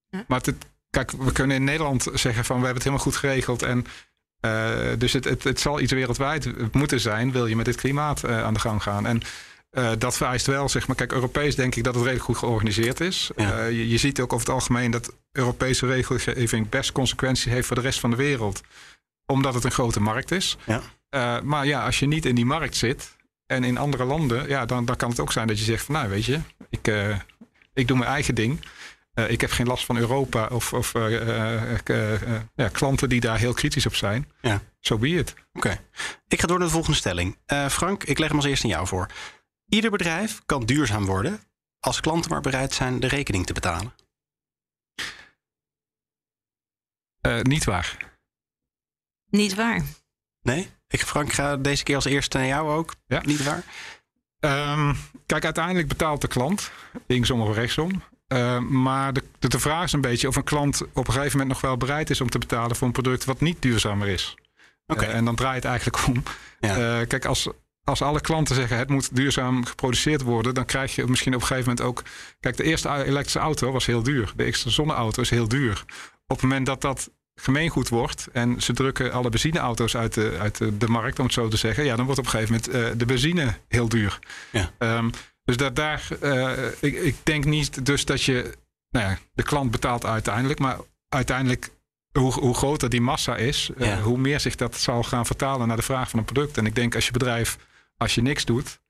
ja. 0.09 0.25
Maar 0.29 0.41
het, 0.41 0.55
kijk, 0.91 1.11
we 1.11 1.33
kunnen 1.33 1.57
in 1.57 1.65
Nederland 1.65 2.09
zeggen 2.15 2.45
van 2.45 2.61
we 2.61 2.65
hebben 2.65 2.83
het 2.83 2.85
helemaal 2.85 3.05
goed 3.05 3.17
geregeld 3.17 3.63
en 3.63 3.87
uh, 4.47 4.99
dus 4.99 5.13
het, 5.13 5.25
het, 5.25 5.45
het 5.45 5.61
zal 5.61 5.81
iets 5.81 5.93
wereldwijd 5.93 6.73
moeten 6.75 7.01
zijn, 7.01 7.33
wil 7.33 7.47
je 7.47 7.57
met 7.57 7.65
dit 7.65 7.77
klimaat 7.77 8.25
aan 8.25 8.55
de 8.55 8.61
gang 8.61 8.83
gaan. 8.83 9.07
En 9.07 9.23
uh, 9.71 9.91
dat 9.99 10.17
vereist 10.17 10.47
wel, 10.47 10.69
zeg 10.69 10.87
maar, 10.87 10.97
kijk, 10.97 11.13
Europees 11.13 11.55
denk 11.55 11.75
ik 11.75 11.85
dat 11.85 11.95
het 11.95 12.03
redelijk 12.03 12.27
goed 12.27 12.37
georganiseerd 12.37 13.01
is. 13.01 13.31
Ja. 13.37 13.59
Uh, 13.59 13.71
je, 13.71 13.89
je, 13.89 13.99
ziet 13.99 14.21
ook 14.21 14.33
over 14.33 14.47
het 14.47 14.55
algemeen 14.55 14.91
dat 14.91 15.13
Europese 15.33 15.87
regelgeving 15.87 16.69
best 16.69 16.93
consequenties 16.93 17.53
heeft 17.53 17.67
voor 17.67 17.77
de 17.77 17.83
rest 17.83 18.01
van 18.01 18.11
de 18.11 18.17
wereld, 18.17 18.61
omdat 19.27 19.55
het 19.55 19.65
een 19.65 19.71
grote 19.71 20.01
markt 20.01 20.31
is. 20.31 20.57
Ja. 20.67 20.81
Uh, 21.11 21.41
maar 21.41 21.67
ja, 21.67 21.85
als 21.85 21.99
je 21.99 22.07
niet 22.07 22.27
in 22.27 22.35
die 22.35 22.45
markt 22.45 22.77
zit 22.77 23.17
en 23.47 23.65
in 23.65 23.79
andere 23.79 24.05
landen, 24.05 24.49
ja, 24.49 24.67
dan, 24.67 24.85
dan 24.85 24.97
kan 24.97 25.11
het 25.11 25.21
ook 25.21 25.33
zijn 25.33 25.47
dat 25.47 25.59
je 25.59 25.65
zegt 25.65 25.85
van, 25.85 25.95
nou, 25.95 26.09
weet 26.09 26.25
je, 26.25 26.41
ik, 26.71 27.15
ik 27.75 27.89
doe 27.89 27.99
mijn 27.99 28.11
eigen 28.11 28.35
ding. 28.35 28.61
ik 29.29 29.41
heb 29.41 29.51
geen 29.51 29.67
last 29.67 29.85
van 29.85 29.97
Europa 29.97 30.47
of, 30.47 30.73
of 30.73 30.93
ja, 32.55 32.69
klanten 32.73 33.09
die 33.09 33.21
daar 33.21 33.39
heel 33.39 33.53
kritisch 33.53 33.87
op 33.87 33.95
zijn. 33.95 34.29
Ja. 34.41 34.55
Zo 34.81 34.95
so 34.95 34.99
be 34.99 35.09
it. 35.09 35.35
Oké. 35.53 35.67
Okay. 35.67 35.81
Ik 36.29 36.41
ga 36.41 36.47
door 36.47 36.59
naar 36.59 36.67
de 36.67 36.73
volgende 36.73 36.97
stelling. 36.97 37.37
Frank, 37.69 38.05
ik 38.05 38.19
leg 38.19 38.29
hem 38.29 38.37
als 38.37 38.47
eerste 38.47 38.67
aan 38.67 38.73
jou 38.73 38.87
voor. 38.87 39.09
Ieder 39.71 39.91
bedrijf 39.91 40.41
kan 40.47 40.67
duurzaam 40.67 41.05
worden 41.05 41.41
als 41.81 42.01
klanten 42.01 42.31
maar 42.31 42.41
bereid 42.41 42.73
zijn 42.73 43.01
de 43.01 43.07
rekening 43.07 43.47
te 43.47 43.53
betalen. 43.53 43.93
Uh, 47.27 47.41
niet 47.41 47.65
waar. 47.65 47.97
Niet 49.31 49.55
waar. 49.55 49.83
Nee? 50.43 50.71
Ik, 50.89 51.01
Frank, 51.01 51.33
ga 51.33 51.57
deze 51.57 51.83
keer 51.83 51.95
als 51.95 52.05
eerste 52.05 52.39
naar 52.39 52.47
jou 52.47 52.71
ook. 52.71 52.95
Ja. 53.07 53.21
Niet 53.25 53.43
waar? 53.45 53.65
Um, 54.41 54.97
kijk, 55.27 55.45
uiteindelijk 55.45 55.89
betaalt 55.89 56.21
de 56.21 56.29
klant, 56.29 56.71
linksom 57.07 57.41
of 57.41 57.55
rechtsom. 57.55 58.03
Uh, 58.29 58.59
maar 58.59 59.13
de, 59.13 59.23
de, 59.39 59.49
de, 59.49 59.59
vraag 59.59 59.85
is 59.85 59.93
een 59.93 60.01
beetje 60.01 60.29
of 60.29 60.37
een 60.37 60.45
klant 60.45 60.83
op 60.83 61.07
een 61.07 61.13
gegeven 61.13 61.39
moment 61.39 61.49
nog 61.49 61.61
wel 61.61 61.77
bereid 61.77 62.11
is 62.11 62.21
om 62.21 62.31
te 62.31 62.39
betalen 62.39 62.77
voor 62.77 62.87
een 62.87 62.93
product 62.93 63.25
wat 63.25 63.41
niet 63.41 63.63
duurzamer 63.63 64.09
is. 64.09 64.35
Okay. 64.87 65.09
Uh, 65.09 65.15
en 65.15 65.25
dan 65.25 65.35
draait 65.35 65.63
het 65.63 65.65
eigenlijk 65.65 66.07
om. 66.07 66.23
Ja. 66.61 67.01
Uh, 67.01 67.07
kijk, 67.07 67.25
als, 67.25 67.49
als 67.91 68.03
alle 68.03 68.21
klanten 68.21 68.55
zeggen 68.55 68.79
het 68.79 68.89
moet 68.89 69.17
duurzaam 69.17 69.65
geproduceerd 69.65 70.23
worden, 70.23 70.55
dan 70.55 70.65
krijg 70.65 70.95
je 70.95 71.07
misschien 71.07 71.35
op 71.35 71.41
een 71.41 71.47
gegeven 71.47 71.69
moment 71.69 71.89
ook. 71.89 72.03
Kijk, 72.41 72.57
de 72.57 72.63
eerste 72.63 72.89
elektrische 73.05 73.39
auto 73.39 73.73
was 73.73 73.87
heel 73.87 74.03
duur. 74.03 74.33
De 74.37 74.45
eerste 74.45 74.71
zonneauto 74.71 75.23
is 75.23 75.31
heel 75.31 75.49
duur. 75.49 75.85
Op 76.27 76.37
het 76.37 76.43
moment 76.43 76.67
dat 76.67 76.81
dat 76.81 77.11
gemeengoed 77.35 77.89
wordt 77.89 78.29
en 78.33 78.63
ze 78.63 78.73
drukken 78.73 79.13
alle 79.13 79.29
benzineauto's 79.29 79.97
uit 79.97 80.15
de, 80.15 80.37
uit 80.41 80.57
de, 80.57 80.77
de 80.77 80.89
markt, 80.89 81.19
om 81.19 81.25
het 81.25 81.35
zo 81.35 81.49
te 81.49 81.57
zeggen, 81.57 81.85
ja, 81.85 81.97
dan 81.97 82.05
wordt 82.05 82.21
op 82.21 82.27
een 82.27 82.31
gegeven 82.31 82.55
moment 82.55 82.93
uh, 82.93 82.99
de 82.99 83.07
benzine 83.07 83.55
heel 83.69 83.89
duur. 83.89 84.19
Ja. 84.53 84.71
Um, 84.79 85.11
dus 85.45 85.57
dat 85.57 85.77
daar, 85.77 86.09
uh, 86.23 86.53
ik, 86.81 86.95
ik 86.95 87.17
denk 87.23 87.45
niet 87.45 87.87
dus 87.87 88.05
dat 88.05 88.23
je, 88.23 88.55
nou 88.91 89.07
ja, 89.07 89.19
de 89.33 89.43
klant 89.43 89.71
betaalt 89.71 90.05
uiteindelijk, 90.05 90.59
maar 90.59 90.79
uiteindelijk 91.09 91.71
hoe, 92.13 92.33
hoe 92.33 92.55
groter 92.55 92.89
die 92.89 93.01
massa 93.01 93.37
is, 93.37 93.71
Ja. 93.77 93.97
uh, 93.97 94.03
hoe 94.03 94.19
meer 94.19 94.41
zich 94.41 94.55
dat 94.55 94.77
zal 94.77 95.03
gaan 95.03 95.27
vertalen 95.27 95.69
naar 95.69 95.77
de 95.77 95.83
vraag 95.83 96.11
van 96.11 96.19
een 96.19 96.25
product. 96.25 96.59
En 96.59 96.67
ik 96.67 96.75
denk 96.75 96.95
als 96.95 97.07
je 97.07 97.13
bedrijf 97.13 97.59
als 98.01 98.15
je 98.15 98.23
niks 98.23 98.45
doet, 98.45 98.81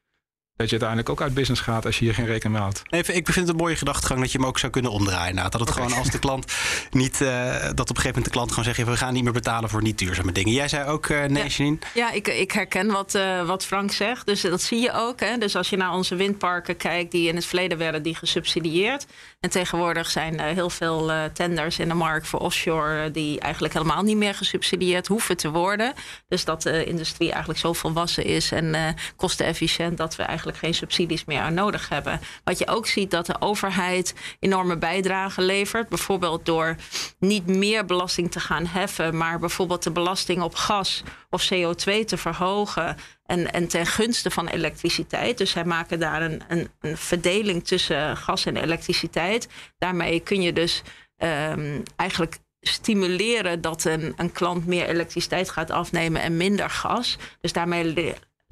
dat 0.61 0.71
je 0.71 0.79
uiteindelijk 0.79 1.09
ook 1.09 1.21
uit 1.21 1.35
business 1.35 1.63
gaat 1.63 1.87
als 1.87 1.99
je 1.99 2.05
hier 2.05 2.15
geen 2.15 2.27
rekening 2.27 2.53
mee 2.53 2.63
houdt. 2.63 2.83
Even, 2.91 3.15
ik 3.15 3.25
vind 3.25 3.37
het 3.37 3.49
een 3.49 3.63
mooie 3.63 3.77
gedachtegang 3.77 4.21
dat 4.21 4.33
je 4.33 4.39
hem 4.39 4.47
ook 4.47 4.59
zou 4.59 4.73
kunnen 4.73 4.91
omdraaien. 4.91 5.35
Nou, 5.35 5.51
dat 5.51 5.61
het 5.61 5.71
gewoon 5.71 5.93
als 5.93 6.11
de 6.11 6.19
klant 6.19 6.53
niet, 6.91 7.21
uh, 7.21 7.29
dat 7.75 7.91
op 7.91 7.97
een 7.97 7.97
gegeven 7.97 8.07
moment 8.07 8.25
de 8.25 8.31
klant 8.31 8.49
gewoon 8.51 8.65
zegt: 8.65 8.89
we 8.89 8.97
gaan 8.97 9.13
niet 9.13 9.25
meer 9.25 9.33
betalen 9.33 9.71
voor 9.71 9.83
niet 9.83 9.99
duurzame 9.99 10.33
dingen. 10.33 10.53
Jij 10.53 10.69
zei 10.69 10.89
ook, 10.89 11.09
uh, 11.09 11.25
nee, 11.25 11.45
ja, 11.57 11.77
ja, 11.95 12.11
ik, 12.11 12.29
ik 12.29 12.53
herken 12.53 12.91
wat, 12.91 13.15
uh, 13.15 13.47
wat 13.47 13.65
Frank 13.65 13.93
zegt. 13.93 14.27
Dus 14.27 14.41
dat 14.41 14.63
zie 14.63 14.81
je 14.81 14.93
ook. 14.93 15.21
Hè. 15.21 15.39
Dus 15.39 15.57
als 15.57 15.71
je 15.71 15.77
naar 15.77 15.93
onze 15.93 16.15
windparken 16.15 16.77
kijkt, 16.77 17.11
die 17.11 17.29
in 17.29 17.35
het 17.35 17.47
verleden 17.47 17.79
werden 17.79 18.03
die 18.03 18.15
gesubsidieerd. 18.15 19.07
En 19.41 19.51
tegenwoordig 19.51 20.11
zijn 20.11 20.41
er 20.41 20.55
heel 20.55 20.71
veel 20.71 21.13
tenders 21.33 21.79
in 21.79 21.89
de 21.89 21.95
markt 21.95 22.29
voor 22.29 22.41
offshore 22.41 23.11
die 23.11 23.41
eigenlijk 23.41 23.75
helemaal 23.75 24.03
niet 24.03 24.17
meer 24.17 24.35
gesubsidieerd 24.35 25.07
hoeven 25.07 25.37
te 25.37 25.51
worden. 25.51 25.93
Dus 26.29 26.45
dat 26.45 26.63
de 26.63 26.85
industrie 26.85 27.31
eigenlijk 27.31 27.61
zo 27.61 27.73
volwassen 27.73 28.25
is 28.25 28.53
en 28.53 28.97
kostenefficiënt 29.17 29.97
dat 29.97 30.17
we 30.17 30.23
eigenlijk 30.23 30.50
geen 30.57 30.75
subsidies 30.75 31.25
meer 31.25 31.41
aan 31.41 31.55
nodig 31.55 31.89
hebben. 31.89 32.21
Wat 32.45 32.59
je 32.59 32.69
ook 32.69 32.87
ziet 32.87 33.11
dat 33.11 33.27
de 33.27 33.41
overheid 33.41 34.15
enorme 34.39 34.77
bijdragen 34.77 35.43
levert. 35.43 35.89
Bijvoorbeeld 35.89 36.47
door 36.47 36.77
niet 37.19 37.47
meer 37.47 37.85
belasting 37.85 38.31
te 38.31 38.41
gaan 38.41 38.67
heffen, 38.67 39.17
maar 39.17 39.39
bijvoorbeeld 39.39 39.83
de 39.83 39.91
belasting 39.91 40.43
op 40.43 40.55
gas 40.55 41.03
of 41.31 41.51
CO2 41.55 42.05
te 42.05 42.17
verhogen. 42.17 42.97
En, 43.25 43.53
en 43.53 43.69
ten 43.69 43.87
gunste 43.87 44.31
van 44.31 44.49
elektriciteit. 44.49 45.39
Dus 45.39 45.51
zij 45.51 45.65
maken 45.65 45.99
daar 45.99 46.23
een, 46.23 46.43
een, 46.49 46.69
een 46.81 46.97
verdeling 46.97 47.67
tussen 47.67 48.17
gas 48.17 48.47
en 48.47 48.57
elektriciteit. 48.57 49.49
Daarmee 49.79 50.21
kun 50.21 50.43
je 50.43 50.53
dus 50.53 50.83
um, 51.17 51.83
eigenlijk 51.97 52.39
stimuleren 52.61 53.61
dat 53.61 53.85
een, 53.85 54.13
een 54.17 54.33
klant 54.33 54.67
meer 54.67 54.89
elektriciteit 54.89 55.51
gaat 55.51 55.71
afnemen 55.71 56.23
en 56.23 56.37
minder 56.37 56.71
gas. 56.71 57.19
Dus 57.41 57.53
daarmee 57.53 57.93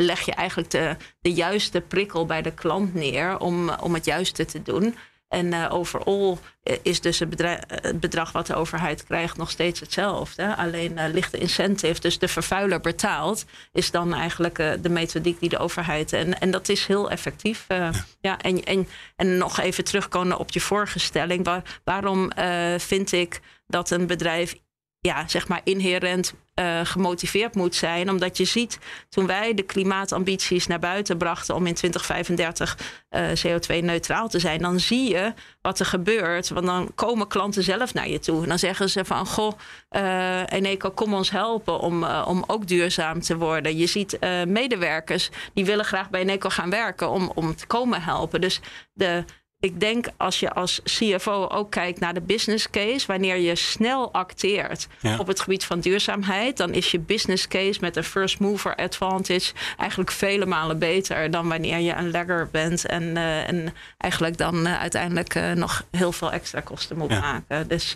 leg 0.03 0.21
je 0.21 0.33
eigenlijk 0.33 0.71
de, 0.71 0.97
de 1.21 1.33
juiste 1.33 1.81
prikkel 1.81 2.27
bij 2.27 2.43
de 2.43 2.53
klant 2.53 2.95
neer 2.95 3.39
om, 3.39 3.71
om 3.71 3.95
het 3.95 4.05
juiste 4.05 4.45
te 4.45 4.63
doen. 4.63 4.95
En 5.29 5.47
uh, 5.47 5.67
overal 5.71 6.39
is 6.83 7.01
dus 7.01 7.19
het 7.19 7.31
bedrag, 7.31 7.59
het 7.67 8.01
bedrag, 8.01 8.33
wat 8.33 8.47
de 8.47 8.55
overheid 8.55 9.05
krijgt 9.05 9.37
nog 9.37 9.51
steeds 9.51 9.81
hetzelfde. 9.81 10.57
Alleen 10.57 10.93
uh, 10.93 11.05
ligt 11.13 11.33
de 11.33 11.39
incentive, 11.39 12.01
dus 12.01 12.19
de 12.19 12.29
vervuiler 12.29 12.81
betaalt, 12.81 13.45
is 13.73 13.91
dan 13.91 14.15
eigenlijk 14.15 14.59
uh, 14.59 14.73
de 14.81 14.89
methodiek 14.89 15.41
die 15.41 15.49
de 15.49 15.59
overheid. 15.59 16.13
En, 16.13 16.41
en 16.41 16.51
dat 16.51 16.69
is 16.69 16.87
heel 16.87 17.11
effectief. 17.11 17.65
Ja. 17.69 17.91
ja. 18.21 18.39
en, 18.39 18.65
en, 18.65 18.89
en 19.17 19.37
nog 19.37 19.61
even 19.61 19.85
terugkomen 19.85 20.39
op 20.39 20.51
je 20.51 20.61
vorige 20.61 20.99
stelling. 20.99 21.45
Waar, 21.45 21.81
waarom 21.85 22.33
vind 22.79 23.13
ik 23.13 23.41
dat 23.67 23.91
een 23.91 24.07
bedrijf 24.07 24.55
ja, 25.01 25.29
zeg 25.29 25.49
maar 25.49 25.61
inherent 25.65 26.35
uh, 26.55 26.81
gemotiveerd 26.83 27.55
moet 27.55 27.75
zijn. 27.75 28.11
Omdat 28.11 28.37
je 28.37 28.45
ziet, 28.45 28.79
toen 29.09 29.27
wij 29.27 29.55
de 29.55 29.63
klimaatambities 29.63 30.67
naar 30.67 30.79
buiten 30.79 31.17
brachten 31.17 31.55
om 31.55 31.67
in 31.67 31.75
2035 31.75 32.79
uh, 33.11 33.29
CO2-neutraal 33.29 34.29
te 34.29 34.39
zijn, 34.39 34.61
dan 34.61 34.81
zie 34.81 35.09
je 35.09 35.33
wat 35.63 35.81
er 35.81 35.87
gebeurt. 35.87 36.49
Want 36.49 36.67
dan 36.67 36.91
komen 36.95 37.29
klanten 37.29 37.63
zelf 37.63 37.95
naar 37.95 38.09
je 38.09 38.19
toe. 38.19 38.43
En 38.43 38.49
dan 38.49 38.59
zeggen 38.59 38.91
ze 38.91 39.05
van, 39.05 39.27
goh, 39.27 39.53
uh, 39.91 40.41
Eneco, 40.47 40.91
kom 40.91 41.15
ons 41.15 41.31
helpen 41.31 41.81
om, 41.81 42.05
om 42.05 42.45
ook 42.47 42.67
duurzaam 42.67 43.21
te 43.21 43.37
worden. 43.37 43.77
Je 43.77 43.87
ziet 43.87 44.19
medewerkers 44.47 45.31
die 45.55 45.65
willen 45.65 45.85
graag 45.85 46.11
bij 46.11 46.21
Eneco 46.21 46.49
gaan 46.49 46.71
werken 46.71 47.11
om, 47.11 47.33
om 47.35 47.57
te 47.57 47.67
komen 47.67 48.03
helpen. 48.03 48.41
Dus 48.41 48.61
de 48.93 49.25
ik 49.61 49.81
denk 49.81 50.07
als 50.17 50.41
je 50.41 50.53
als 50.53 50.81
CFO 50.85 51.47
ook 51.47 51.71
kijkt 51.71 52.01
naar 52.01 52.15
de 52.15 52.21
business 52.21 52.71
case, 52.71 53.07
wanneer 53.07 53.37
je 53.37 53.55
snel 53.55 54.13
acteert 54.13 54.89
op 55.19 55.27
het 55.27 55.41
gebied 55.41 55.65
van 55.65 55.81
duurzaamheid, 55.81 56.57
dan 56.57 56.73
is 56.73 56.91
je 56.91 56.99
business 56.99 57.49
case 57.49 57.79
met 57.81 57.97
een 57.97 58.05
first 58.05 58.41
mover 58.41 58.77
advantage 58.77 59.53
eigenlijk 59.77 60.11
vele 60.11 60.47
malen 60.47 60.79
beter 60.79 61.31
dan 61.31 61.49
wanneer 61.49 61.79
je 61.79 61.93
een 61.93 62.11
lagger 62.11 62.49
bent 62.51 62.87
en, 62.87 63.03
uh, 63.03 63.49
en 63.49 63.75
eigenlijk 63.99 64.37
dan 64.37 64.67
uh, 64.67 64.81
uiteindelijk 64.81 65.35
uh, 65.35 65.53
nog 65.53 65.85
heel 65.91 66.13
veel 66.13 66.33
extra 66.33 66.61
kosten 66.61 66.97
moet 66.97 67.11
ja. 67.11 67.21
maken. 67.21 67.69
Dus, 67.69 67.95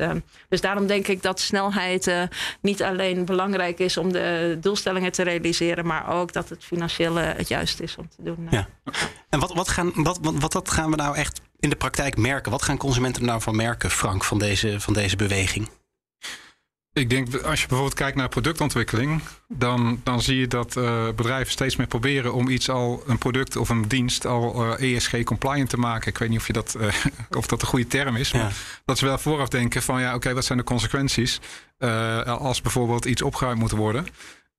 dus 0.49 0.61
daarom 0.61 0.87
denk 0.87 1.09
ik 1.09 1.23
dat 1.23 1.41
snelheid 1.41 2.29
niet 2.61 2.83
alleen 2.83 3.25
belangrijk 3.25 3.79
is 3.79 3.97
om 3.97 4.13
de 4.13 4.59
doelstellingen 4.61 5.13
te 5.13 5.23
realiseren, 5.23 5.87
maar 5.87 6.09
ook 6.09 6.33
dat 6.33 6.49
het 6.49 6.65
financiële 6.65 7.21
het 7.21 7.49
juiste 7.49 7.83
is 7.83 7.97
om 7.97 8.09
te 8.09 8.23
doen. 8.23 8.47
Ja. 8.51 8.69
En 9.29 9.41
wat, 9.41 9.55
wat, 9.55 9.69
gaan, 9.69 9.93
wat, 9.95 10.19
wat, 10.23 10.35
wat, 10.39 10.53
wat 10.53 10.71
gaan 10.71 10.91
we 10.91 10.97
nou 10.97 11.17
echt 11.17 11.41
in 11.63 11.71
de 11.71 11.77
praktijk 11.77 12.17
merken? 12.17 12.51
Wat 12.51 12.63
gaan 12.63 12.77
consumenten 12.77 13.25
nou 13.25 13.41
van 13.41 13.57
merken, 13.57 13.91
Frank, 13.91 14.25
van 14.25 14.39
deze, 14.39 14.81
van 14.81 14.93
deze 14.93 15.17
beweging? 15.17 15.69
Ik 16.93 17.11
denk, 17.11 17.35
als 17.35 17.61
je 17.61 17.67
bijvoorbeeld 17.67 17.99
kijkt 17.99 18.17
naar 18.17 18.29
productontwikkeling, 18.29 19.23
dan, 19.49 20.01
dan 20.05 20.23
zie 20.23 20.37
je 20.37 20.47
dat 20.47 20.77
uh, 20.77 21.09
bedrijven 21.17 21.53
steeds 21.53 21.77
meer 21.77 21.87
proberen 21.87 22.33
om 22.33 22.49
iets 22.49 22.69
al, 22.69 23.03
een 23.07 23.19
product 23.19 23.57
of 23.57 23.69
een 23.69 23.89
dienst 23.89 24.27
al 24.27 24.65
uh, 24.65 24.73
eh, 24.73 24.97
ESG-compliant 24.97 25.69
te 25.69 25.77
maken. 25.77 26.09
Ik 26.09 26.19
weet 26.19 26.29
niet 26.29 26.39
of, 26.39 26.47
je 26.47 26.53
dat, 26.53 26.77
uh, 26.81 26.95
of 27.41 27.47
dat 27.47 27.63
een 27.63 27.69
goede 27.69 27.87
term 27.87 28.17
is, 28.17 28.33
maar 28.33 28.53
dat 28.85 28.99
ze 28.99 29.05
wel 29.05 29.19
vooraf 29.19 29.49
denken 29.49 29.83
van 29.83 30.01
ja, 30.01 30.07
oké, 30.07 30.17
okay, 30.17 30.35
wat 30.35 30.45
zijn 30.45 30.59
de 30.59 30.65
consequenties 30.65 31.41
als 32.25 32.61
bijvoorbeeld 32.61 33.05
iets 33.05 33.23
opgeruimd 33.23 33.59
moet 33.59 33.71
worden. 33.71 34.07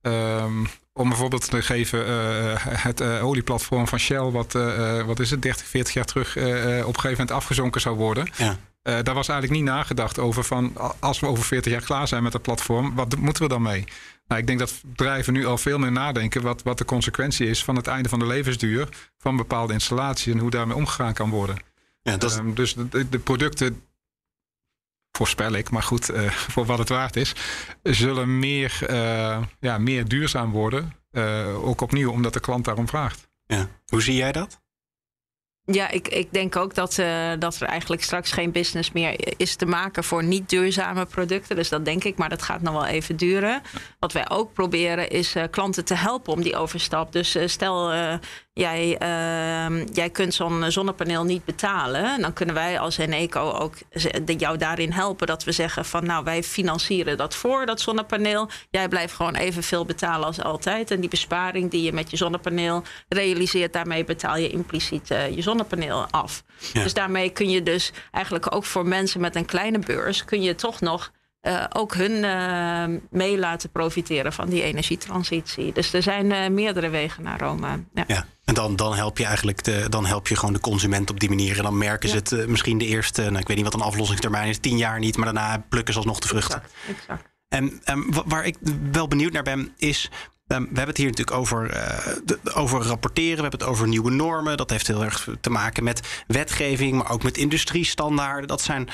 Um, 0.02 0.66
om 0.96 1.10
een 1.10 1.16
voorbeeld 1.16 1.50
te 1.50 1.62
geven, 1.62 2.08
uh, 2.08 2.52
het 2.58 3.00
uh, 3.00 3.24
olieplatform 3.24 3.88
van 3.88 3.98
Shell, 3.98 4.30
wat, 4.30 4.52
wat 5.06 5.20
is 5.20 5.30
het, 5.30 5.42
30, 5.42 5.66
40 5.66 5.94
jaar 5.94 6.04
terug 6.04 6.36
op 6.36 6.42
een 6.44 6.82
gegeven 6.84 7.10
moment 7.10 7.30
afgezonken 7.30 7.80
zou 7.80 7.96
worden. 7.96 8.28
Ja. 8.36 8.56
daar 8.82 9.14
was 9.14 9.28
eigenlijk 9.28 9.60
niet 9.60 9.70
nagedacht 9.70 10.18
over 10.18 10.44
van 10.44 10.72
als 11.00 11.20
we 11.20 11.26
over 11.26 11.44
40 11.44 11.72
jaar 11.72 11.82
klaar 11.82 12.08
zijn 12.08 12.22
met 12.22 12.32
dat 12.32 12.42
platform, 12.42 12.94
wat 12.94 13.16
moeten 13.16 13.42
we 13.42 13.48
dan 13.48 13.62
mee? 13.62 13.84
Nou, 14.28 14.40
ik 14.40 14.46
denk 14.46 14.58
dat 14.58 14.80
bedrijven 14.84 15.32
nu 15.32 15.46
al 15.46 15.58
veel 15.58 15.78
meer 15.78 15.92
nadenken 15.92 16.42
wat, 16.42 16.62
wat 16.62 16.78
de 16.78 16.84
consequentie 16.84 17.48
is 17.48 17.64
van 17.64 17.76
het 17.76 17.86
einde 17.86 18.08
van 18.08 18.18
de 18.18 18.26
levensduur 18.26 18.88
van 19.18 19.36
bepaalde 19.36 19.72
installaties 19.72 20.32
en 20.32 20.38
hoe 20.38 20.50
daarmee 20.50 20.76
omgegaan 20.76 21.14
kan 21.14 21.30
worden. 21.30 21.56
Ja, 22.02 22.16
dat 22.16 22.30
is... 22.30 22.36
um, 22.36 22.54
dus 22.54 22.74
de, 22.74 23.08
de 23.08 23.18
producten 23.18 23.82
voorspel 25.16 25.52
ik, 25.52 25.70
maar 25.70 25.82
goed, 25.82 26.10
uh, 26.10 26.30
voor 26.52 26.64
wat 26.64 26.78
het 26.78 26.88
waard 26.88 27.16
is, 27.16 27.32
zullen 27.82 28.38
meer, 28.38 28.78
uh, 28.90 29.42
ja, 29.60 29.78
meer 29.78 30.08
duurzaam 30.08 30.50
worden. 30.50 30.92
Uh, 31.12 31.66
ook 31.66 31.80
opnieuw 31.80 32.10
omdat 32.10 32.32
de 32.32 32.40
klant 32.40 32.64
daarom 32.64 32.88
vraagt. 32.88 33.28
Ja. 33.46 33.68
Hoe 33.86 34.02
zie 34.02 34.14
jij 34.14 34.32
dat? 34.32 34.62
Ja, 35.66 35.90
ik, 35.90 36.08
ik 36.08 36.32
denk 36.32 36.56
ook 36.56 36.74
dat, 36.74 36.98
uh, 36.98 37.32
dat 37.38 37.60
er 37.60 37.66
eigenlijk 37.66 38.02
straks 38.02 38.32
geen 38.32 38.52
business 38.52 38.92
meer 38.92 39.40
is 39.40 39.56
te 39.56 39.66
maken 39.66 40.04
voor 40.04 40.24
niet 40.24 40.48
duurzame 40.48 41.06
producten. 41.06 41.56
Dus 41.56 41.68
dat 41.68 41.84
denk 41.84 42.04
ik, 42.04 42.16
maar 42.16 42.28
dat 42.28 42.42
gaat 42.42 42.62
nog 42.62 42.72
wel 42.72 42.86
even 42.86 43.16
duren. 43.16 43.62
Wat 43.98 44.12
wij 44.12 44.30
ook 44.30 44.52
proberen 44.52 45.10
is 45.10 45.36
uh, 45.36 45.44
klanten 45.50 45.84
te 45.84 45.94
helpen 45.94 46.32
om 46.32 46.42
die 46.42 46.56
overstap. 46.56 47.12
Dus 47.12 47.36
uh, 47.36 47.46
stel 47.46 47.92
jij, 48.54 48.98
uh, 49.02 49.86
jij 49.92 50.10
kunt 50.10 50.34
zo'n 50.34 50.70
zonnepaneel 50.70 51.24
niet 51.24 51.44
betalen. 51.44 52.20
Dan 52.20 52.32
kunnen 52.32 52.54
wij 52.54 52.78
als 52.78 52.98
Eneco 52.98 53.50
ook 53.50 53.74
jou 54.26 54.56
daarin 54.56 54.92
helpen. 54.92 55.26
Dat 55.26 55.44
we 55.44 55.52
zeggen 55.52 55.84
van 55.84 56.06
nou 56.06 56.24
wij 56.24 56.42
financieren 56.42 57.16
dat 57.16 57.34
voor, 57.34 57.66
dat 57.66 57.80
zonnepaneel. 57.80 58.48
Jij 58.70 58.88
blijft 58.88 59.14
gewoon 59.14 59.34
evenveel 59.34 59.84
betalen 59.84 60.26
als 60.26 60.42
altijd. 60.42 60.90
En 60.90 61.00
die 61.00 61.08
besparing 61.08 61.70
die 61.70 61.82
je 61.82 61.92
met 61.92 62.10
je 62.10 62.16
zonnepaneel 62.16 62.82
realiseert, 63.08 63.72
daarmee 63.72 64.04
betaal 64.04 64.36
je 64.36 64.48
impliciet 64.48 65.10
uh, 65.10 65.30
je 65.30 65.42
zonnepaneel 65.42 66.06
af. 66.10 66.42
Ja. 66.72 66.82
Dus 66.82 66.94
daarmee 66.94 67.30
kun 67.30 67.50
je 67.50 67.62
dus 67.62 67.92
eigenlijk 68.10 68.54
ook 68.54 68.64
voor 68.64 68.86
mensen 68.86 69.20
met 69.20 69.36
een 69.36 69.44
kleine 69.44 69.78
beurs, 69.78 70.24
kun 70.24 70.42
je 70.42 70.54
toch 70.54 70.80
nog 70.80 71.12
uh, 71.46 71.64
ook 71.72 71.94
hun 71.94 72.12
uh, 72.12 73.00
mee 73.10 73.38
laten 73.38 73.70
profiteren 73.70 74.32
van 74.32 74.48
die 74.48 74.62
energietransitie. 74.62 75.72
Dus 75.72 75.92
er 75.92 76.02
zijn 76.02 76.30
uh, 76.30 76.48
meerdere 76.48 76.88
wegen 76.88 77.22
naar 77.22 77.40
Rome. 77.40 77.84
Ja. 77.94 78.04
ja. 78.06 78.26
En 78.44 78.54
dan, 78.54 78.76
dan 78.76 78.94
help 78.94 79.18
je 79.18 79.24
eigenlijk 79.24 79.64
de, 79.64 79.86
dan 79.88 80.06
help 80.06 80.28
je 80.28 80.36
gewoon 80.36 80.54
de 80.54 80.60
consument 80.60 81.10
op 81.10 81.20
die 81.20 81.28
manier. 81.28 81.56
En 81.56 81.62
dan 81.62 81.78
merken 81.78 82.08
ja. 82.08 82.14
ze 82.14 82.36
het 82.36 82.48
misschien 82.48 82.78
de 82.78 82.86
eerste, 82.86 83.22
nou, 83.22 83.38
ik 83.38 83.46
weet 83.46 83.56
niet 83.56 83.66
wat 83.66 83.74
een 83.74 83.80
aflossingstermijn 83.80 84.48
is, 84.48 84.58
tien 84.58 84.76
jaar 84.76 84.98
niet, 84.98 85.16
maar 85.16 85.32
daarna 85.32 85.64
plukken 85.68 85.92
ze 85.92 85.98
alsnog 85.98 86.18
de 86.18 86.28
vruchten. 86.28 86.62
Exact, 86.62 86.98
exact. 86.98 87.32
En, 87.48 87.80
waar 88.26 88.44
ik 88.44 88.56
wel 88.92 89.08
benieuwd 89.08 89.32
naar 89.32 89.42
ben, 89.42 89.72
is 89.76 90.10
Um, 90.46 90.60
we 90.60 90.66
hebben 90.66 90.86
het 90.86 90.96
hier 90.96 91.06
natuurlijk 91.06 91.36
over, 91.36 91.74
uh, 91.74 92.14
de, 92.24 92.38
over 92.54 92.82
rapporteren. 92.82 93.36
We 93.36 93.40
hebben 93.40 93.60
het 93.60 93.68
over 93.68 93.88
nieuwe 93.88 94.10
normen. 94.10 94.56
Dat 94.56 94.70
heeft 94.70 94.86
heel 94.86 95.04
erg 95.04 95.28
te 95.40 95.50
maken 95.50 95.84
met 95.84 96.24
wetgeving, 96.26 96.96
maar 96.96 97.10
ook 97.10 97.22
met 97.22 97.36
industriestandaarden. 97.36 98.48
Dat 98.48 98.60
zijn 98.60 98.88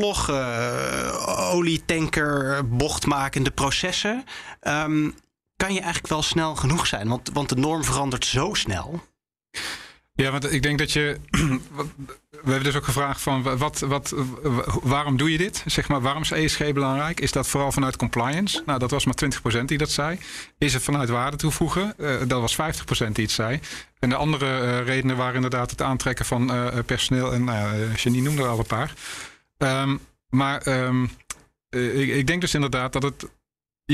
logge 0.00 0.32
olietanker 1.52 2.68
bochtmakende 2.68 3.50
processen. 3.50 4.24
Um, 4.62 5.14
kan 5.56 5.72
je 5.72 5.80
eigenlijk 5.80 6.08
wel 6.08 6.22
snel 6.22 6.56
genoeg 6.56 6.86
zijn? 6.86 7.08
Want, 7.08 7.30
want 7.32 7.48
de 7.48 7.56
norm 7.56 7.84
verandert 7.84 8.24
zo 8.24 8.54
snel. 8.54 9.00
Ja, 10.22 10.30
want 10.30 10.52
ik 10.52 10.62
denk 10.62 10.78
dat 10.78 10.92
je. 10.92 11.16
We 12.30 12.50
hebben 12.54 12.64
dus 12.64 12.76
ook 12.76 12.84
gevraagd 12.84 13.20
van 13.20 13.58
wat, 13.58 13.78
wat, 13.78 14.14
waarom 14.82 15.16
doe 15.16 15.32
je 15.32 15.38
dit? 15.38 15.62
Zeg 15.66 15.88
maar, 15.88 16.00
waarom 16.00 16.22
is 16.22 16.30
ESG 16.30 16.72
belangrijk? 16.72 17.20
Is 17.20 17.32
dat 17.32 17.48
vooral 17.48 17.72
vanuit 17.72 17.96
compliance? 17.96 18.62
Nou, 18.66 18.78
dat 18.78 18.90
was 18.90 19.04
maar 19.04 19.14
20% 19.60 19.64
die 19.64 19.78
dat 19.78 19.90
zei. 19.90 20.18
Is 20.58 20.74
het 20.74 20.82
vanuit 20.82 21.08
waarde 21.08 21.36
toevoegen? 21.36 21.94
Uh, 21.98 22.16
dat 22.26 22.40
was 22.40 22.56
50% 22.56 22.56
die 23.12 23.24
het 23.24 23.30
zei. 23.30 23.60
En 23.98 24.08
de 24.08 24.14
andere 24.14 24.62
uh, 24.62 24.86
redenen 24.86 25.16
waren 25.16 25.34
inderdaad 25.34 25.70
het 25.70 25.82
aantrekken 25.82 26.24
van 26.24 26.54
uh, 26.54 26.66
personeel. 26.86 27.32
En 27.32 27.44
nou 27.44 27.92
Janine 27.94 28.22
noemde 28.22 28.42
er 28.42 28.48
al 28.48 28.58
een 28.58 28.66
paar. 28.66 28.92
Um, 29.58 30.00
maar 30.28 30.66
um, 30.66 31.10
ik, 31.70 32.08
ik, 32.08 32.26
denk 32.26 32.40
dus 32.40 32.54
inderdaad 32.54 32.92
dat 32.92 33.02
het 33.02 33.26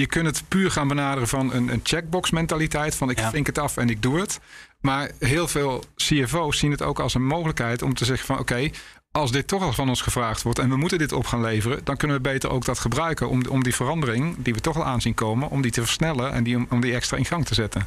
je 0.01 0.07
kunt 0.07 0.27
het 0.27 0.43
puur 0.49 0.71
gaan 0.71 0.89
benaderen 0.89 1.29
van 1.29 1.53
een, 1.53 1.69
een 1.73 1.81
checkbox 1.83 2.31
mentaliteit. 2.31 2.95
Van 2.95 3.11
ik 3.11 3.19
Ja. 3.19 3.31
vink 3.31 3.47
het 3.47 3.59
af 3.59 3.77
en 3.77 3.89
ik 3.89 4.03
doe 4.03 4.21
het. 4.21 4.41
Maar 4.81 5.11
heel 5.19 5.49
veel 5.49 5.85
CFO's 5.97 6.59
zien 6.59 6.71
het 6.71 6.83
ook 6.83 7.01
als 7.01 7.15
een 7.15 7.27
mogelijkheid 7.27 7.83
om 7.83 7.95
te 7.95 8.05
zeggen 8.05 8.27
van 8.27 8.39
oké, 8.39 8.71
als 9.11 9.33
dit 9.33 9.47
toch 9.47 9.63
al 9.63 9.73
van 9.73 9.89
ons 9.89 10.01
gevraagd 10.03 10.43
wordt 10.43 10.59
en 10.59 10.69
we 10.69 10.77
moeten 10.77 10.99
dit 10.99 11.13
op 11.13 11.27
gaan 11.27 11.41
leveren, 11.41 11.81
dan 11.85 11.97
kunnen 11.97 12.17
we 12.17 12.23
beter 12.23 12.51
ook 12.51 12.65
dat 12.65 12.79
gebruiken 12.79 13.29
om, 13.29 13.43
om 13.49 13.63
die 13.63 13.75
verandering 13.75 14.37
die 14.39 14.55
we 14.55 14.61
toch 14.61 14.77
al 14.77 14.85
aanzien 14.85 15.15
komen, 15.15 15.51
om 15.51 15.63
die 15.63 15.71
te 15.71 15.81
versnellen 15.81 16.33
en 16.33 16.45
die, 16.45 16.57
om, 16.57 16.67
om 16.71 16.81
die 16.81 16.95
extra 16.95 17.17
in 17.17 17.25
gang 17.25 17.47
te 17.47 17.55
zetten. 17.55 17.87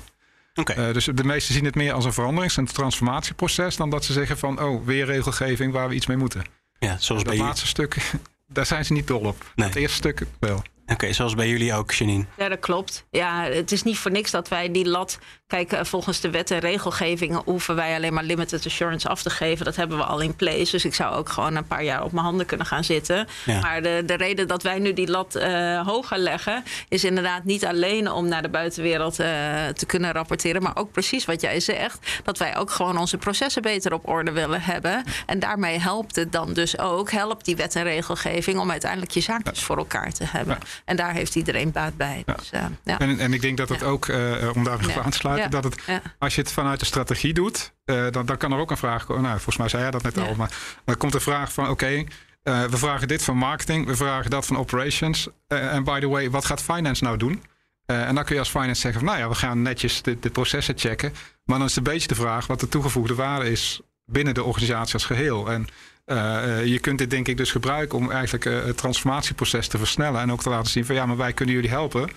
Oké. 0.55 0.73
Eh, 0.73 0.93
dus 0.93 1.05
de 1.13 1.23
meesten 1.23 1.53
zien 1.53 1.65
het 1.65 1.75
meer 1.75 1.93
als 1.93 2.05
een 2.05 2.13
veranderings- 2.13 2.57
en 2.57 2.65
transformatieproces 2.65 3.75
dan 3.75 3.89
dat 3.89 4.05
ze 4.05 4.13
zeggen 4.13 4.37
van 4.37 4.61
oh, 4.61 4.85
weer 4.85 5.05
regelgeving 5.05 5.73
waar 5.73 5.89
we 5.89 5.95
iets 5.95 6.05
mee 6.07 6.17
moeten. 6.17 6.43
ja, 6.79 6.97
zoals 6.99 7.07
bij 7.07 7.15
Dat 7.23 7.25
jullie. 7.31 7.41
laatste 7.43 7.67
stuk, 7.67 7.97
daar 8.47 8.65
zijn 8.65 8.85
ze 8.85 8.93
niet 8.93 9.07
dol 9.07 9.19
op. 9.21 9.51
Nee. 9.55 9.67
Het 9.67 9.75
eerste 9.75 9.95
stuk 9.97 10.23
wel. 10.39 10.63
Oké, 10.87 11.13
zoals 11.13 11.35
bij 11.35 11.49
jullie 11.49 11.73
ook, 11.73 11.91
Janine. 11.91 12.25
Ja, 12.37 12.49
dat 12.49 12.59
klopt. 12.59 13.05
Ja, 13.11 13.43
het 13.43 13.71
is 13.71 13.83
niet 13.83 13.97
voor 13.97 14.11
niks 14.11 14.31
dat 14.31 14.47
wij 14.47 14.71
die 14.71 14.87
lat. 14.87 15.19
Kijk, 15.47 15.71
eh, 15.71 15.83
volgens 15.83 16.19
de 16.19 16.29
wet 16.29 16.51
en 16.51 16.59
regelgeving 16.59 17.41
hoeven 17.45 17.75
wij 17.75 17.95
alleen 17.95 18.13
maar 18.13 18.23
limited 18.23 18.65
assurance 18.65 19.07
af 19.07 19.21
te 19.21 19.29
geven. 19.29 19.65
Dat 19.65 19.75
hebben 19.75 19.97
we 19.97 20.03
al 20.03 20.19
in 20.19 20.35
place. 20.35 20.71
Dus 20.71 20.85
ik 20.85 20.93
zou 20.93 21.15
ook 21.15 21.29
gewoon 21.29 21.55
een 21.55 21.67
paar 21.67 21.83
jaar 21.83 22.03
op 22.03 22.11
mijn 22.11 22.25
handen 22.25 22.45
kunnen 22.45 22.65
gaan 22.65 22.83
zitten. 22.83 23.27
Ja. 23.45 23.59
Maar 23.59 23.81
de, 23.81 24.03
de 24.05 24.13
reden 24.13 24.47
dat 24.47 24.63
wij 24.63 24.79
nu 24.79 24.93
die 24.93 25.09
lat 25.09 25.35
eh, 25.35 25.87
hoger 25.87 26.17
leggen, 26.17 26.63
is 26.89 27.03
inderdaad 27.03 27.43
niet 27.43 27.65
alleen 27.65 28.11
om 28.11 28.27
naar 28.27 28.41
de 28.41 28.49
buitenwereld 28.49 29.19
eh, 29.19 29.27
te 29.67 29.85
kunnen 29.85 30.11
rapporteren. 30.11 30.61
Maar 30.61 30.75
ook 30.75 30.91
precies 30.91 31.25
wat 31.25 31.41
jij 31.41 31.59
zegt. 31.59 32.21
Dat 32.23 32.37
wij 32.37 32.57
ook 32.57 32.71
gewoon 32.71 32.97
onze 32.97 33.17
processen 33.17 33.61
beter 33.61 33.93
op 33.93 34.07
orde 34.07 34.31
willen 34.31 34.61
hebben. 34.61 35.03
En 35.25 35.39
daarmee 35.39 35.79
helpt 35.79 36.15
het 36.15 36.31
dan 36.31 36.53
dus 36.53 36.79
ook, 36.79 37.11
helpt 37.11 37.45
die 37.45 37.55
wet 37.55 37.75
en 37.75 37.83
regelgeving 37.83 38.59
om 38.59 38.71
uiteindelijk 38.71 39.11
je 39.11 39.21
zaakjes 39.21 39.63
voor 39.63 39.77
elkaar 39.77 40.11
te 40.11 40.23
hebben. 40.23 40.57
En 40.85 40.95
daar 40.95 41.13
heeft 41.13 41.35
iedereen 41.35 41.71
baat 41.71 41.97
bij. 41.97 42.23
Dus, 42.37 42.51
eh, 42.51 42.65
ja. 42.83 42.99
En, 42.99 43.19
en 43.19 43.33
ik 43.33 43.41
denk 43.41 43.57
dat 43.57 43.69
het 43.69 43.83
ook, 43.83 44.07
eh, 44.07 44.51
om 44.55 44.63
daar 44.63 44.79
even 44.79 45.03
aan 45.03 45.11
te 45.11 45.17
sluiten, 45.17 45.51
dat 45.51 45.63
het, 45.63 45.75
als 46.19 46.35
je 46.35 46.41
het 46.41 46.51
vanuit 46.51 46.79
de 46.79 46.85
strategie 46.85 47.33
doet, 47.33 47.73
eh, 47.85 48.05
dan, 48.11 48.25
dan 48.25 48.37
kan 48.37 48.51
er 48.51 48.59
ook 48.59 48.71
een 48.71 48.77
vraag 48.77 49.05
komen. 49.05 49.23
Nou, 49.23 49.35
volgens 49.35 49.57
mij 49.57 49.69
zei 49.69 49.81
jij 49.81 49.91
dat 49.91 50.03
net 50.03 50.17
al, 50.17 50.35
maar 50.35 50.51
dan 50.85 50.97
komt 50.97 51.11
de 51.11 51.19
vraag 51.19 51.53
van: 51.53 51.69
oké, 51.69 52.03
eh, 52.43 52.63
we 52.63 52.77
vragen 52.77 53.07
dit 53.07 53.23
van 53.23 53.37
marketing, 53.37 53.85
we 53.85 53.95
vragen 53.95 54.29
dat 54.29 54.45
van 54.45 54.57
operations. 54.57 55.27
En 55.47 55.83
by 55.83 55.99
the 55.99 56.07
way, 56.07 56.29
wat 56.29 56.45
gaat 56.45 56.61
finance 56.61 57.03
nou 57.03 57.17
doen? 57.17 57.43
En 57.85 58.15
dan 58.15 58.23
kun 58.23 58.33
je 58.33 58.41
als 58.41 58.49
finance 58.49 58.81
zeggen: 58.81 59.01
van, 59.01 59.09
nou 59.09 59.23
ja, 59.23 59.29
we 59.29 59.35
gaan 59.35 59.61
netjes 59.61 60.01
de, 60.01 60.19
de 60.19 60.29
processen 60.29 60.77
checken. 60.77 61.13
Maar 61.43 61.57
dan 61.57 61.67
is 61.67 61.75
het 61.75 61.87
een 61.87 61.93
beetje 61.93 62.07
de 62.07 62.15
vraag 62.15 62.47
wat 62.47 62.59
de 62.59 62.69
toegevoegde 62.69 63.15
waarde 63.15 63.51
is 63.51 63.81
binnen 64.05 64.33
de 64.33 64.43
organisatie 64.43 64.93
als 64.93 65.05
geheel. 65.05 65.51
En 65.51 65.67
eh, 66.07 66.59
eh, 66.59 66.65
je 66.65 66.79
kunt 66.79 66.97
dit 66.97 67.09
denk 67.09 67.27
ik 67.27 67.37
dus 67.37 67.51
gebruiken 67.51 67.97
om 67.97 68.11
eigenlijk 68.11 68.45
eh, 68.45 68.63
het 68.63 68.77
transformatieproces 68.77 69.67
te 69.67 69.77
versnellen. 69.77 70.21
En 70.21 70.31
ook 70.31 70.41
te 70.41 70.49
laten 70.49 70.71
zien 70.71 70.85
van 70.85 70.95
ja, 70.95 71.05
maar 71.05 71.17
wij 71.17 71.33
kunnen 71.33 71.55
jullie 71.55 71.69
helpen 71.69 72.09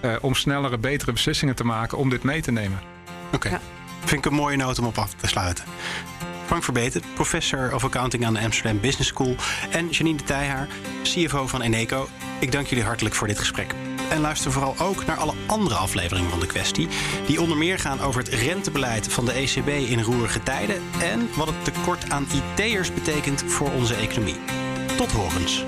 eh, 0.00 0.16
om 0.20 0.34
snellere, 0.34 0.78
betere 0.78 1.12
beslissingen 1.12 1.54
te 1.54 1.64
maken 1.64 1.98
om 1.98 2.10
dit 2.10 2.22
mee 2.22 2.42
te 2.42 2.52
nemen. 2.52 2.80
Oké. 3.32 3.48
Ja. 3.48 3.60
Vind 4.04 4.24
ik 4.24 4.30
een 4.30 4.36
mooie 4.36 4.56
noot 4.56 4.78
om 4.78 4.86
op 4.86 4.98
af 4.98 5.14
te 5.14 5.26
sluiten. 5.26 5.64
Frank 6.46 6.64
Verbeten, 6.64 7.02
professor 7.14 7.74
of 7.74 7.84
accounting 7.84 8.26
aan 8.26 8.34
de 8.34 8.40
Amsterdam 8.40 8.80
Business 8.80 9.08
School. 9.08 9.34
En 9.70 9.88
Janine 9.88 10.16
de 10.16 10.24
Tijhaar, 10.24 10.68
CFO 11.02 11.46
van 11.46 11.62
Eneco. 11.62 12.08
Ik 12.40 12.52
dank 12.52 12.66
jullie 12.66 12.84
hartelijk 12.84 13.14
voor 13.14 13.26
dit 13.26 13.38
gesprek. 13.38 13.74
En 14.10 14.20
luister 14.20 14.52
vooral 14.52 14.74
ook 14.78 15.06
naar 15.06 15.16
alle 15.16 15.34
andere 15.46 15.74
afleveringen 15.74 16.30
van 16.30 16.40
de 16.40 16.46
kwestie. 16.46 16.88
Die 17.26 17.40
onder 17.40 17.56
meer 17.56 17.78
gaan 17.78 18.00
over 18.00 18.20
het 18.20 18.32
rentebeleid 18.32 19.12
van 19.12 19.24
de 19.24 19.32
ECB 19.32 19.68
in 19.68 20.02
roerige 20.02 20.42
tijden. 20.42 20.82
En 21.02 21.28
wat 21.36 21.46
het 21.46 21.64
tekort 21.64 22.10
aan 22.10 22.26
IT'ers 22.32 22.94
betekent 22.94 23.42
voor 23.42 23.70
onze 23.72 23.94
economie. 23.94 24.36
Tot 24.96 25.12
horens. 25.12 25.64